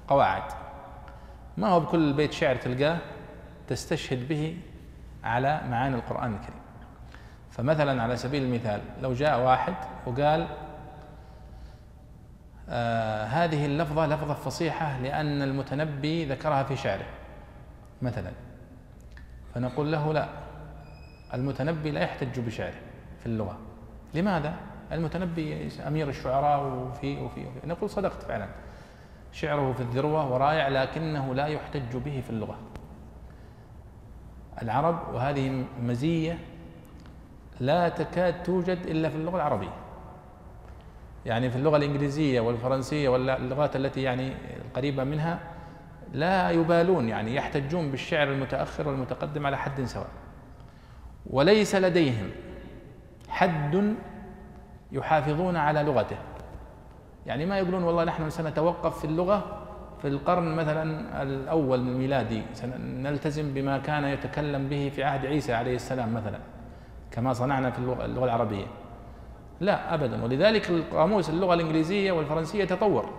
قواعد. 0.08 0.42
ما 1.56 1.68
هو 1.68 1.80
بكل 1.80 2.12
بيت 2.12 2.32
شعر 2.32 2.56
تلقاه 2.56 2.98
تستشهد 3.68 4.28
به 4.28 4.56
على 5.24 5.60
معاني 5.70 5.96
القرآن 5.96 6.34
الكريم. 6.34 6.60
فمثلا 7.50 8.02
على 8.02 8.16
سبيل 8.16 8.42
المثال 8.42 8.80
لو 9.02 9.14
جاء 9.14 9.40
واحد 9.40 9.74
وقال 10.06 10.46
آه 12.68 13.24
هذه 13.24 13.66
اللفظة 13.66 14.06
لفظة 14.06 14.34
فصيحة 14.34 14.98
لأن 14.98 15.42
المتنبي 15.42 16.24
ذكرها 16.24 16.62
في 16.62 16.76
شعره 16.76 17.06
مثلا. 18.02 18.30
فنقول 19.54 19.92
له 19.92 20.12
لا 20.12 20.28
المتنبي 21.34 21.90
لا 21.90 22.00
يحتج 22.00 22.40
بشعره 22.40 22.80
في 23.20 23.26
اللغة. 23.26 23.58
لماذا؟ 24.14 24.54
المتنبي 24.92 25.68
أمير 25.86 26.08
الشعراء 26.08 26.64
وفي 26.64 27.18
وفي, 27.22 27.40
وفي. 27.40 27.66
نقول 27.66 27.90
صدقت 27.90 28.22
فعلا 28.22 28.48
شعره 29.32 29.72
في 29.72 29.80
الذروة 29.80 30.32
ورائع 30.32 30.68
لكنه 30.68 31.34
لا 31.34 31.46
يحتج 31.46 31.96
به 31.96 32.22
في 32.26 32.30
اللغة. 32.30 32.58
العرب 34.62 35.14
وهذه 35.14 35.64
مزية 35.82 36.38
لا 37.60 37.88
تكاد 37.88 38.42
توجد 38.42 38.78
إلا 38.86 39.08
في 39.08 39.16
اللغة 39.16 39.36
العربية. 39.36 39.72
يعني 41.26 41.50
في 41.50 41.56
اللغة 41.56 41.76
الإنجليزية 41.76 42.40
والفرنسية 42.40 43.08
واللغات 43.08 43.76
التي 43.76 44.02
يعني 44.02 44.32
قريبة 44.74 45.04
منها 45.04 45.40
لا 46.12 46.50
يبالون 46.50 47.08
يعني 47.08 47.34
يحتجون 47.34 47.90
بالشعر 47.90 48.28
المتأخر 48.28 48.88
والمتقدم 48.88 49.46
على 49.46 49.58
حد 49.58 49.84
سواء. 49.84 50.08
وليس 51.26 51.74
لديهم 51.74 52.30
حد 53.28 53.94
يحافظون 54.92 55.56
على 55.56 55.82
لغته. 55.82 56.16
يعني 57.26 57.46
ما 57.46 57.58
يقولون 57.58 57.82
والله 57.82 58.04
نحن 58.04 58.30
سنتوقف 58.30 58.98
في 58.98 59.04
اللغة 59.04 59.59
في 60.02 60.08
القرن 60.08 60.56
مثلا 60.56 61.22
الأول 61.22 61.78
الميلادي 61.78 62.42
سنلتزم 62.52 63.54
بما 63.54 63.78
كان 63.78 64.04
يتكلم 64.04 64.68
به 64.68 64.92
في 64.94 65.04
عهد 65.04 65.26
عيسى 65.26 65.54
عليه 65.54 65.74
السلام 65.74 66.14
مثلا 66.14 66.38
كما 67.10 67.32
صنعنا 67.32 67.70
في 67.70 67.78
اللغة, 67.78 68.04
العربية. 68.04 68.66
لا 69.60 69.94
أبدا. 69.94 70.24
ولذلك 70.24 70.70
القاموس 70.70 71.30
اللغة 71.30 71.54
الإنجليزية 71.54 72.12
والفرنسية 72.12 72.64
تطور. 72.64 73.10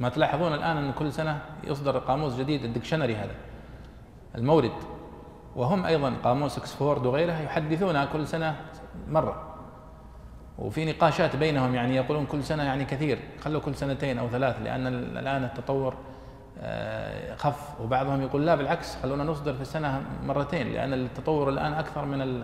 ما 0.00 0.08
تلاحظون 0.08 0.54
الآن 0.54 0.76
أن 0.76 0.92
كل 0.92 1.12
سنة 1.12 1.42
يصدر 1.64 1.98
قاموس 1.98 2.36
جديد 2.36 2.64
الدكشنري 2.64 3.16
هذا 3.16 3.34
المورد. 4.34 4.72
وهم 5.56 5.86
أيضا 5.86 6.14
قاموس 6.24 6.58
أكسفورد 6.58 7.06
وغيره 7.06 7.32
يحدثونها 7.32 8.04
كل 8.04 8.26
سنة 8.26 8.56
مرة. 9.08 9.51
وفي 10.62 10.84
نقاشات 10.84 11.36
بينهم 11.36 11.74
يعني 11.74 11.96
يقولون 11.96 12.26
كل 12.26 12.44
سنة 12.44 12.62
يعني 12.62 12.84
كثير 12.84 13.18
خلوا 13.40 13.60
كل 13.60 13.74
سنتين 13.74 14.18
أو 14.18 14.28
ثلاث 14.28 14.56
لأن 14.64 14.86
الآن 14.86 15.44
التطور 15.44 15.94
آه، 16.60 17.34
خف. 17.36 17.80
وبعضهم 17.80 18.22
يقول 18.22 18.46
لا 18.46 18.54
بالعكس 18.54 18.96
خلونا 19.02 19.24
نصدر 19.24 19.54
في 19.54 19.60
السنة 19.60 20.02
مرتين 20.24 20.72
لأن 20.72 20.92
التطور 20.92 21.48
الآن 21.48 21.72
أكثر 21.72 22.04
من 22.04 22.22
ال 22.22 22.42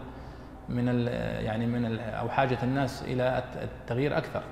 من 0.69 0.89
ال 0.89 1.09
يعني 1.45 1.67
من 1.67 1.87
ال 1.87 2.01
أو 2.01 2.29
حاجة 2.29 2.59
الناس 2.63 3.03
إلى 3.03 3.43
التغيير 3.63 4.19
أكثر. 4.19 4.43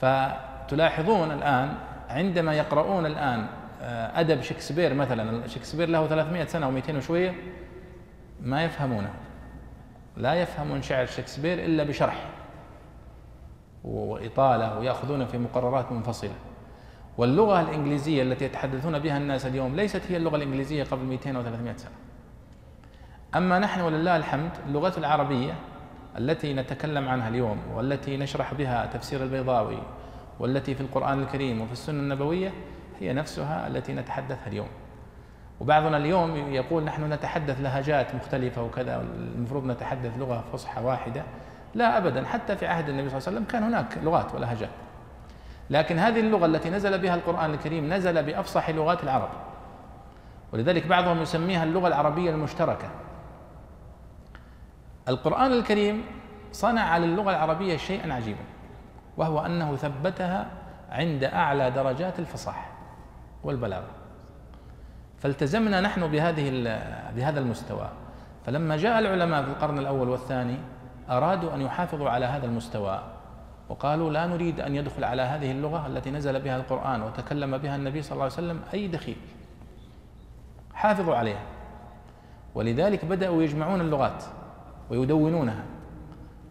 فتلاحظون 0.00 1.30
الآن 1.30 1.74
عندما 2.08 2.54
يقرؤون 2.54 3.06
الآن 3.06 3.46
آه، 3.82 4.20
أدب 4.20 4.42
شكسبير 4.42 4.94
مثلا 4.94 5.46
شكسبير 5.46 5.88
له 5.88 6.06
300 6.06 6.44
سنة 6.44 6.80
و200 6.80 6.94
وشوية 6.94 7.34
ما 8.40 8.64
يفهمونه. 8.64 9.10
لا 10.16 10.34
يفهمون 10.34 10.82
شعر 10.82 11.06
شكسبير 11.06 11.64
إلا 11.64 11.84
بشرح. 11.84 12.35
وإطالة 13.86 14.78
ويأخذون 14.78 15.26
في 15.26 15.38
مقررات 15.38 15.92
منفصلة. 15.92 16.34
واللغة 17.18 17.60
الإنجليزية 17.60 18.22
التي 18.22 18.44
يتحدثون 18.44 18.98
بها 18.98 19.16
الناس 19.16 19.46
اليوم 19.46 19.76
ليست 19.76 20.02
هي 20.08 20.16
اللغة 20.16 20.36
الإنجليزية 20.36 20.84
قبل 20.84 21.04
200 21.04 21.36
أو 21.36 21.42
300 21.42 21.76
سنة. 21.76 21.90
أما 23.34 23.58
نحن 23.58 23.80
ولله 23.80 24.16
الحمد 24.16 24.50
اللغة 24.66 24.98
العربية 24.98 25.54
التي 26.18 26.54
نتكلم 26.54 27.08
عنها 27.08 27.28
اليوم 27.28 27.58
والتي 27.74 28.16
نشرح 28.16 28.54
بها 28.54 28.86
تفسير 28.86 29.22
البيضاوي 29.22 29.78
والتي 30.40 30.74
في 30.74 30.80
القرآن 30.80 31.22
الكريم 31.22 31.60
وفي 31.60 31.72
السنة 31.72 32.00
النبوية 32.00 32.52
هي 33.00 33.12
نفسها 33.12 33.66
التي 33.66 33.92
نتحدثها 33.92 34.46
اليوم. 34.46 34.68
وبعضنا 35.60 35.96
اليوم 35.96 36.36
يقول 36.36 36.84
نحن 36.84 37.12
نتحدث 37.12 37.60
لهجات 37.60 38.14
مختلفة 38.14 38.62
وكذا 38.62 39.04
المفروض 39.34 39.64
نتحدث 39.64 40.18
لغة 40.18 40.44
فصحى 40.52 40.84
واحدة. 40.84 41.22
لا 41.76 41.98
أبدا. 41.98 42.26
حتى 42.26 42.56
في 42.56 42.66
عهد 42.66 42.88
النبي 42.88 43.08
صلى 43.08 43.18
الله 43.18 43.28
عليه 43.28 43.38
وسلم 43.38 43.44
كان 43.44 43.62
هناك 43.62 43.98
لغات 44.02 44.34
ولهجات. 44.34 44.70
لكن 45.70 45.98
هذه 45.98 46.20
اللغة 46.20 46.46
التي 46.46 46.70
نزل 46.70 46.98
بها 46.98 47.14
القرآن 47.14 47.54
الكريم 47.54 47.92
نزل 47.92 48.22
بأفصح 48.22 48.70
لغات 48.70 49.04
العرب. 49.04 49.28
ولذلك 50.52 50.86
بعضهم 50.86 51.22
يسميها 51.22 51.64
اللغة 51.64 51.88
العربية 51.88 52.30
المشتركة. 52.30 52.88
القرآن 55.08 55.52
الكريم 55.52 56.04
صنع 56.52 56.82
على 56.82 57.04
اللغة 57.04 57.30
العربية 57.30 57.76
شيئا 57.76 58.14
عجيبا 58.14 58.44
وهو 59.16 59.46
أنه 59.46 59.76
ثبتها 59.76 60.46
عند 60.90 61.24
أعلى 61.24 61.70
درجات 61.70 62.18
الفصاحة 62.18 62.70
والبلاغة. 63.44 63.90
فالتزمنا 65.18 65.80
نحن 65.80 66.06
بهذه 66.06 66.50
بهذا 67.16 67.40
المستوى. 67.40 67.88
فلما 68.46 68.76
جاء 68.76 68.98
العلماء 68.98 69.42
في 69.42 69.48
القرن 69.48 69.78
الأول 69.78 70.08
والثاني 70.08 70.58
أرادوا 71.10 71.54
أن 71.54 71.60
يحافظوا 71.60 72.10
على 72.10 72.26
هذا 72.26 72.46
المستوى 72.46 73.00
وقالوا 73.68 74.10
لا 74.10 74.26
نريد 74.26 74.60
أن 74.60 74.74
يدخل 74.74 75.04
على 75.04 75.22
هذه 75.22 75.50
اللغة 75.50 75.86
التي 75.86 76.10
نزل 76.10 76.40
بها 76.40 76.56
القرآن 76.56 77.02
وتكلم 77.02 77.58
بها 77.58 77.76
النبي 77.76 78.02
صلى 78.02 78.12
الله 78.12 78.24
عليه 78.24 78.34
وسلم 78.34 78.60
أي 78.74 78.88
دخيل. 78.88 79.16
حافظوا 80.74 81.16
عليها. 81.16 81.40
ولذلك 82.54 83.04
بدأوا 83.04 83.42
يجمعون 83.42 83.80
اللغات 83.80 84.24
ويدونونها 84.90 85.64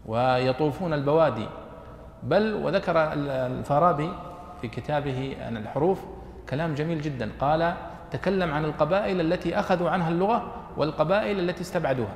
ويطوفون 0.06 0.92
البوادي. 0.92 1.46
بل 2.22 2.54
وذكر 2.54 3.12
الفارابي 3.12 4.10
في 4.60 4.68
كتابه 4.68 5.36
عن 5.40 5.56
الحروف 5.56 6.04
كلام 6.48 6.74
جميل 6.74 7.02
جدا. 7.02 7.30
قال 7.40 7.74
تكلم 8.10 8.54
عن 8.54 8.64
القبائل 8.64 9.20
التي 9.20 9.58
أخذوا 9.58 9.90
عنها 9.90 10.08
اللغة 10.08 10.52
والقبائل 10.76 11.40
التي 11.40 11.60
استبعدوها. 11.60 12.14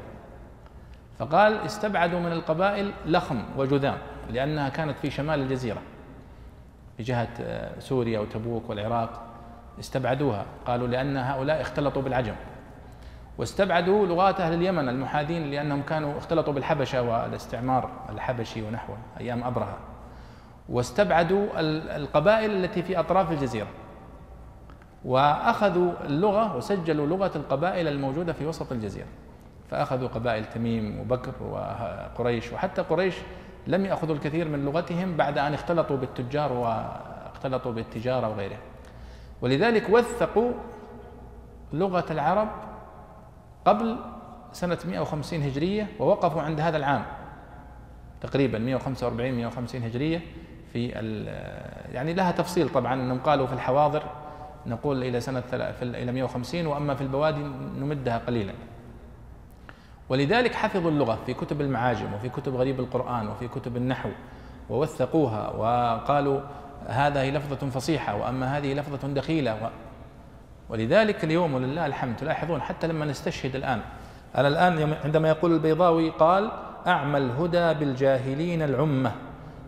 فقال 1.20 1.56
استبعدوا 1.56 2.20
من 2.20 2.32
القبائل 2.32 2.92
لخم 3.06 3.42
وجذام 3.56 3.98
لأنها 4.30 4.68
كانت 4.68 4.98
في 4.98 5.10
شمال 5.10 5.40
الجزيرة 5.40 5.82
في 6.96 7.02
جهة 7.02 7.28
سوريا 7.78 8.20
وتبوك 8.20 8.70
والعراق. 8.70 9.22
استبعدوها 9.80 10.44
قالوا 10.66 10.88
لأن 10.88 11.16
هؤلاء 11.16 11.60
اختلطوا 11.60 12.02
بالعجم. 12.02 12.34
واستبعدوا 13.38 14.06
لغات 14.06 14.40
أهل 14.40 14.54
اليمن 14.54 14.88
المحاذين 14.88 15.50
لأنهم 15.50 15.82
كانوا 15.82 16.18
اختلطوا 16.18 16.52
بالحبشة 16.52 17.02
والاستعمار 17.02 17.90
الحبشي 18.08 18.62
ونحوه 18.62 18.96
أيام 19.20 19.44
أبرهة. 19.44 19.78
واستبعدوا 20.68 21.46
القبائل 21.96 22.64
التي 22.64 22.82
في 22.82 22.98
أطراف 22.98 23.32
الجزيرة. 23.32 23.68
وأخذوا 25.04 25.92
اللغة 26.04 26.56
وسجلوا 26.56 27.06
لغة 27.06 27.32
القبائل 27.36 27.88
الموجودة 27.88 28.32
في 28.32 28.46
وسط 28.46 28.72
الجزيرة. 28.72 29.08
فأخذوا 29.70 30.08
قبائل 30.08 30.44
تميم 30.44 31.00
وبكر 31.00 31.32
وقريش 31.42 32.52
وحتى 32.52 32.82
قريش 32.82 33.14
لم 33.66 33.84
يأخذوا 33.84 34.14
الكثير 34.14 34.48
من 34.48 34.64
لغتهم 34.64 35.16
بعد 35.16 35.38
أن 35.38 35.54
اختلطوا 35.54 35.96
بالتجار 35.96 36.52
واختلطوا 36.52 37.72
بالتجارة 37.72 38.28
وغيرها. 38.28 38.58
ولذلك 39.42 39.90
وثقوا 39.90 40.52
لغة 41.72 42.04
العرب 42.10 42.48
قبل 43.64 43.96
سنة 44.52 44.78
150 44.88 45.42
هجرية 45.42 45.86
ووقفوا 45.98 46.42
عند 46.42 46.60
هذا 46.60 46.76
العام. 46.76 47.04
تقريبا 48.20 48.58
145 48.58 49.32
150 49.32 49.82
هجرية 49.82 50.20
في 50.72 50.88
يعني 51.92 52.14
لها 52.14 52.32
تفصيل 52.32 52.68
طبعا 52.68 52.94
إنهم 52.94 53.18
قالوا 53.18 53.46
في 53.46 53.52
الحواضر 53.52 54.02
نقول 54.66 55.04
إلى 55.04 55.20
سنة 55.20 55.42
إلى 55.82 56.12
150 56.12 56.66
وأما 56.66 56.94
في 56.94 57.00
البوادي 57.00 57.42
نمدها 57.78 58.18
قليلا. 58.18 58.52
ولذلك 60.10 60.54
حفظوا 60.54 60.90
اللغة 60.90 61.18
في 61.26 61.34
كتب 61.34 61.60
المعاجم 61.60 62.14
وفي 62.14 62.28
كتب 62.28 62.56
غريب 62.56 62.80
القرآن 62.80 63.28
وفي 63.28 63.48
كتب 63.48 63.76
النحو 63.76 64.10
ووثقوها 64.70 65.48
وقالوا 65.48 66.40
هذه 66.86 67.30
لفظة 67.30 67.70
فصيحة 67.70 68.16
وأما 68.16 68.58
هذه 68.58 68.74
لفظة 68.74 69.08
دخيلة 69.08 69.70
ولذلك 70.68 71.24
اليوم 71.24 71.54
ولله 71.54 71.86
الحمد 71.86 72.16
تلاحظون 72.16 72.62
حتى 72.62 72.86
لما 72.86 73.06
نستشهد 73.06 73.56
الآن. 73.56 73.80
أنا 74.36 74.48
الآن 74.48 74.94
عندما 75.04 75.28
يقول 75.28 75.52
البيضاوي 75.52 76.10
قال 76.10 76.50
أعمى 76.86 77.18
الهدى 77.18 77.74
بالجاهلين 77.74 78.62
العمة. 78.62 79.12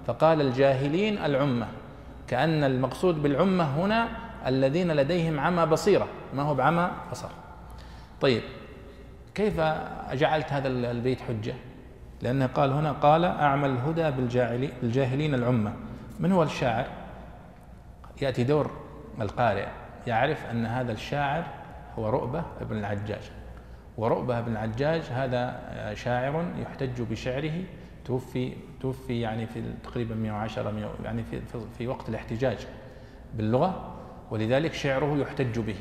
فقال 0.06 0.40
الجاهلين 0.40 1.18
العمة. 1.18 1.66
كأن 2.28 2.64
المقصود 2.64 3.22
بالعمة 3.22 3.64
هنا 3.64 4.08
الذين 4.46 4.92
لديهم 4.92 5.40
عمى 5.40 5.66
بصيرة. 5.66 6.06
ما 6.34 6.42
هو 6.42 6.54
بعمى؟ 6.54 6.90
بصر. 7.12 7.28
طيب. 8.20 8.42
كيف 9.34 9.60
جعلت 10.12 10.52
هذا 10.52 10.68
البيت 10.68 11.20
حجة؟ 11.20 11.54
لأنه 12.22 12.46
قال 12.46 12.72
هنا 12.72 12.92
قال 12.92 13.24
أعمى 13.24 13.66
الهدى 13.66 14.10
بالجاهلين 14.82 15.34
العمة. 15.34 15.74
من 16.20 16.32
هو 16.32 16.42
الشاعر؟ 16.42 16.86
يأتي 18.22 18.44
دور 18.44 18.70
القارئ 19.20 19.66
يعرف 20.06 20.46
أن 20.50 20.66
هذا 20.66 20.92
الشاعر 20.92 21.44
هو 21.98 22.08
رؤبة 22.08 22.44
بن 22.60 22.78
العجاج. 22.78 23.30
ورؤبة 23.96 24.40
بن 24.40 24.52
العجاج 24.52 25.00
هذا 25.00 25.60
شاعر 25.94 26.44
يحتج 26.62 27.02
بشعره 27.02 27.64
توفي 28.04 28.52
توفي 28.80 29.20
يعني 29.20 29.46
في 29.46 29.62
تقريبا 29.84 30.14
110 30.14 30.94
يعني 31.04 31.22
في 31.22 31.40
في 31.78 31.88
وقت 31.88 32.08
الاحتجاج 32.08 32.66
باللغة 33.34 33.94
ولذلك 34.30 34.74
شعره 34.74 35.18
يحتج 35.18 35.58
به. 35.58 35.76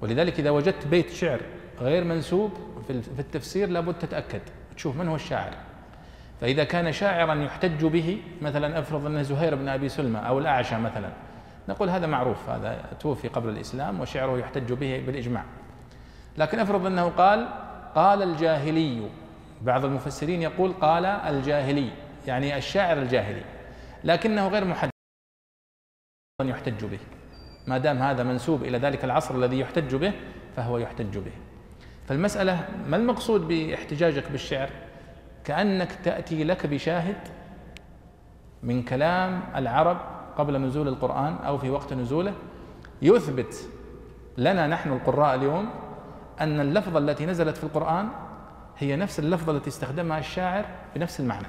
ولذلك 0.00 0.40
إذا 0.40 0.50
وجدت 0.50 0.86
بيت 0.86 1.10
شعر 1.10 1.40
غير 1.80 2.04
منسوب 2.04 2.52
في 2.86 3.20
التفسير 3.20 3.68
لابد 3.68 3.94
تتأكد 3.98 4.40
تشوف 4.76 4.96
من 4.96 5.08
هو 5.08 5.14
الشاعر. 5.14 5.52
فإذا 6.40 6.64
كان 6.64 6.92
شاعرا 6.92 7.34
يحتج 7.34 7.84
به 7.84 8.22
مثلا 8.42 8.78
أفرض 8.78 9.06
أنه 9.06 9.22
زهير 9.22 9.54
بن 9.54 9.68
أبي 9.68 9.88
سلمى 9.88 10.18
أو 10.18 10.38
الأعشى 10.38 10.78
مثلا 10.78 11.08
نقول 11.68 11.90
هذا 11.90 12.06
معروف 12.06 12.48
هذا 12.48 12.84
توفي 13.00 13.28
قبل 13.28 13.48
الإسلام 13.48 14.00
وشعره 14.00 14.38
يحتج 14.38 14.72
به 14.72 15.02
بالإجماع. 15.06 15.44
لكن 16.38 16.58
أفرض 16.58 16.86
أنه 16.86 17.08
قال 17.08 17.48
قال 17.94 18.22
الجاهلي 18.22 19.10
بعض 19.62 19.84
المفسرين 19.84 20.42
يقول 20.42 20.72
قال 20.72 21.06
الجاهلي 21.06 21.90
يعني 22.26 22.56
الشاعر 22.56 22.98
الجاهلي 22.98 23.42
لكنه 24.04 24.48
غير 24.48 24.64
محدد 24.64 24.90
يحتج 26.42 26.84
به 26.84 26.98
ما 27.66 27.78
دام 27.78 27.98
هذا 27.98 28.22
منسوب 28.22 28.62
إلى 28.62 28.78
ذلك 28.78 29.04
العصر 29.04 29.34
الذي 29.34 29.58
يحتج 29.58 29.94
به 29.94 30.12
فهو 30.56 30.78
يحتج 30.78 31.18
به. 31.18 31.32
فالمسألة 32.10 32.68
ما 32.86 32.96
المقصود 32.96 33.48
باحتجاجك 33.48 34.30
بالشعر؟ 34.30 34.70
كأنك 35.44 35.92
تأتي 35.92 36.44
لك 36.44 36.66
بشاهد 36.66 37.16
من 38.62 38.82
كلام 38.82 39.42
العرب 39.56 39.98
قبل 40.38 40.60
نزول 40.60 40.88
القرآن 40.88 41.36
أو 41.36 41.58
في 41.58 41.70
وقت 41.70 41.92
نزوله 41.92 42.34
يثبت 43.02 43.68
لنا 44.38 44.66
نحن 44.66 44.92
القراء 44.92 45.34
اليوم 45.34 45.70
أن 46.40 46.60
اللفظة 46.60 46.98
التي 46.98 47.26
نزلت 47.26 47.56
في 47.56 47.64
القرآن 47.64 48.08
هي 48.78 48.96
نفس 48.96 49.18
اللفظة 49.18 49.52
التي 49.52 49.68
استخدمها 49.68 50.18
الشاعر 50.18 50.64
بنفس 50.96 51.20
المعنى. 51.20 51.48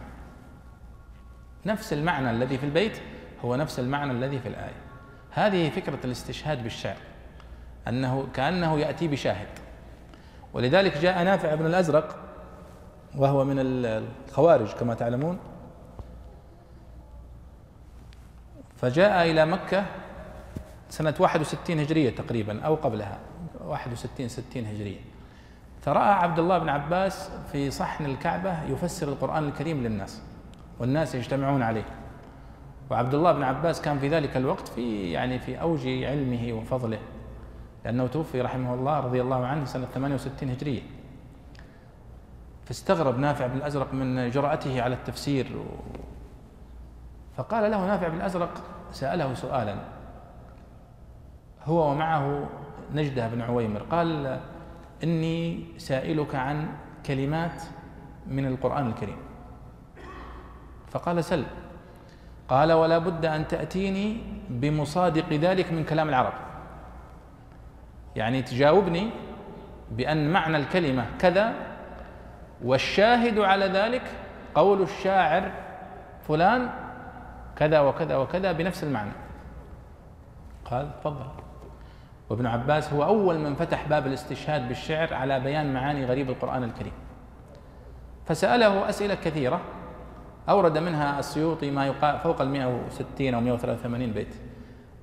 نفس 1.65 1.93
المعنى 1.93 2.31
الذي 2.31 2.57
في 2.57 2.65
البيت 2.65 3.01
هو 3.45 3.55
نفس 3.55 3.79
المعنى 3.79 4.11
الذي 4.11 4.39
في 4.39 4.47
الآية. 4.47 4.81
هذه 5.31 5.69
فكرة 5.69 5.99
الاستشهاد 6.05 6.63
بالشعر 6.63 6.97
أنه 7.87 8.27
كأنه 8.33 8.79
يأتي 8.79 9.07
بشاهد. 9.07 9.70
ولذلك 10.53 10.97
جاء 10.97 11.23
نافع 11.23 11.55
بن 11.55 11.65
الأزرق 11.65 12.15
وهو 13.15 13.43
من 13.45 13.55
الخوارج 13.59 14.73
كما 14.73 14.93
تعلمون. 14.93 15.39
فجاء 18.75 19.31
إلى 19.31 19.45
مكة 19.45 19.85
سنة 20.89 21.13
61 21.19 21.79
هجرية 21.79 22.09
تقريبا 22.09 22.61
أو 22.61 22.75
قبلها. 22.75 23.19
61 23.65 24.27
60 24.27 24.65
هجرية. 24.65 24.99
فرأى 25.81 26.13
عبد 26.13 26.39
الله 26.39 26.57
بن 26.57 26.69
عباس 26.69 27.29
في 27.51 27.71
صحن 27.71 28.05
الكعبة 28.05 28.63
يفسر 28.63 29.07
القرآن 29.07 29.43
الكريم 29.43 29.83
للناس 29.83 30.21
والناس 30.79 31.15
يجتمعون 31.15 31.63
عليه. 31.63 31.85
وعبد 32.89 33.13
الله 33.13 33.31
بن 33.31 33.43
عباس 33.43 33.81
كان 33.81 33.99
في 33.99 34.07
ذلك 34.07 34.37
الوقت 34.37 34.67
في 34.67 35.11
يعني 35.11 35.39
في 35.39 35.61
أوج 35.61 35.87
علمه 35.87 36.53
وفضله. 36.53 36.99
لأنه 37.85 38.07
توفي 38.07 38.41
رحمه 38.41 38.73
الله 38.73 38.99
رضي 38.99 39.21
الله 39.21 39.45
عنه 39.45 39.65
سنة 39.65 39.85
68 39.85 40.49
هجرية. 40.49 40.81
فاستغرب 42.65 43.19
نافع 43.19 43.47
بن 43.47 43.57
الأزرق 43.57 43.93
من 43.93 44.29
جرأته 44.29 44.81
على 44.81 44.95
التفسير 44.95 45.47
فقال 47.37 47.71
له 47.71 47.87
نافع 47.87 48.07
بن 48.07 48.17
الأزرق 48.17 48.63
سأله 48.91 49.33
سؤالا. 49.33 49.75
هو 51.65 51.91
ومعه 51.91 52.49
نجدة 52.93 53.27
بن 53.27 53.41
عويمر. 53.41 53.83
قال 53.83 54.39
إني 55.03 55.65
سائلك 55.77 56.35
عن 56.35 56.67
كلمات 57.05 57.63
من 58.27 58.45
القرآن 58.45 58.87
الكريم. 58.87 59.17
فقال 60.91 61.23
سل. 61.23 61.45
قال 62.47 62.71
ولا 62.71 62.97
بد 62.97 63.25
أن 63.25 63.47
تأتيني 63.47 64.17
بمصادق 64.49 65.33
ذلك 65.33 65.71
من 65.73 65.83
كلام 65.83 66.09
العرب. 66.09 66.50
يعني 68.15 68.41
تجاوبني 68.41 69.09
بأن 69.91 70.29
معنى 70.29 70.57
الكلمة 70.57 71.05
كذا 71.19 71.53
والشاهد 72.63 73.39
على 73.39 73.65
ذلك 73.65 74.01
قول 74.55 74.81
الشاعر 74.81 75.51
فلان 76.27 76.69
كذا 77.55 77.79
وكذا 77.79 78.17
وكذا 78.17 78.51
بنفس 78.51 78.83
المعنى. 78.83 79.11
قال 80.65 80.99
تفضل. 80.99 81.25
وابن 82.29 82.45
عباس 82.45 82.93
هو 82.93 83.03
أول 83.03 83.39
من 83.39 83.55
فتح 83.55 83.87
باب 83.87 84.07
الاستشهاد 84.07 84.67
بالشعر 84.67 85.13
على 85.13 85.39
بيان 85.39 85.73
معاني 85.73 86.05
غريب 86.05 86.29
القرآن 86.29 86.63
الكريم. 86.63 86.93
فسأله 88.25 88.89
أسئلة 88.89 89.15
كثيرة 89.15 89.61
أورد 90.49 90.77
منها 90.77 91.19
السيوطي 91.19 91.71
ما 91.71 91.85
يقال 91.85 92.19
فوق 92.19 92.41
ال 92.41 92.49
160 92.49 93.33
أو 93.33 93.41
183 93.41 94.11
بيت. 94.11 94.35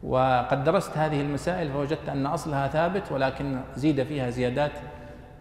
وقد 0.03 0.65
درست 0.65 0.99
هذه 0.99 1.21
المسائل 1.21 1.73
فوجدت 1.73 2.09
أن 2.09 2.27
أصلها 2.27 2.69
ثابت 2.69 3.13
ولكن 3.13 3.61
زيد 3.77 4.03
فيها 4.03 4.31
زيادات 4.31 4.73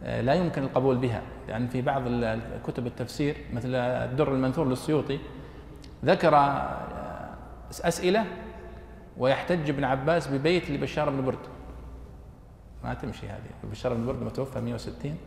آه، 0.04 0.22
لا 0.22 0.34
يمكن 0.34 0.64
القبول 0.64 0.98
بها. 0.98 1.22
لأن 1.48 1.68
في 1.68 1.82
بعض 1.82 2.04
كتب 2.68 2.88
التفسير 2.88 3.36
مثل 3.54 3.76
الدر 3.76 4.34
المنثور 4.34 4.68
للسيوطي 4.68 5.20
ذكر 6.06 6.36
آه، 6.36 6.78
أسئلة 7.72 8.26
ويحتج 9.18 9.70
ابن 9.70 9.84
عباس 9.84 10.28
ببيت 10.28 10.72
لبشار 10.72 11.10
بن 11.10 11.26
برد. 11.26 11.38
ما 12.84 12.94
تمشي 12.94 13.28
هذه. 13.28 13.72
بشار 13.72 13.94
بن 13.94 14.06
برد 14.06 14.24
متوفى 14.24 14.62
160 14.62 15.18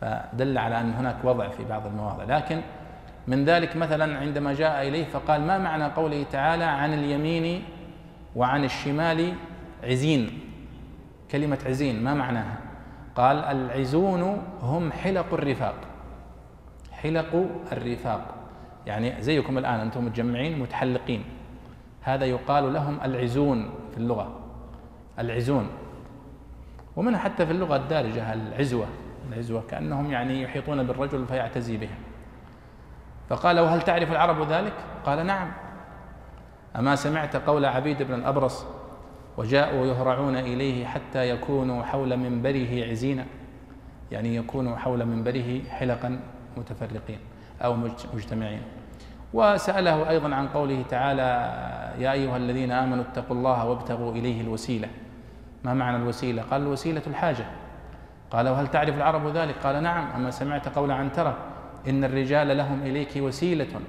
فدل 0.00 0.58
على 0.58 0.80
أن 0.80 0.92
هناك 0.92 1.16
وضع 1.24 1.48
في 1.48 1.64
بعض 1.64 1.86
المواضع. 1.86 2.24
لكن 2.24 2.60
من 3.26 3.44
ذلك 3.44 3.76
مثلا 3.76 4.18
عندما 4.18 4.54
جاء 4.54 4.88
إليه 4.88 5.04
فقال 5.04 5.40
ما 5.40 5.58
معنى 5.58 5.84
قوله 5.84 6.24
تعالى 6.32 6.64
عن 6.64 6.94
اليمين 6.94 7.64
وعن 8.36 8.64
الشمال 8.64 9.34
عزين. 9.84 10.40
كلمة 11.30 11.58
عزين 11.66 12.04
ما 12.04 12.14
معناها؟ 12.14 12.58
قال 13.14 13.36
العزون 13.36 14.42
هم 14.62 14.92
حلق 14.92 15.34
الرفاق. 15.34 15.74
حلق 16.92 17.46
الرفاق. 17.72 18.34
يعني 18.86 19.22
زيكم 19.22 19.58
الآن 19.58 19.80
أنتم 19.80 20.04
متجمعين 20.04 20.58
متحلقين. 20.58 21.24
هذا 22.00 22.24
يقال 22.24 22.72
لهم 22.72 22.98
العزون 23.04 23.70
في 23.90 23.96
اللغة. 23.96 24.40
العزون. 25.18 25.68
ومنها 26.96 27.18
حتى 27.18 27.46
في 27.46 27.52
اللغة 27.52 27.76
الدارجة 27.76 28.32
العزوة. 28.32 28.86
العزوة 29.28 29.62
كأنهم 29.68 30.10
يعني 30.10 30.42
يحيطون 30.42 30.82
بالرجل 30.82 31.26
فيعتزي 31.26 31.76
بهم. 31.76 31.98
فقال 33.28 33.60
وهل 33.60 33.82
تعرف 33.82 34.12
العرب 34.12 34.52
ذلك؟ 34.52 34.72
قال 35.06 35.26
نعم. 35.26 35.65
أما 36.78 36.96
سمعت 36.96 37.36
قول 37.36 37.64
عبيد 37.64 38.02
بن 38.02 38.14
الأبرص 38.14 38.66
وجاءوا 39.36 39.86
يهرعون 39.86 40.36
إليه 40.36 40.86
حتى 40.86 41.30
يكونوا 41.30 41.82
حول 41.82 42.16
منبره 42.16 42.84
عزينا 42.90 43.26
يعني 44.10 44.36
يكونوا 44.36 44.76
حول 44.76 45.06
منبره 45.06 45.60
حلقا 45.70 46.20
متفرقين 46.56 47.18
أو 47.64 47.76
مجتمعين. 48.14 48.62
وسأله 49.34 50.10
أيضا 50.10 50.34
عن 50.34 50.48
قوله 50.48 50.82
تعالى 50.88 51.22
يا 51.98 52.12
أيها 52.12 52.36
الذين 52.36 52.72
آمنوا 52.72 53.04
اتقوا 53.04 53.36
الله 53.36 53.64
وابتغوا 53.66 54.12
إليه 54.12 54.40
الوسيلة. 54.40 54.88
ما 55.64 55.74
معنى 55.74 55.96
الوسيلة؟ 55.96 56.42
قال 56.42 56.62
الوسيلة 56.62 57.02
الحاجة. 57.06 57.46
قال 58.30 58.48
وهل 58.48 58.66
تعرف 58.68 58.96
العرب 58.96 59.36
ذلك؟ 59.36 59.54
قال 59.64 59.82
نعم 59.82 60.10
أما 60.16 60.30
سمعت 60.30 60.68
قول 60.68 60.90
عنترة 60.90 61.36
إن 61.88 62.04
الرجال 62.04 62.56
لهم 62.56 62.82
إليك 62.82 63.12
وسيلة. 63.16 63.80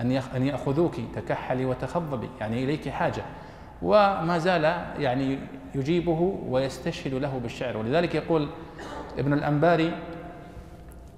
أن 0.00 0.22
أن 0.36 0.46
يأخذوك 0.46 0.94
تكحلي 1.14 1.64
وتخضبي 1.64 2.28
يعني 2.40 2.64
إليك 2.64 2.88
حاجة. 2.88 3.22
وما 3.82 4.38
زال 4.38 4.64
يعني 4.98 5.38
يجيبه 5.74 6.38
ويستشهد 6.48 7.14
له 7.14 7.38
بالشعر. 7.42 7.76
ولذلك 7.76 8.14
يقول 8.14 8.48
ابن 9.18 9.32
الأنباري 9.32 9.92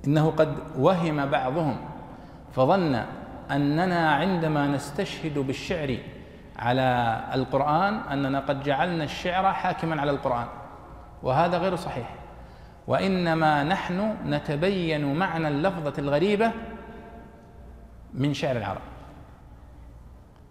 إنه 0.06 0.30
قد 0.30 0.54
وهم 0.78 1.26
بعضهم 1.26 1.76
فظن 2.52 3.02
أننا 3.50 4.12
عندما 4.14 4.66
نستشهد 4.66 5.38
بالشعر 5.38 5.96
على 6.58 7.20
القرآن 7.34 7.94
أننا 7.94 8.40
قد 8.40 8.62
جعلنا 8.62 9.04
الشعر 9.04 9.52
حاكما 9.52 10.00
على 10.00 10.10
القرآن. 10.10 10.46
وهذا 11.22 11.58
غير 11.58 11.76
صحيح. 11.76 12.14
وإنما 12.86 13.64
نحن 13.64 14.14
نتبين 14.26 15.14
معنى 15.14 15.48
اللفظة 15.48 15.92
الغريبة 15.98 16.52
من 18.14 18.34
شعر 18.34 18.56
العرب. 18.56 18.80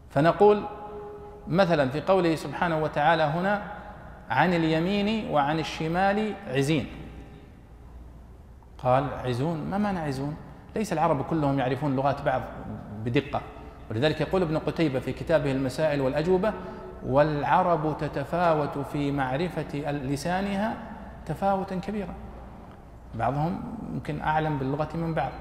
فنقول 0.09 0.63
مثلا 1.47 1.89
في 1.89 2.01
قوله 2.01 2.35
سبحانه 2.35 2.83
وتعالى 2.83 3.23
هنا 3.23 3.61
عن 4.29 4.53
اليمين 4.53 5.29
وعن 5.29 5.59
الشمال 5.59 6.33
عزين. 6.47 6.88
قال 8.77 9.07
عزون 9.25 9.57
ما 9.69 9.77
معنى 9.77 9.99
عزون؟ 9.99 10.35
ليس 10.75 10.93
العرب 10.93 11.21
كلهم 11.21 11.59
يعرفون 11.59 11.95
لغات 11.95 12.21
بعض 12.21 12.41
بدقة. 13.05 13.41
ولذلك 13.91 14.21
يقول 14.21 14.41
ابن 14.41 14.57
قتيبة 14.57 14.99
في 14.99 15.13
كتابه 15.13 15.51
المسائل 15.51 16.01
والأجوبة 16.01 16.53
والعرب 17.05 17.97
تتفاوت 17.97 18.77
في 18.77 19.11
معرفة 19.11 19.91
لسانها 19.91 20.75
تفاوتا 21.25 21.75
كبيرا. 21.75 22.13
بعضهم 23.15 23.63
يمكن 23.93 24.21
أعلم 24.21 24.57
باللغة 24.57 24.97
من 24.97 25.13
بعض. 25.13 25.31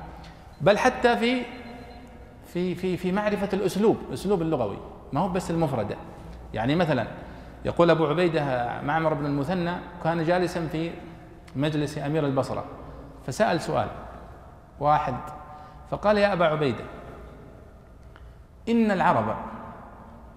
بل 0.61 0.79
حتى 0.79 1.17
في 1.17 1.43
في 2.53 2.75
في 2.75 2.97
في 2.97 3.13
معرفة 3.13 3.49
الأسلوب 3.53 3.97
الأسلوب 4.09 4.43
اللغوي 4.43 4.79
ما 5.13 5.21
هو 5.21 5.29
بس 5.29 5.51
المفردة. 5.51 5.97
يعني 6.55 6.77
مثلا 6.77 7.07
يقول 7.65 7.91
أبو 7.91 8.07
عبيدة 8.07 8.69
معمر 8.83 9.15
بن 9.15 9.27
المثنى 9.27 9.73
كان 10.05 10.25
جالسا 10.25 10.67
في 10.67 10.91
مجلس 11.57 11.99
أمير 11.99 12.27
البصرة 12.27 12.65
فسأل 13.27 13.61
سؤال 13.61 13.89
واحد 14.81 15.15
فقال 15.91 16.19
يا 16.19 16.33
أبا 16.33 16.45
عبيدة 16.45 16.85
إن 18.69 18.91
العرب 18.91 19.37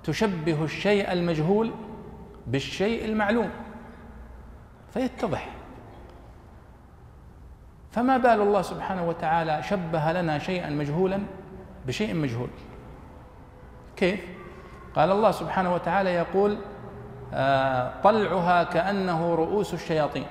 تشبه 0.04 0.64
الشيء 0.64 1.12
المجهول 1.12 1.72
بالشيء 2.48 3.06
المعلوم 3.06 3.50
فيتضح. 4.94 5.50
فما 7.92 8.18
بال 8.18 8.42
الله 8.42 8.62
سبحانه 8.62 9.08
وتعالى 9.08 9.64
شبه 9.64 10.12
لنا 10.12 10.40
شيئا 10.40 10.70
مجهولا 10.70 11.20
بشيء 11.88 12.16
مجهول. 12.16 12.50
كيف؟ 13.96 14.20
قال 14.96 15.12
الله 15.12 15.32
سبحانه 15.32 15.74
وتعالى 15.74 16.14
يقول 16.14 16.58
آه، 17.34 18.02
طلعها 18.04 18.64
كأنه 18.64 19.36
رؤوس 19.36 19.74
الشياطين. 19.74 20.26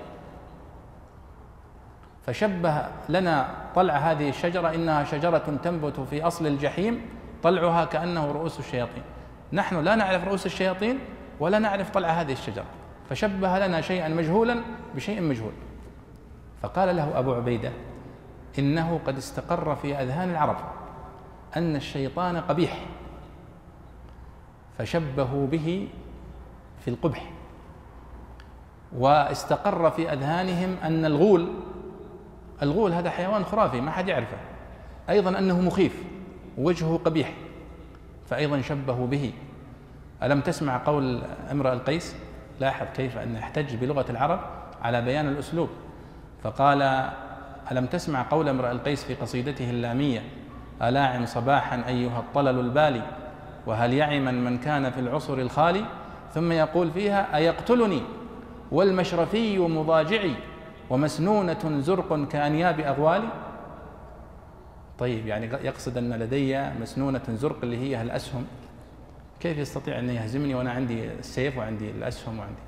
فشبه 2.27 2.87
لنا 3.09 3.49
طلع 3.75 3.95
هذه 3.95 4.29
الشجرة 4.29 4.75
إنها 4.75 5.05
شجرة 5.05 5.39
تنبت 5.39 6.01
في 6.01 6.23
أصل 6.27 6.47
الجحيم 6.47 7.01
طلعها 7.43 7.85
كأنه 7.85 8.33
رؤوس 8.33 8.59
الشياطين. 8.59 9.03
نحن 9.53 9.77
لا 9.77 9.95
نعرف 9.95 10.25
رؤوس 10.25 10.47
الشياطين 10.47 10.99
ولا 11.41 11.59
نعرف 11.59 11.91
طلع 11.91 12.09
هذه 12.09 12.33
الشجرة. 12.33 12.65
فشبه 13.11 13.67
لنا 13.67 13.81
شيئا 13.81 14.09
مجهولا 14.09 14.63
بشيء 14.95 15.23
مجهول. 15.23 15.53
فقال 16.63 16.97
له 16.97 17.19
أبو 17.19 17.35
عبيدة 17.35 17.73
إنه 18.59 19.01
قد 19.07 19.17
استقر 19.17 19.77
في 19.77 19.95
أذهان 19.95 20.31
العرب. 20.31 20.57
أن 21.57 21.77
الشيطان 21.77 22.37
قبيح 22.37 22.85
فشبهوا 24.79 25.47
به 25.47 25.89
في 26.81 26.89
القبح 26.89 27.31
واستقر 28.97 29.91
في 29.91 30.13
أذهانهم 30.13 30.77
أن 30.83 31.05
الغول 31.05 31.49
الغول 32.63 32.93
هذا 32.93 33.11
حيوان 33.11 33.45
خرافي 33.45 33.81
ما 33.81 33.91
حد 33.91 34.09
يعرفه 34.09 34.37
أيضا 35.11 35.39
أنه 35.39 35.61
مخيف 35.61 36.03
وجهه 36.59 37.01
قبيح 37.05 37.33
فايضا 38.27 38.61
شبهوا 38.61 39.07
به. 39.07 39.33
ألم 40.23 40.41
تسمع 40.41 40.85
قول 40.85 41.23
امرأ 41.51 41.73
القيس؟ 41.73 42.17
لاحظ 42.61 42.87
كيف 42.97 43.19
انه 43.19 43.39
احتج 43.39 43.75
بلغة 43.75 44.11
العرب 44.11 44.41
على 44.83 45.03
بيان 45.03 45.29
الأسلوب 45.29 45.69
فقال 46.43 46.83
ألم 47.73 47.87
تسمع 47.87 48.27
قول 48.31 48.49
امرأ 48.49 48.73
القيس 48.73 49.05
في 49.05 49.15
قصيدته 49.15 49.71
اللامية؟ 49.71 50.23
ألاعم 50.83 51.27
صباحا 51.27 51.85
أيها 51.89 52.19
الطلل 52.19 52.61
البالي؟ 52.61 53.03
وهل 53.67 53.93
يعما 53.93 54.31
من 54.31 54.59
كان 54.59 54.91
في 54.91 55.01
العصر 55.01 55.35
الخالي؟ 55.39 55.85
ثم 56.35 56.53
يقول 56.53 56.91
فيها 56.91 57.37
أيقتلني؟ 57.37 58.03
والمشرفي 58.73 59.59
مضاجعي 59.59 60.35
ومسنونة 60.91 61.81
زرق 61.81 62.29
كأنياب 62.29 62.81
أغوالي؟ 62.81 63.29
طيب 64.99 65.27
يعني 65.27 65.47
يقصد 65.47 65.99
أن 65.99 66.13
لدي 66.13 66.71
مسنونة 66.81 67.23
زرق 67.29 67.57
اللي 67.63 67.77
هي 67.77 68.03
الأسهم. 68.03 68.47
كيف 69.41 69.59
يستطيع 69.59 69.99
أن 69.99 70.11
يهزمني 70.11 70.55
وأنا 70.55 70.73
عندي 70.73 71.13
السيف 71.13 71.59
وعندي 71.59 71.91
الأسهم 71.91 72.39
وعندي؟ 72.39 72.63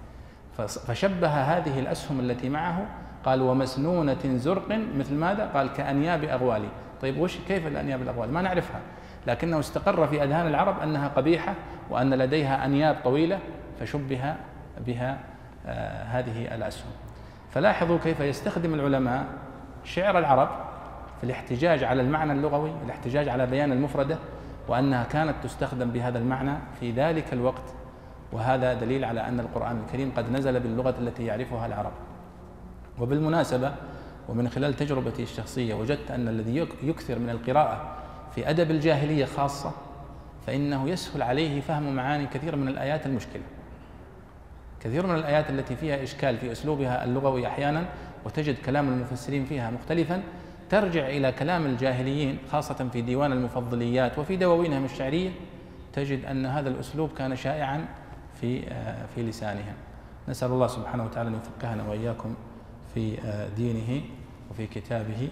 فشبه 0.87 1.29
هذه 1.29 1.79
الأسهم 1.81 2.21
التي 2.21 2.49
معه 2.49 2.87
قال 3.25 3.43
ومسنونة 3.43 4.37
زرق 4.37 4.79
مثل 4.97 5.15
ماذا؟ 5.15 5.51
قال 5.55 5.73
كأنياب 5.73 6.25
أغوالي. 6.25 6.69
طيب 7.05 7.19
وش 7.19 7.39
كيف 7.49 7.67
الأنياب 7.67 8.03
الأغوالي؟ 8.03 8.33
ما 8.33 8.43
نعرفها. 8.43 8.81
لكنه 9.27 9.59
استقر 9.61 10.07
في 10.07 10.25
أذهان 10.25 10.47
العرب 10.47 10.81
أنها 10.81 11.09
قبيحة 11.09 11.55
وأن 11.91 12.15
لديها 12.15 12.65
أنياب 12.65 12.97
طويلة 13.05 13.39
فشبه 13.81 14.35
بها 14.87 15.19
آه 15.67 16.03
هذه 16.03 16.55
الأسهم. 16.55 16.91
فلاحظوا 17.51 17.99
كيف 17.99 18.21
يستخدم 18.21 18.75
العلماء 18.75 19.25
شعر 19.85 20.19
العرب 20.19 20.49
في 21.19 21.25
الاحتجاج 21.25 21.85
على 21.85 22.03
المعنى 22.03 22.33
اللغوي 22.33 22.73
الاحتجاج 22.85 23.29
على 23.29 23.47
بيان 23.47 23.73
المفردة 23.73 24.19
وأنها 24.69 25.05
كانت 25.05 25.35
تستخدم 25.43 25.91
بهذا 25.91 26.19
المعنى 26.19 26.55
في 26.81 26.91
ذلك 26.91 27.33
الوقت. 27.33 27.75
وهذا 28.33 28.75
دليل 28.75 29.05
على 29.05 29.29
أن 29.29 29.41
القرآن 29.41 29.83
الكريم 29.87 30.13
قد 30.17 30.33
نزل 30.33 30.61
باللغة 30.61 30.95
التي 30.99 31.27
يعرفها 31.27 31.67
العرب. 31.67 31.93
وبالمناسبة 32.99 33.73
ومن 34.29 34.49
خلال 34.49 34.75
تجربتي 34.75 35.23
الشخصية 35.23 35.75
وجدت 35.75 36.11
أن 36.11 36.29
الذي 36.29 36.67
يكثر 36.83 37.19
من 37.19 37.31
القراءة 37.31 37.97
في 38.35 38.51
أدب 38.51 38.71
الجاهلية 38.71 39.25
خاصة 39.25 39.73
فإنه 40.47 40.89
يسهل 40.89 41.23
عليه 41.23 41.61
فهم 41.61 41.97
معاني 41.97 42.27
كثير 42.27 42.57
من 42.57 42.69
الآيات 42.69 43.07
المشكلة. 43.07 43.43
كثير 44.81 45.07
من 45.07 45.15
الآيات 45.15 45.51
التي 45.51 45.77
فيها 45.77 46.03
إشكال 46.03 46.37
في 46.37 46.53
أسلوبها 46.53 47.05
اللغوي 47.05 47.47
أحيانا 47.47 47.85
وتجد 48.25 48.59
كلام 48.59 48.89
المفسرين 48.89 49.45
فيها 49.45 49.71
مختلفا 49.71 50.23
ترجع 50.71 51.07
إلى 51.09 51.33
كلام 51.33 51.67
الجاهليين 51.67 52.39
خاصة 52.53 52.89
في 52.93 53.01
ديوان 53.01 53.33
المفضليات 53.33 54.19
وفي 54.19 54.37
دواوينهم 54.37 54.85
الشعرية 54.85 55.31
تجد 55.93 56.25
أن 56.25 56.47
هذا 56.47 56.69
الأسلوب 56.69 57.11
كان 57.13 57.37
شائعا 57.37 57.87
في 58.41 58.69
آه، 58.69 59.07
في 59.15 59.23
لسانهم. 59.23 59.75
نسأل 60.29 60.51
الله 60.51 60.67
سبحانه 60.67 61.05
وتعالى 61.05 61.29
أن 61.29 61.35
يفقهنا 61.35 61.89
وإياكم. 61.89 62.35
في 62.95 63.19
آه، 63.25 63.49
دينه 63.57 64.03
وفي 64.51 64.67
كتابه. 64.67 65.29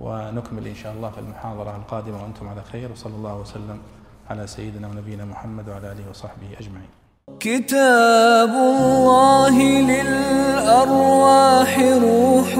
ونكمل 0.00 0.66
إن 0.66 0.74
شاء 0.74 0.92
الله 0.92 1.10
في 1.10 1.18
المحاضرة 1.18 1.76
القادمة 1.76 2.22
وأنتم 2.22 2.48
على 2.48 2.62
خير. 2.72 2.92
وصلى 2.92 3.14
الله 3.14 3.40
وسلم 3.40 3.78
على 4.30 4.46
سيدنا 4.46 4.88
ونبينا 4.88 5.24
محمد 5.24 5.68
وعلى 5.68 5.92
آله 5.92 6.10
وصحبه 6.10 6.46
أجمعين. 6.60 6.88
كتاب 7.40 8.50
الله 8.50 9.56
للأرواح 9.92 11.78
روح 11.78 12.54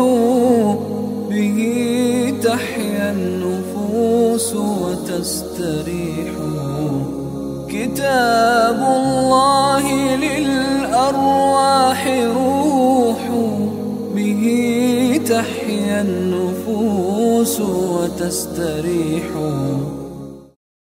به 1.31 1.59
تحيا 2.45 3.11
النفوس 3.11 4.57
وتستريح. 4.57 6.31
كتاب 7.69 8.79
الله 9.01 9.85
للأرواح 10.17 12.07
روح 12.37 12.60
به 14.41 15.21
تحيا 15.29 16.01
النفوس 16.01 17.61
وتستريح. 17.61 19.25